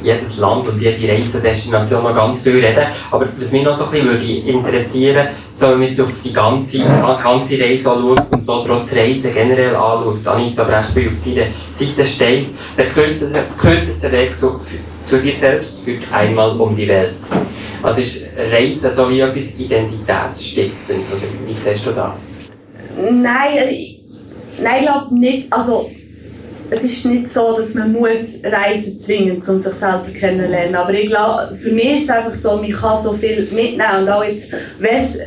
jedes 0.03 0.39
Land 0.39 0.67
und 0.69 0.81
jede 0.81 1.13
Reisedestination 1.13 2.03
noch 2.03 2.15
ganz 2.15 2.43
viel 2.43 2.65
reden. 2.65 2.87
Aber 3.11 3.29
was 3.39 3.53
mich 3.53 3.63
noch 3.63 3.75
so 3.75 3.85
ein 3.85 3.91
bisschen 3.91 4.09
würde 4.09 4.25
interessieren, 4.25 5.29
so 5.53 5.69
wenn 5.69 5.81
man 5.81 5.89
jetzt 5.89 6.01
auf 6.01 6.13
die 6.25 6.33
ganze, 6.33 6.79
ganze 6.79 7.61
Reise 7.61 7.91
anschaut 7.91 8.23
und 8.31 8.45
so 8.45 8.65
trotz 8.65 8.95
Reisen 8.95 9.35
generell 9.35 9.77
anschaut, 9.77 10.27
Anita 10.27 10.65
Brechbühl 10.65 11.09
auf 11.09 11.23
deiner 11.25 11.49
Seite 11.71 12.07
steht, 12.07 12.47
der 12.79 12.87
kürzeste, 12.87 13.45
kürzeste 13.59 14.11
Weg 14.13 14.39
zu, 14.39 14.59
zu 15.05 15.19
dir 15.19 15.33
selbst 15.33 15.85
führt 15.85 16.05
einmal 16.11 16.59
um 16.59 16.75
die 16.75 16.89
Welt. 16.89 17.17
Also 17.83 18.01
ist 18.01 18.25
Reisen 18.51 18.91
so 18.91 19.11
wie 19.11 19.21
etwas 19.21 19.59
Identitätsstiftendes, 19.59 21.13
oder 21.13 21.23
wie 21.47 21.53
siehst 21.53 21.85
du 21.85 21.91
das? 21.91 22.17
Nein, 22.97 23.69
ich, 23.71 24.01
nein, 24.63 24.77
ich 24.79 24.87
glaube 24.87 25.15
nicht. 25.15 25.53
Also, 25.53 25.91
es 26.73 26.85
ist 26.85 27.05
nicht 27.05 27.29
so, 27.29 27.55
dass 27.55 27.75
man 27.75 27.93
muss 27.93 28.39
reisen 28.43 28.99
zwingen, 28.99 29.37
um 29.47 29.59
sich 29.59 29.75
selber 29.75 30.07
kennenzulernen. 30.19 30.75
Aber 30.75 30.95
ich 30.95 31.07
glaube, 31.07 31.55
für 31.55 31.71
mich 31.71 31.97
ist 31.97 32.05
es 32.05 32.11
einfach 32.11 32.35
so, 32.35 32.57
man 32.57 32.73
kann 32.73 32.97
so 32.97 33.13
viel 33.13 33.43
mitnehmen. 33.53 34.01
Und 34.01 34.09
auch 34.09 34.25
jetzt, 34.25 34.49
wenn 34.79 34.97
es 34.97 35.19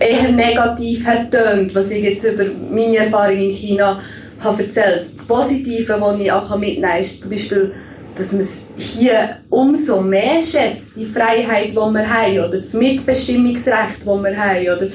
eher 0.00 0.32
negativ 0.32 1.06
hat 1.06 1.30
tönt, 1.30 1.72
was 1.76 1.90
ich 1.92 2.02
jetzt 2.02 2.24
über 2.24 2.46
meine 2.70 2.96
Erfahrung 2.96 3.36
in 3.36 3.50
China 3.50 4.00
habe 4.40 4.62
erzählt. 4.64 5.02
Das 5.02 5.24
Positive, 5.26 5.96
was 6.00 6.20
ich 6.20 6.32
auch 6.32 6.56
mitnehmen 6.56 6.82
kann, 6.82 7.00
ist 7.00 7.22
zum 7.22 7.30
Beispiel, 7.30 7.72
dass 8.16 8.32
man 8.32 8.42
es 8.42 8.62
hier 8.76 9.38
umso 9.50 10.00
mehr 10.00 10.42
schätzt, 10.42 10.96
die 10.96 11.06
Freiheit, 11.06 11.70
die 11.70 11.76
wir 11.76 12.12
haben, 12.12 12.38
oder 12.38 12.58
das 12.58 12.74
Mitbestimmungsrecht, 12.74 14.00
das 14.00 14.06
wir 14.06 14.36
haben, 14.36 14.62
oder 14.64 14.88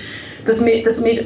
dass 0.46 0.66
wir, 0.66 0.84
dass 0.84 1.04
wir 1.04 1.26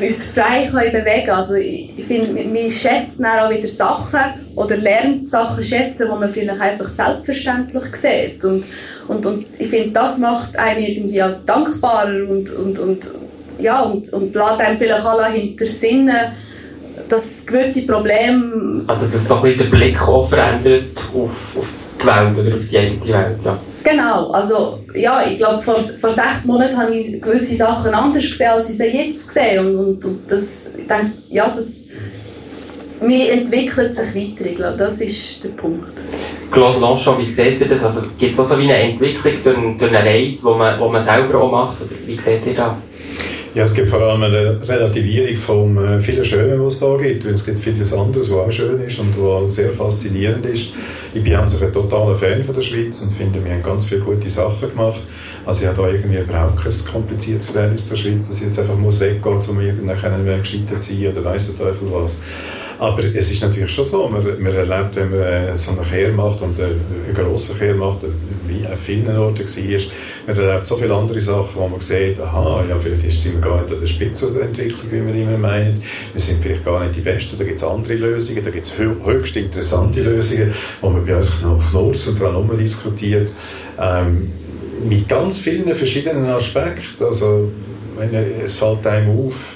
uns 0.00 0.24
frei 0.26 0.66
können 0.70 0.92
bewegen 0.92 1.30
Also 1.30 1.54
ich, 1.54 2.04
finde, 2.04 2.44
man 2.44 2.70
schätzt 2.70 3.18
dann 3.18 3.40
auch 3.40 3.50
wieder 3.50 3.68
Sachen 3.68 4.20
oder 4.54 4.76
lernt 4.76 5.28
Sachen 5.28 5.62
schätzen, 5.62 6.08
die 6.12 6.18
man 6.18 6.28
vielleicht 6.28 6.60
einfach 6.60 6.88
selbstverständlich 6.88 7.96
sieht. 7.96 8.44
Und, 8.44 8.64
und, 9.08 9.26
und 9.26 9.46
ich 9.58 9.68
finde, 9.68 9.90
das 9.90 10.18
macht 10.18 10.56
einen 10.58 10.84
irgendwie 10.84 11.22
auch 11.22 11.36
dankbarer 11.44 12.28
und, 12.28 12.50
und, 12.50 12.78
und, 12.78 13.10
ja, 13.58 13.80
und, 13.82 14.12
und 14.12 14.34
lässt 14.34 14.60
einem 14.60 14.76
vielleicht 14.76 15.04
alle 15.04 15.26
hinter 15.32 15.66
Sinnen, 15.66 16.16
dass 17.08 17.46
gewisse 17.46 17.82
Probleme... 17.82 18.84
Also 18.86 19.06
dass 19.06 19.28
doch 19.28 19.44
wieder 19.44 19.64
der 19.64 19.70
Blick 19.70 20.00
auch 20.00 20.28
verändert 20.28 20.96
auf, 21.14 21.56
auf 21.56 21.68
die 22.00 22.06
Welt 22.06 22.38
oder 22.38 22.56
auf 22.56 22.68
die 22.68 22.78
eigene 22.78 23.08
Welt, 23.08 23.44
ja. 23.44 23.58
Genau, 23.88 24.32
also 24.32 24.80
ja, 24.94 25.24
ich 25.24 25.36
glaube, 25.36 25.62
vor, 25.62 25.78
vor 25.78 26.10
sechs 26.10 26.44
Monaten 26.46 26.76
habe 26.76 26.92
ich 26.92 27.22
gewisse 27.22 27.54
Sachen 27.54 27.94
anders 27.94 28.28
gesehen, 28.28 28.48
als 28.48 28.68
ich 28.68 28.76
sie 28.76 28.86
jetzt 28.86 29.30
sehe. 29.30 29.60
Und, 29.60 29.76
und, 29.76 30.04
und 30.04 30.20
das, 30.28 30.70
ich 30.76 30.86
denke, 30.88 31.12
ja, 31.28 31.46
das 31.46 31.84
mir 33.00 33.30
entwickelt 33.30 33.94
sich 33.94 34.12
weiter. 34.12 34.50
Ich 34.50 34.56
glaube, 34.56 34.76
das 34.76 35.00
ist 35.00 35.44
der 35.44 35.50
Punkt. 35.50 35.92
Claude 36.50 36.80
Lanchon, 36.80 37.18
wie 37.18 37.30
seht 37.30 37.60
ihr 37.60 37.68
das? 37.68 37.84
Also, 37.84 38.00
Gibt 38.18 38.32
es 38.32 38.40
auch 38.40 38.44
so 38.44 38.58
wie 38.58 38.64
eine 38.64 38.76
Entwicklung 38.76 39.34
durch, 39.44 39.78
durch 39.78 39.96
eine 39.96 40.04
Reise, 40.04 40.48
die 40.52 40.58
man, 40.58 40.80
man 40.80 41.02
selber 41.04 41.42
auch 41.42 41.52
macht? 41.52 41.80
Oder 41.82 41.94
wie 42.06 42.18
seht 42.18 42.44
ihr 42.44 42.54
das? 42.54 42.88
Ja, 43.56 43.64
es 43.64 43.72
gibt 43.72 43.88
vor 43.88 44.02
allem 44.02 44.22
eine 44.22 44.68
Relativierung 44.68 45.34
von 45.38 45.78
äh, 45.78 45.98
vielen 45.98 46.26
Schönen, 46.26 46.62
was 46.62 46.74
es 46.74 46.80
da 46.80 46.94
gibt. 46.98 47.24
Weil 47.24 47.32
es 47.32 47.46
gibt 47.46 47.58
vieles 47.58 47.94
anderes, 47.94 48.30
was 48.30 48.38
auch 48.38 48.52
schön 48.52 48.82
ist 48.82 48.98
und 48.98 49.14
was 49.16 49.56
sehr 49.56 49.72
faszinierend 49.72 50.44
ist. 50.44 50.74
Ich 51.14 51.24
bin 51.24 51.34
an 51.34 51.48
sich 51.48 51.64
ein 51.64 51.72
totaler 51.72 52.14
Fan 52.16 52.44
von 52.44 52.54
der 52.54 52.60
Schweiz 52.60 53.00
und 53.00 53.14
finde, 53.14 53.42
wir 53.42 53.50
haben 53.52 53.62
ganz 53.62 53.86
viele 53.86 54.02
gute 54.02 54.28
Sachen 54.28 54.68
gemacht. 54.68 55.00
Also 55.46 55.62
ich 55.62 55.68
habe 55.68 55.80
da 55.80 55.88
irgendwie 55.88 56.18
überhaupt 56.18 56.62
kein 56.62 56.92
kompliziertes 56.92 57.48
Verhältnis 57.48 57.88
zur 57.88 57.96
Schweiz, 57.96 58.28
dass 58.28 58.36
ich 58.36 58.44
jetzt 58.44 58.58
einfach 58.58 58.76
muss 58.76 59.00
weggehen 59.00 59.34
muss, 59.34 59.48
um 59.48 59.58
irgendwann 59.58 60.42
gescheitert 60.42 60.82
sein 60.82 61.06
oder 61.06 61.24
weiss 61.24 61.56
der 61.56 61.56
Teufel 61.56 61.88
was. 61.90 62.20
Aber 62.78 63.02
es 63.02 63.32
ist 63.32 63.42
natürlich 63.42 63.72
schon 63.72 63.84
so, 63.86 64.08
man, 64.08 64.22
man 64.22 64.54
erlebt, 64.54 64.96
wenn 64.96 65.10
man 65.10 65.20
äh, 65.20 65.56
so 65.56 65.72
einen 65.72 65.88
Kehr 65.88 66.12
macht 66.12 66.42
und 66.42 66.58
äh, 66.58 66.64
einen 66.64 67.14
grossen 67.14 67.58
Kehr 67.58 67.74
macht, 67.74 68.00
wie 68.46 68.66
an 68.66 68.76
vielen 68.76 69.16
Orten 69.16 69.46
war, 69.46 69.80
man 70.26 70.36
erlebt 70.36 70.66
so 70.66 70.76
viele 70.76 70.94
andere 70.94 71.20
Sachen, 71.20 71.54
wo 71.54 71.68
man 71.68 71.80
sieht, 71.80 72.20
aha, 72.20 72.64
ja, 72.68 72.76
vielleicht 72.76 73.10
sind 73.12 73.34
wir 73.34 73.40
gar 73.40 73.62
nicht 73.62 73.72
an 73.72 73.80
der 73.80 73.86
Spitze 73.86 74.32
der 74.32 74.42
Entwicklung, 74.42 74.90
wie 74.90 75.06
wir 75.06 75.22
immer 75.22 75.38
meinen. 75.38 75.82
Wir 76.12 76.20
sind 76.20 76.42
vielleicht 76.42 76.64
gar 76.64 76.84
nicht 76.84 76.96
die 76.96 77.00
Besten, 77.00 77.38
da 77.38 77.44
gibt 77.44 77.56
es 77.56 77.64
andere 77.64 77.94
Lösungen, 77.94 78.44
da 78.44 78.50
gibt 78.50 78.66
es 78.66 78.72
höchst 78.76 79.36
interessante 79.36 80.02
Lösungen, 80.02 80.52
wo 80.82 80.90
man 80.90 81.06
bei 81.06 81.16
uns 81.16 81.42
noch 81.42 81.70
Knurz 81.70 82.08
und 82.08 82.20
dran 82.20 82.58
diskutiert. 82.58 83.30
Ähm, 83.80 84.32
mit 84.86 85.08
ganz 85.08 85.38
vielen 85.38 85.74
verschiedenen 85.74 86.26
Aspekten. 86.26 87.04
Also, 87.04 87.50
es 88.44 88.56
fällt 88.56 88.86
einem 88.86 89.18
auf, 89.18 89.55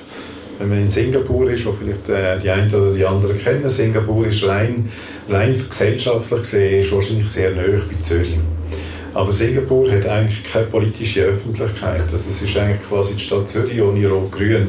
wenn 0.61 0.69
man 0.69 0.79
in 0.79 0.91
Singapur 0.91 1.51
ist, 1.51 1.65
wo 1.65 1.73
vielleicht 1.73 2.09
äh, 2.11 2.39
die 2.39 2.51
einen 2.51 2.73
oder 2.73 2.93
die 2.93 3.05
anderen 3.05 3.39
kennen, 3.39 3.69
Singapur 3.71 4.27
ist 4.27 4.47
rein, 4.47 4.91
rein 5.29 5.55
gesellschaftlich 5.55 6.43
gesehen 6.43 6.85
ist 6.85 6.93
wahrscheinlich 6.93 7.29
sehr 7.31 7.53
nahe 7.53 7.81
bei 7.91 7.99
Zürich. 8.01 8.39
Aber 9.15 9.33
Singapur 9.33 9.91
hat 9.91 10.07
eigentlich 10.07 10.45
keine 10.45 10.67
politische 10.67 11.23
Öffentlichkeit. 11.23 12.03
Also 12.13 12.31
es 12.31 12.43
ist 12.43 12.57
eigentlich 12.59 12.87
quasi 12.87 13.15
die 13.15 13.23
Stadt 13.23 13.49
Zürich 13.49 13.81
ohne 13.81 14.07
Rot-Grün, 14.07 14.69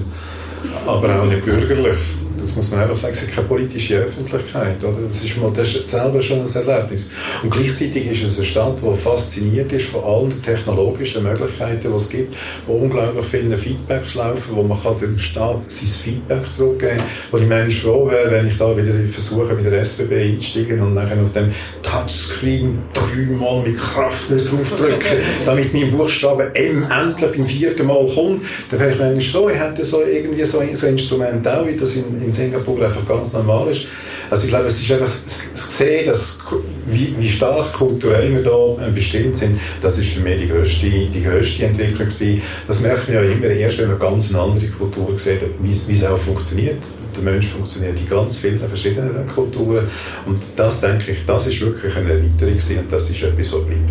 aber 0.87 1.21
auch 1.21 1.25
nicht 1.25 1.43
bürgerlich 1.43 1.99
das 2.41 2.55
muss 2.55 2.71
man 2.71 2.81
einfach 2.81 2.97
sagen, 2.97 3.13
es 3.13 3.23
ist 3.23 3.33
keine 3.33 3.47
politische 3.47 3.97
Öffentlichkeit. 3.97 4.83
Oder? 4.83 4.97
Das, 5.07 5.23
ist 5.23 5.37
mal, 5.37 5.51
das 5.53 5.75
ist 5.75 5.87
selber 5.87 6.21
schon 6.21 6.41
ein 6.41 6.67
Erlebnis. 6.67 7.11
Und 7.43 7.51
gleichzeitig 7.51 8.11
ist 8.11 8.23
es 8.23 8.37
eine 8.37 8.47
Stadt, 8.47 8.81
die 8.81 8.97
fasziniert 8.97 9.71
ist 9.73 9.89
von 9.89 10.03
allen 10.03 10.41
technologischen 10.41 11.23
Möglichkeiten, 11.23 11.89
die 11.89 11.95
es 11.95 12.09
gibt, 12.09 12.35
wo 12.65 12.73
unglaublich 12.73 13.25
viele 13.25 13.57
Feedbacks 13.57 14.15
laufen, 14.15 14.55
wo 14.55 14.63
man 14.63 14.77
dem 14.99 15.17
Staat 15.17 15.71
sein 15.71 15.87
Feedback 15.87 16.51
zurückgeben 16.51 16.97
kann. 16.97 17.05
Wo 17.31 17.37
ich 17.37 17.47
manchmal 17.47 17.71
froh 17.71 18.09
wäre, 18.09 18.31
wenn 18.31 18.47
ich 18.47 18.57
da 18.57 18.75
wieder 18.75 18.93
versuche, 19.07 19.53
mit 19.53 19.65
der 19.65 19.81
SBB 19.81 20.13
einzusteigen 20.13 20.81
und 20.81 20.95
dann 20.95 21.23
auf 21.23 21.33
dem 21.33 21.53
Touchscreen 21.83 22.79
dreimal 22.93 23.61
mit 23.63 23.77
Kraft 23.77 24.29
draufdrücken, 24.29 25.17
damit 25.45 25.73
mein 25.73 25.91
Buchstabe 25.91 26.51
M 26.55 26.87
endlich 26.91 27.31
beim 27.31 27.45
vierten 27.45 27.87
Mal 27.87 28.05
kommt. 28.13 28.41
Dann 28.69 28.79
wäre 28.79 28.91
ich 28.91 28.99
manchmal 28.99 29.21
froh, 29.21 29.49
ich 29.49 29.59
hätte 29.59 29.85
so 29.85 30.01
irgendwie 30.03 30.45
so, 30.45 30.61
so 30.73 30.87
ein 30.87 30.93
Instrument 30.93 31.47
auch, 31.47 31.65
wie 31.67 31.75
das 31.75 31.95
in, 31.95 32.21
in 32.23 32.30
in 32.31 32.33
Singapur 32.33 32.81
einfach 32.81 33.07
ganz 33.07 33.33
normal 33.33 33.69
ist. 33.69 33.87
Also 34.29 34.45
ich 34.45 34.49
glaube, 34.49 34.67
es 34.67 34.81
ist 34.81 34.91
einfach 34.91 35.09
sehen, 35.09 36.07
dass, 36.07 36.39
wie, 36.85 37.13
wie 37.19 37.29
stark 37.29 37.73
kulturell 37.73 38.33
wir 38.33 38.43
da 38.43 38.87
äh, 38.87 38.91
bestimmt 38.91 39.35
sind, 39.35 39.59
das 39.81 39.97
ist 39.99 40.09
für 40.09 40.21
mich 40.21 40.41
die 40.41 40.47
grösste, 40.47 40.89
die 40.89 41.23
grösste 41.23 41.65
Entwicklung 41.65 42.07
gewesen. 42.07 42.41
Das 42.67 42.79
merkt 42.79 43.09
man 43.09 43.17
ja 43.17 43.23
immer 43.23 43.47
erst, 43.47 43.79
wenn 43.79 43.89
man 43.89 43.99
ganz 43.99 44.33
eine 44.33 44.43
andere 44.43 44.67
Kultur 44.67 45.17
sieht, 45.19 45.41
wie, 45.59 45.93
es 45.93 46.05
auch 46.05 46.17
funktioniert. 46.17 46.79
Der 47.15 47.23
Mensch 47.23 47.47
funktioniert 47.47 47.99
in 47.99 48.07
ganz 48.07 48.37
vielen 48.37 48.59
verschiedenen 48.59 49.27
Kulturen 49.27 49.85
und 50.25 50.41
das, 50.55 50.79
denke 50.79 51.11
ich, 51.11 51.25
das 51.27 51.47
ist 51.47 51.59
wirklich 51.59 51.93
eine 51.93 52.11
Erweiterung 52.11 52.53
und 52.53 52.93
das 52.93 53.09
ist 53.09 53.21
etwas, 53.21 53.51
was 53.51 53.65
bleibt 53.65 53.89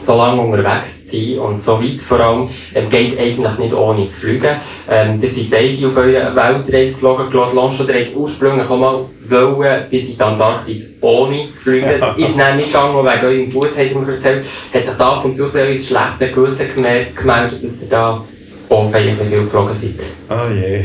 so 0.00 0.16
lange 0.16 0.40
unterwegs 0.40 1.06
zu 1.06 1.16
sein 1.16 1.38
und 1.38 1.62
so 1.62 1.82
weit 1.82 2.00
vor 2.00 2.20
allem, 2.20 2.48
ähm, 2.74 2.88
geht 2.88 3.18
eigentlich 3.18 3.58
nicht 3.58 3.74
ohne 3.74 4.08
zu 4.08 4.20
fliegen. 4.20 4.56
Ähm, 4.88 5.18
ihr 5.20 5.28
seid 5.28 5.50
beide 5.50 5.86
auf 5.86 5.96
eurer 5.96 6.34
Weltreise 6.34 6.92
geflogen, 6.92 7.30
Claude 7.30 7.56
Lanchon, 7.56 7.88
ihr 7.88 7.94
habt 7.94 8.16
ursprünglich 8.16 8.68
auch 8.68 8.78
mal 8.78 9.04
wollen, 9.28 9.84
bis 9.90 10.08
in 10.08 10.16
die 10.16 10.22
Antarktis 10.22 10.94
ohne 11.00 11.50
zu 11.50 11.62
fliegen. 11.62 11.90
Ja. 12.00 12.12
Ist 12.12 12.38
dann 12.38 12.56
nicht 12.56 12.68
gegangen, 12.68 13.04
wegen 13.04 13.26
eurem 13.26 13.50
Fuß, 13.50 13.76
hat 13.76 13.94
mir 13.94 14.12
erzählt, 14.12 14.44
hat 14.72 14.84
sich 14.84 14.94
da 14.94 15.12
ab 15.12 15.24
und 15.24 15.36
zu 15.36 15.44
ein 15.44 15.52
bisschen 15.52 15.96
schlechte 15.96 16.32
Gewissen 16.34 16.66
gemeldet, 16.74 17.62
dass 17.62 17.82
ihr 17.82 17.88
da 17.88 18.24
auch 18.68 18.90
viel 18.90 19.16
geflogen 19.16 19.74
seid. 19.74 20.00
Ah 20.28 20.48
je. 20.52 20.84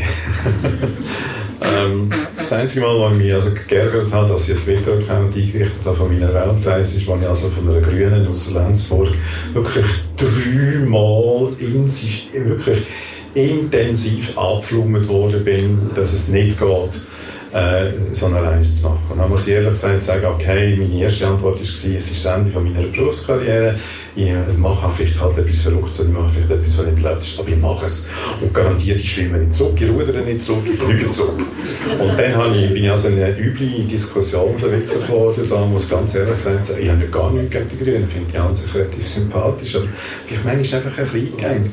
ähm, 1.78 2.08
einzige 2.54 2.80
Mal, 2.80 3.00
was 3.00 3.16
mich 3.16 3.32
also 3.32 3.50
geärgert 3.68 4.12
hat, 4.12 4.30
dass 4.30 4.48
ich 4.48 4.58
Twitter-Account 4.58 5.36
eingerichtet 5.36 5.84
habe 5.84 5.96
von 5.96 6.08
meiner 6.08 6.32
Weltreise, 6.32 6.98
ist, 6.98 7.08
als 7.08 7.22
ich 7.22 7.28
also 7.28 7.48
von 7.50 7.68
einer 7.68 7.80
Grünen 7.80 8.26
aus 8.26 8.52
Lenzburg 8.52 9.14
wirklich 9.52 9.86
dreimal 10.16 11.52
in 11.58 11.88
sich, 11.88 12.28
wirklich 12.32 12.86
intensiv 13.34 14.38
abgeflumt 14.38 15.08
worden 15.08 15.44
bin, 15.44 15.90
dass 15.94 16.12
es 16.12 16.28
nicht 16.28 16.58
geht 16.58 17.00
äh, 17.54 17.92
so 18.12 18.26
eine 18.26 18.42
Reise 18.42 18.82
zu 18.82 18.88
machen. 18.88 19.04
Und 19.10 19.18
dann 19.18 19.30
muss 19.30 19.46
ich 19.46 19.54
ehrlich 19.54 19.70
gesagt 19.70 20.02
sagen, 20.02 20.26
okay, 20.26 20.76
meine 20.76 21.02
erste 21.02 21.28
Antwort 21.28 21.54
war, 21.54 21.62
es 21.62 21.84
ist 21.84 22.24
das 22.24 22.36
Ende 22.36 22.50
von 22.50 22.64
meiner 22.64 22.86
Berufskarriere. 22.88 23.76
Ich 24.16 24.32
mache 24.58 24.90
vielleicht 24.90 25.20
halt 25.20 25.38
etwas 25.38 25.60
Verrücktes, 25.60 26.06
ich 26.06 26.12
mache 26.12 26.30
vielleicht 26.34 26.50
etwas, 26.50 26.78
was 26.78 26.86
nicht 26.86 27.28
ist, 27.28 27.38
aber 27.38 27.48
ich 27.48 27.56
mache 27.56 27.86
es. 27.86 28.08
Und 28.40 28.52
garantiert, 28.52 29.00
ich 29.00 29.12
schwimme 29.12 29.38
nicht 29.38 29.52
zurück, 29.52 29.80
ich 29.80 29.88
rudere 29.88 30.22
nicht 30.22 30.42
zurück, 30.42 30.64
ich 30.72 30.78
fliege 30.78 31.08
zurück. 31.08 31.40
Und 32.00 32.18
dann 32.18 32.34
habe 32.34 32.56
ich, 32.56 32.72
bin 32.72 32.84
ich 32.84 32.90
also 32.90 33.08
in 33.08 33.22
eine 33.22 33.38
üble 33.38 33.84
Diskussion 33.84 34.58
verwickelt 34.58 35.08
worden, 35.08 35.48
da 35.48 35.64
muss 35.64 35.88
ganz 35.88 36.14
ehrlich 36.14 36.36
gesagt 36.36 36.64
sagen, 36.64 36.80
ich 36.82 36.90
habe 36.90 37.06
gar 37.06 37.30
nichts 37.32 37.50
gegen 37.50 37.68
die 37.68 37.84
Grünen, 37.84 38.08
finde 38.08 38.32
die 38.32 38.38
an 38.38 38.54
sich 38.54 38.74
relativ 38.74 39.08
sympathisch, 39.08 39.76
aber 39.76 39.86
vielleicht 40.26 40.44
manchmal 40.44 40.80
einfach 40.80 40.98
ein 40.98 41.04
bisschen 41.04 41.44
eingehängt 41.44 41.72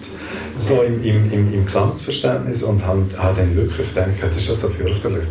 so 0.60 0.82
im, 0.84 1.04
im, 1.04 1.32
im, 1.32 1.54
im 1.54 1.66
Gesamtverständnis 1.66 2.64
und 2.64 2.86
habe 2.86 3.06
dann 3.18 3.56
wirklich 3.56 3.90
gedacht, 3.90 4.10
das 4.22 4.38
ist 4.38 4.48
ja 4.48 4.56
so 4.56 4.70
fürchterlich. 4.70 5.24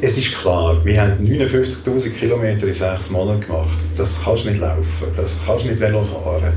Es 0.00 0.16
ist 0.16 0.32
klar, 0.32 0.80
wir 0.84 1.00
haben 1.00 1.26
59'000 1.26 2.10
Kilometer 2.10 2.68
in 2.68 2.74
sechs 2.74 3.10
Monaten 3.10 3.40
gemacht. 3.40 3.76
Das 3.96 4.22
kannst 4.22 4.44
du 4.44 4.50
nicht 4.50 4.60
laufen, 4.60 4.84
das 5.04 5.42
kannst 5.44 5.64
du 5.64 5.70
nicht 5.70 5.80
Velo 5.80 6.04
fahren. 6.04 6.52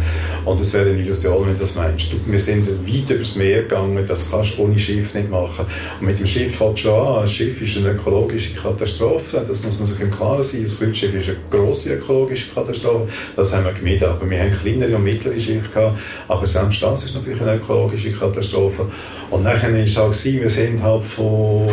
Und 0.45 0.61
es 0.61 0.71
wäre 0.75 0.91
eine 0.91 0.99
Illusion, 0.99 1.47
wenn 1.47 1.53
du 1.55 1.61
das 1.61 1.73
meinst. 1.73 2.13
Wir 2.27 2.39
sind 2.39 2.67
weit 2.67 3.09
übers 3.09 3.35
Meer 3.35 3.63
gegangen, 3.63 4.05
das 4.07 4.29
kannst 4.29 4.59
du 4.59 4.61
ohne 4.61 4.77
Schiff 4.77 5.15
nicht 5.15 5.31
machen. 5.31 5.65
Und 5.99 6.05
mit 6.05 6.19
dem 6.19 6.27
Schiff 6.27 6.55
fällt 6.55 6.81
schon 6.81 6.93
an, 6.93 7.23
ein 7.23 7.27
Schiff 7.27 7.59
ist 7.63 7.77
eine 7.77 7.93
ökologische 7.93 8.53
Katastrophe, 8.53 9.43
das 9.47 9.63
muss 9.63 9.79
man 9.79 9.87
sich 9.87 9.99
im 10.01 10.11
Klaren 10.11 10.43
sein. 10.43 10.63
Das 10.63 10.77
Kreuzschiff 10.77 11.15
ist 11.15 11.29
eine 11.29 11.37
grosse 11.49 11.95
ökologische 11.95 12.53
Katastrophe, 12.53 13.07
das 13.35 13.55
haben 13.55 13.65
wir 13.65 13.73
gemieden. 13.73 14.07
Aber 14.07 14.29
wir 14.29 14.39
haben 14.39 14.51
kleinere 14.51 14.97
und 14.97 15.03
mittlere 15.03 15.39
Schiffe 15.39 15.73
gehabt, 15.73 15.99
aber 16.27 16.45
selbst 16.45 16.83
das 16.83 17.05
ist 17.05 17.15
natürlich 17.15 17.41
eine 17.41 17.55
ökologische 17.55 18.11
Katastrophe. 18.11 18.85
Und 19.31 19.41
nachher 19.41 19.73
war 19.73 19.79
es 19.79 19.97
halt, 19.97 20.25
wir 20.25 20.49
sind 20.51 20.83
halt 20.83 21.05
von 21.05 21.67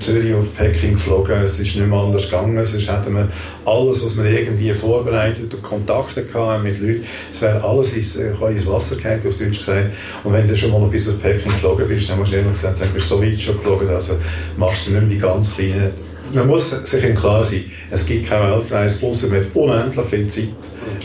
Zürich 0.00 0.34
auf 0.34 0.54
Peking 0.56 0.92
geflogen. 0.92 1.42
Es 1.44 1.58
ist 1.58 1.76
nicht 1.76 1.86
mehr 1.86 1.98
anders 1.98 2.26
gegangen. 2.26 2.64
Sonst 2.64 2.90
hätten 2.90 3.14
wir 3.14 3.28
alles, 3.64 4.04
was 4.04 4.16
wir 4.16 4.24
irgendwie 4.24 4.72
vorbereitet 4.72 5.52
und 5.52 5.62
Kontakte 5.62 6.24
hatten 6.32 6.62
mit 6.62 6.80
Leuten, 6.80 7.04
es 7.32 7.40
wäre 7.40 7.62
alles 7.62 7.96
ins, 7.96 8.16
äh, 8.16 8.32
ins 8.50 8.66
Wasser 8.66 8.96
gefallen, 8.96 9.22
auf 9.26 9.38
Deutsch 9.38 9.58
gesagt. 9.58 9.90
Und 10.24 10.32
wenn 10.32 10.48
du 10.48 10.56
schon 10.56 10.70
mal 10.70 10.88
bis 10.88 11.08
auf 11.08 11.20
Peking 11.22 11.52
geflogen 11.52 11.88
bist, 11.88 12.10
dann 12.10 12.18
musst 12.18 12.32
du 12.32 12.36
ehrlich 12.36 12.52
gesagt 12.52 12.76
sagen, 12.76 12.90
du 12.90 12.94
bist 12.94 13.08
so 13.08 13.22
weit 13.22 13.40
schon 13.40 13.56
geflogen, 13.56 13.88
also 13.88 14.14
machst 14.56 14.86
du 14.86 14.92
nicht 14.92 15.00
mehr 15.02 15.10
die 15.10 15.18
ganz 15.18 15.54
kleinen 15.54 15.92
man 16.32 16.46
muss 16.46 16.70
sich 16.70 17.04
im 17.04 17.16
Klaren 17.16 17.44
sein, 17.44 17.70
es 17.90 18.04
gibt 18.04 18.28
keine 18.28 18.52
Weltreise, 18.52 19.06
außer 19.06 19.28
mit 19.28 19.54
unendlich 19.54 20.06
viel 20.06 20.28
Zeit. 20.28 20.48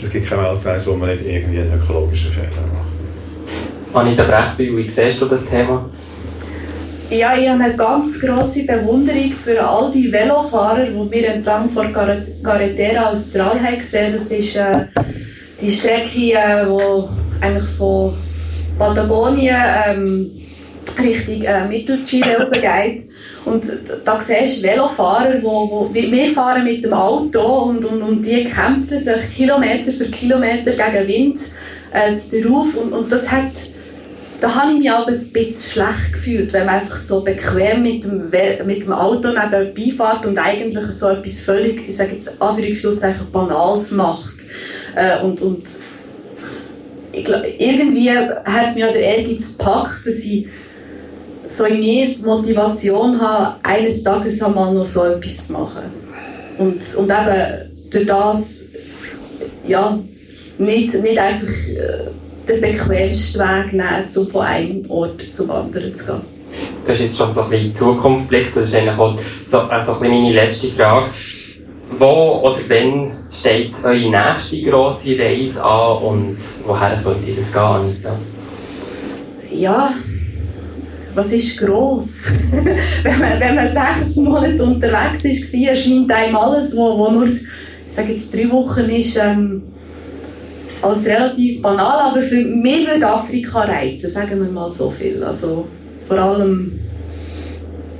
Es 0.03 0.09
gibt 0.09 0.27
keine 0.27 0.43
Weltreise, 0.43 0.91
wo 0.91 0.95
man 0.95 1.09
nicht 1.09 1.25
irgendwie 1.25 1.59
einen 1.59 1.73
ökologischen 1.73 2.31
Fehler 2.31 2.47
macht. 2.73 2.91
Anita 3.93 4.23
Brechbühl, 4.23 4.77
wie 4.77 4.89
siehst 4.89 5.21
du 5.21 5.25
das 5.25 5.45
Thema? 5.45 5.85
Ja, 7.11 7.37
ich 7.37 7.49
habe 7.49 7.61
eine 7.61 7.75
ganz 7.75 8.21
grosse 8.21 8.65
Bewunderung 8.65 9.33
für 9.33 9.61
all 9.61 9.91
die 9.91 10.09
Velofahrer, 10.09 10.85
die 10.85 11.11
wir 11.11 11.27
entlang 11.27 11.67
von 11.67 11.91
Carretera 11.91 13.09
Austral 13.09 13.61
haben 13.61 13.77
gesehen. 13.77 14.13
Das 14.13 14.31
ist 14.31 14.55
äh, 14.55 14.85
die 15.59 15.69
Strecke, 15.69 16.31
äh, 16.31 16.65
wo 16.69 17.09
eigentlich 17.41 17.69
von 17.71 18.13
Patagonien 18.79 19.57
ähm, 19.89 20.31
Richtung 20.97 21.41
äh, 21.41 21.67
Mittelchile 21.67 22.49
geht. 22.49 23.03
Und 23.43 23.65
da 24.05 24.21
siehst 24.21 24.59
du 24.59 24.67
Velofahrer, 24.69 25.43
wo, 25.43 25.69
wo, 25.69 25.93
wir 25.93 26.31
fahren 26.31 26.63
mit 26.63 26.85
dem 26.85 26.93
Auto 26.93 27.41
und, 27.63 27.83
und, 27.83 28.01
und 28.03 28.25
die 28.25 28.45
kämpfen 28.45 28.97
sich 28.97 29.35
Kilometer 29.35 29.91
für 29.91 30.05
Kilometer 30.05 30.71
gegen 30.71 31.07
Wind 31.09 31.39
äh, 31.91 32.13
darauf. 32.41 32.73
Und, 32.77 32.93
und 32.93 33.11
das 33.11 33.29
hat, 33.29 33.51
da 34.41 34.55
habe 34.55 34.73
ich 34.73 34.79
mich 34.79 34.91
auch 34.91 35.05
ein 35.05 35.13
bisschen 35.13 35.71
schlecht 35.71 36.13
gefühlt, 36.13 36.51
wenn 36.51 36.65
man 36.65 36.75
einfach 36.75 36.97
so 36.97 37.23
bequem 37.23 37.83
mit 37.83 38.03
dem, 38.03 38.31
mit 38.65 38.83
dem 38.83 38.91
Auto 38.91 39.29
nebenbei 39.29 39.93
fährt 39.95 40.25
und 40.25 40.37
eigentlich 40.39 40.83
so 40.85 41.09
etwas 41.09 41.41
völlig, 41.41 41.87
ich 41.87 41.95
sage 41.95 42.13
jetzt 42.13 42.41
Anführungsschlusszeichen, 42.41 43.31
Banales 43.31 43.91
macht. 43.91 44.37
Äh, 44.95 45.23
und, 45.23 45.39
und 45.43 45.63
ich 47.11 47.23
glaub, 47.23 47.43
irgendwie 47.59 48.09
hat 48.09 48.75
mir 48.75 48.87
der 48.87 49.17
Ehrgeiz 49.17 49.57
gepackt, 49.57 50.07
dass 50.07 50.15
ich 50.15 50.47
so 51.47 51.65
in 51.65 51.79
mir 51.79 52.17
Motivation 52.17 53.21
habe, 53.21 53.63
eines 53.63 54.03
Tages 54.03 54.41
einmal 54.41 54.73
noch 54.73 54.87
so 54.87 55.03
etwas 55.03 55.47
zu 55.47 55.53
machen. 55.53 55.83
Und, 56.57 56.81
und 56.95 57.11
eben 57.11 57.71
durch 57.91 58.07
das, 58.07 58.61
ja, 59.67 59.99
nicht, 60.57 60.93
nicht 60.95 61.19
einfach 61.19 61.47
äh, 61.47 62.07
den 62.51 62.61
bequemsten 62.61 63.39
Weg 63.41 63.73
nehmen, 63.73 64.07
um 64.15 64.27
von 64.27 64.41
einem 64.41 64.89
Ort 64.89 65.21
zum 65.21 65.49
anderen 65.51 65.93
zu 65.93 66.05
gehen. 66.05 66.21
Du 66.85 66.91
hast 66.91 66.99
jetzt 66.99 67.17
schon 67.17 67.31
so 67.31 67.41
ein 67.43 67.49
bisschen 67.49 67.65
in 67.65 67.71
die 67.71 67.77
Zukunft 67.77 68.29
geblickt, 68.29 68.55
das 68.55 68.65
ist 68.65 68.75
eigentlich 68.75 68.97
auch 68.97 69.17
so, 69.45 69.59
also 69.59 69.95
meine 69.99 70.31
letzte 70.31 70.67
Frage. 70.67 71.07
Wo 71.97 72.41
oder 72.43 72.59
wann 72.69 73.11
steht 73.31 73.75
eure 73.83 74.09
nächste 74.09 74.61
grosse 74.61 75.17
Reise 75.19 75.63
an 75.63 75.97
und 76.03 76.37
woher 76.65 76.99
könnt 77.03 77.27
ihr 77.27 77.35
das 77.35 77.51
gehen, 77.51 77.61
Anita? 77.61 78.15
Ja, 79.51 79.93
was 81.13 81.31
ist 81.33 81.57
gross? 81.57 82.31
wenn, 83.03 83.19
man, 83.19 83.39
wenn 83.39 83.55
man 83.55 83.67
sechs 83.67 84.15
Monate 84.15 84.63
unterwegs 84.63 85.53
war, 85.53 85.69
erscheint 85.69 86.11
einem 86.11 86.35
alles, 86.35 86.75
wo, 86.75 86.97
wo 86.97 87.11
nur, 87.11 87.27
ich 87.27 87.43
sage 87.87 88.13
jetzt 88.13 88.33
drei 88.33 88.49
Wochen 88.49 88.89
ist, 88.89 89.17
ähm, 89.17 89.63
als 90.81 91.05
relativ 91.05 91.61
banal, 91.61 92.11
aber 92.11 92.21
für 92.21 92.43
mich 92.43 92.87
würde 92.87 93.07
Afrika 93.07 93.61
reizen, 93.61 94.09
sagen 94.09 94.43
wir 94.43 94.51
mal 94.51 94.69
so 94.69 94.89
viel. 94.89 95.23
Also 95.23 95.67
vor 96.07 96.17
allem 96.17 96.79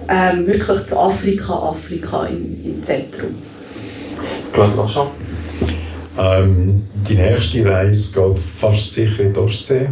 ähm, 0.07 0.47
wirklich 0.47 0.85
zu 0.85 0.99
Afrika, 0.99 1.53
Afrika 1.53 2.25
im, 2.25 2.57
im 2.63 2.83
Zentrum. 2.83 3.35
Claude 4.51 4.89
schon. 4.89 5.07
Ähm, 6.17 6.83
die 7.07 7.15
nächste 7.15 7.65
Reise 7.65 8.13
geht 8.13 8.39
fast 8.39 8.93
sicher 8.93 9.23
in 9.23 9.33
die 9.33 9.39
Ostsee. 9.39 9.87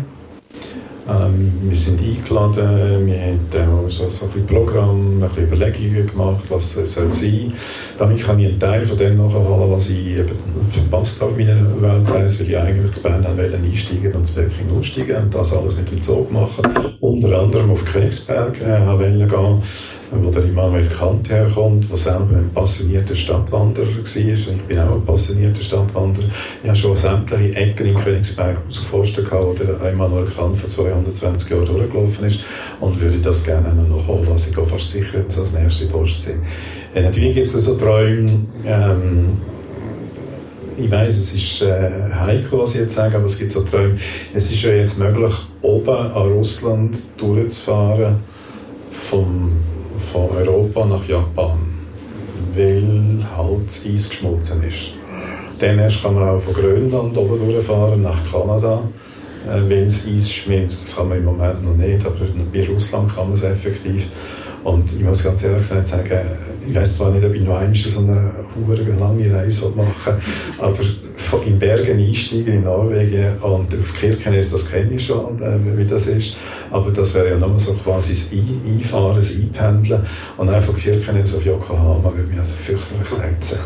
Ähm, 1.10 1.52
wir 1.64 1.78
sind 1.78 2.00
eingeladen, 2.00 3.08
wir 3.08 3.22
haben 3.62 3.86
auch 3.86 3.90
so, 3.90 4.10
so 4.10 4.28
ein 4.28 4.46
Programm, 4.46 5.24
ein 5.24 5.30
bisschen 5.30 5.48
Überlegungen 5.48 6.08
gemacht, 6.08 6.44
was 6.50 6.78
es 6.78 6.94
soll 6.94 7.14
sein 7.14 7.54
Damit 7.98 8.22
kann 8.22 8.40
ich 8.40 8.48
einen 8.48 8.60
Teil 8.60 8.86
von 8.86 8.98
dem 8.98 9.18
nachholen, 9.18 9.72
was 9.72 9.90
ich 9.90 10.06
eben 10.06 10.30
verpasst 10.72 11.22
habe 11.22 11.42
in 11.42 11.48
meiner 11.48 11.82
Weltreise, 11.82 12.44
weil 12.44 12.50
ich 12.50 12.58
eigentlich 12.58 12.92
zu 12.94 13.04
Bern 13.04 13.26
wollte 13.38 13.58
einsteigen 13.58 14.14
und 14.14 14.28
zu 14.28 14.36
Peking 14.36 14.78
aussteigen 14.78 15.24
und 15.24 15.36
das 15.36 15.56
alles 15.56 15.78
mit 15.78 15.92
dem 15.92 16.02
Zug 16.02 16.32
machen. 16.32 16.64
Unter 17.00 17.40
anderem 17.40 17.72
auf 17.72 17.86
Königsberg 17.86 18.62
äh, 18.62 18.86
wollte 18.86 19.26
gehen 19.26 19.64
wo 20.12 20.32
der 20.32 20.44
Immanuel 20.44 20.88
Kant 20.88 21.30
herkommt, 21.30 21.90
der 21.90 21.98
selber 21.98 22.38
ein 22.38 22.52
passionierter 22.54 23.16
Stadtwanderer 23.16 23.88
war. 23.88 24.06
Ich 24.06 24.62
bin 24.68 24.80
auch 24.80 24.96
ein 24.96 25.06
passionierter 25.06 25.62
Stadtwanderer. 25.62 26.26
Ich 26.64 26.70
habe 26.70 26.78
schon 26.78 26.98
sämtliche 26.98 27.56
Ecken 27.56 27.88
in 27.88 27.96
Königsberg 27.96 28.58
zu 28.70 28.84
Forsten 28.84 29.26
wo 29.30 29.54
der 29.54 29.92
Immanuel 29.92 30.26
Kant 30.26 30.58
vor 30.58 30.70
220 30.70 31.52
Jahren 31.52 31.66
durchgelaufen 31.66 32.26
ist 32.26 32.40
und 32.80 33.00
würde 33.00 33.18
das 33.20 33.46
gerne 33.46 33.74
noch 33.74 34.08
holen. 34.08 34.28
Also 34.32 34.50
ich 34.50 34.56
gehe 34.56 34.66
fast 34.66 34.92
sicher, 34.92 35.20
dass 35.20 35.36
das 35.36 35.54
nächste 35.54 35.86
in 35.86 35.92
die 35.92 35.96
Ostsee. 35.96 36.40
Äh, 36.96 37.04
natürlich 37.04 37.36
gibt 37.36 37.48
es 37.48 37.54
so 37.54 37.76
Träume, 37.76 38.32
ähm, 38.66 39.38
ich 40.82 40.90
weiß, 40.90 41.18
es 41.18 41.34
ist 41.34 41.62
äh, 41.62 41.92
heikel, 42.14 42.58
was 42.60 42.74
ich 42.74 42.82
jetzt 42.82 42.96
sage, 42.96 43.18
aber 43.18 43.26
es 43.26 43.38
gibt 43.38 43.52
so 43.52 43.64
Träume. 43.64 43.98
Es 44.34 44.50
ist 44.50 44.62
ja 44.64 44.72
jetzt 44.72 44.98
möglich, 44.98 45.34
oben 45.62 45.90
an 45.90 46.32
Russland 46.32 46.98
durchzufahren, 47.18 48.16
vom 48.90 49.52
von 50.00 50.30
Europa 50.32 50.86
nach 50.86 51.08
Japan, 51.08 51.60
weil 52.56 53.26
halt 53.38 53.70
Eis 53.86 54.10
geschmolzen 54.10 54.64
ist. 54.64 54.94
Dann 55.60 55.80
erst 55.80 56.02
kann 56.02 56.16
man 56.16 56.30
auch 56.30 56.42
von 56.42 56.54
Grönland 56.54 57.18
oben 57.18 57.52
durchfahren 57.52 58.02
nach 58.02 58.20
Kanada, 58.32 58.82
äh, 59.46 59.70
wenn 59.70 59.86
das 59.86 60.08
Eis 60.08 60.32
schmilzt. 60.32 60.88
Das 60.88 60.96
kann 60.96 61.10
man 61.10 61.18
im 61.18 61.26
Moment 61.26 61.64
noch 61.64 61.76
nicht, 61.76 62.06
aber 62.06 62.16
bei 62.54 62.68
Russland 62.68 63.14
kann 63.14 63.28
man 63.28 63.36
es 63.36 63.44
effektiv. 63.44 64.08
Und 64.64 64.92
ich 64.92 65.02
muss 65.02 65.24
ganz 65.24 65.44
ehrlich 65.44 65.60
gesagt 65.60 65.88
sagen, 65.88 66.22
ich 66.68 66.76
weiß 66.76 66.98
zwar 66.98 67.12
nicht, 67.12 67.26
ob 67.26 67.34
ich 67.34 67.42
noch 67.42 67.58
einmal 67.58 67.76
so 67.76 68.00
eine 68.02 69.00
lange 69.00 69.34
Reise 69.34 69.70
machen 69.76 70.14
aber 70.60 70.78
in 71.46 71.60
Bergen 71.60 72.00
einsteigen 72.00 72.54
in 72.56 72.64
Norwegen 72.64 73.38
und 73.42 73.74
auf 73.74 73.94
Kirkenes, 74.00 74.52
das 74.52 74.72
kenne 74.72 74.94
ich 74.94 75.06
schon, 75.06 75.42
äh, 75.42 75.78
wie 75.78 75.86
das 75.86 76.08
ist. 76.08 76.38
Aber 76.72 76.92
das 76.92 77.14
wäre 77.14 77.30
ja 77.32 77.38
nur 77.38 77.60
so 77.60 77.74
quasi 77.74 78.14
das 78.14 78.32
Einfahren, 78.32 79.18
das 79.18 79.36
Einpendeln. 79.36 80.06
Und 80.38 80.50
einfach 80.50 80.76
Kirkenes 80.78 81.36
auf 81.36 81.46
Yokohama 81.46 82.12
würde 82.16 82.30
mich 82.30 82.40
also 82.40 82.56
fürchterlich 82.56 83.12
reizen. 83.12 83.60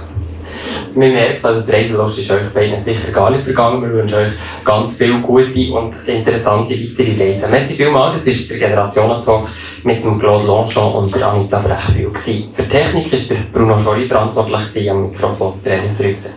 Man 0.96 1.12
merkt, 1.12 1.44
also 1.44 1.62
die 1.62 1.72
Reiselust 1.72 2.20
ist 2.20 2.32
euch 2.32 2.50
beiden 2.54 2.80
sicher 2.80 3.12
gar 3.12 3.32
nicht 3.32 3.44
vergangen. 3.44 3.82
Wir 3.82 3.94
wünschen 3.94 4.20
euch 4.20 4.34
ganz 4.64 4.98
viele 4.98 5.20
gute 5.22 5.74
und 5.74 5.96
interessante 6.08 6.76
weitere 6.76 7.30
Reisen. 7.30 7.50
Merci 7.50 7.74
vielmals, 7.74 8.24
das 8.24 8.28
war 8.28 8.58
der 8.58 8.68
Generationentalk 8.68 9.50
mit 9.84 10.04
dem 10.04 10.20
Claude 10.20 10.46
Longchamp 10.46 10.96
und 10.96 11.16
der 11.16 11.28
Anita 11.28 11.60
Brechbühl. 11.60 12.12
Für 12.14 12.64
die 12.64 12.70
Technik 12.70 13.12
war 13.12 13.20
der 13.20 13.36
Bruno 13.52 13.78
Schori 13.78 14.06
verantwortlich, 14.06 14.90
am 14.90 15.10
Mikrofon 15.10 15.62
Therese 15.64 16.04
Rügseck. 16.04 16.32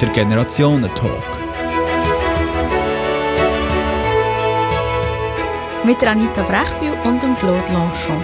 Der 0.00 0.10
Generationentalk. 0.10 1.35
Mit 5.86 6.04
Anita 6.04 6.42
Brechbühl 6.42 6.98
und 7.04 7.20
Claude 7.38 7.72
Lanchon. 7.72 8.16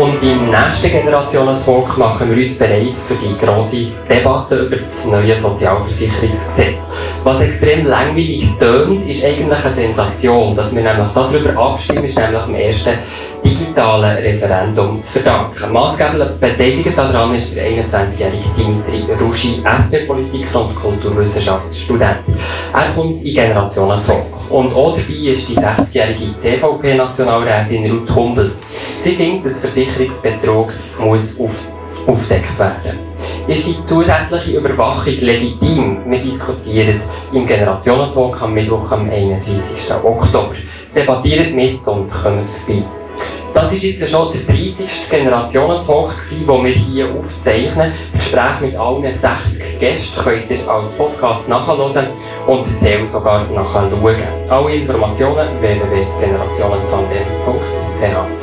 Und 0.00 0.22
im 0.22 0.50
nächsten 0.50 0.88
Generationen-Talk 0.88 1.98
machen 1.98 2.30
wir 2.30 2.36
uns 2.36 2.56
bereit 2.56 2.94
für 2.94 3.14
die 3.14 3.36
grosse 3.36 3.88
Debatte 4.08 4.66
über 4.66 4.76
das 4.76 5.04
neue 5.04 5.34
Sozialversicherungsgesetz. 5.34 6.92
Was 7.24 7.40
extrem 7.40 7.84
langweilig 7.84 8.48
tönt, 8.56 9.04
ist 9.04 9.24
eigentlich 9.24 9.64
eine 9.64 9.74
Sensation. 9.74 10.54
Dass 10.54 10.76
wir 10.76 10.82
nämlich 10.84 11.08
darüber 11.12 11.60
abstimmen, 11.60 12.04
ist 12.04 12.16
nämlich 12.16 12.40
am 12.40 12.54
ersten 12.54 12.98
digitalen 13.46 14.16
Referendum 14.18 15.00
zu 15.02 15.12
verdanken. 15.14 15.72
Maßgeblich 15.72 16.28
beteiligt 16.40 16.98
daran 16.98 17.34
ist 17.34 17.54
der 17.54 17.66
21-jährige 17.70 18.48
Dimitri 18.56 19.04
Ruschi, 19.20 19.62
SP-Politiker 19.64 20.62
und 20.62 20.74
Kulturwissenschaftsstudent. 20.74 22.24
Er 22.72 22.88
kommt 22.94 23.22
in 23.22 23.34
Generationen 23.34 24.04
Talk. 24.04 24.50
Und 24.50 24.74
auch 24.74 24.96
dabei 24.96 25.30
ist 25.30 25.48
die 25.48 25.56
60-jährige 25.56 26.34
CVP-Nationalrätin 26.36 27.90
Ruth 27.90 28.14
Humbel. 28.14 28.52
Sie 28.98 29.12
findet, 29.12 29.46
dass 29.46 29.60
Versicherungsbetrug 29.60 30.72
muss 30.98 31.38
auf, 31.38 31.54
aufdeckt 32.06 32.58
werden 32.58 32.98
ist 33.48 33.64
die 33.64 33.76
zusätzliche 33.84 34.58
Überwachung 34.58 35.14
legitim? 35.20 35.98
Wir 36.06 36.18
diskutieren 36.18 36.88
es 36.88 37.08
im 37.32 37.46
Generationentalk 37.46 38.42
am 38.42 38.54
Mittwoch, 38.54 38.90
am 38.90 39.08
31. 39.08 39.92
Oktober. 40.02 40.54
Debattiert 40.94 41.54
mit 41.54 41.86
und 41.86 42.10
kommt 42.10 42.50
vorbei. 42.50 42.82
Das 43.56 43.72
war 43.72 43.78
jetzt 43.78 44.08
schon 44.10 44.32
der 44.32 44.40
30. 44.54 45.08
Generationentalk, 45.08 46.14
den 46.30 46.46
wir 46.46 46.74
hier 46.74 47.10
aufzeichnen. 47.10 47.90
Das 48.12 48.20
Gespräch 48.20 48.60
mit 48.60 48.76
allen 48.76 49.10
60 49.10 49.80
Gästen 49.80 50.20
könnt 50.20 50.50
ihr 50.50 50.68
als 50.68 50.90
Podcast 50.90 51.48
nachhören 51.48 52.08
und 52.46 52.66
Teil 52.80 53.06
sogar 53.06 53.48
nachschauen. 53.48 54.20
Alle 54.50 54.74
Informationen 54.74 55.58
www.generationentandem.ch 55.58 58.35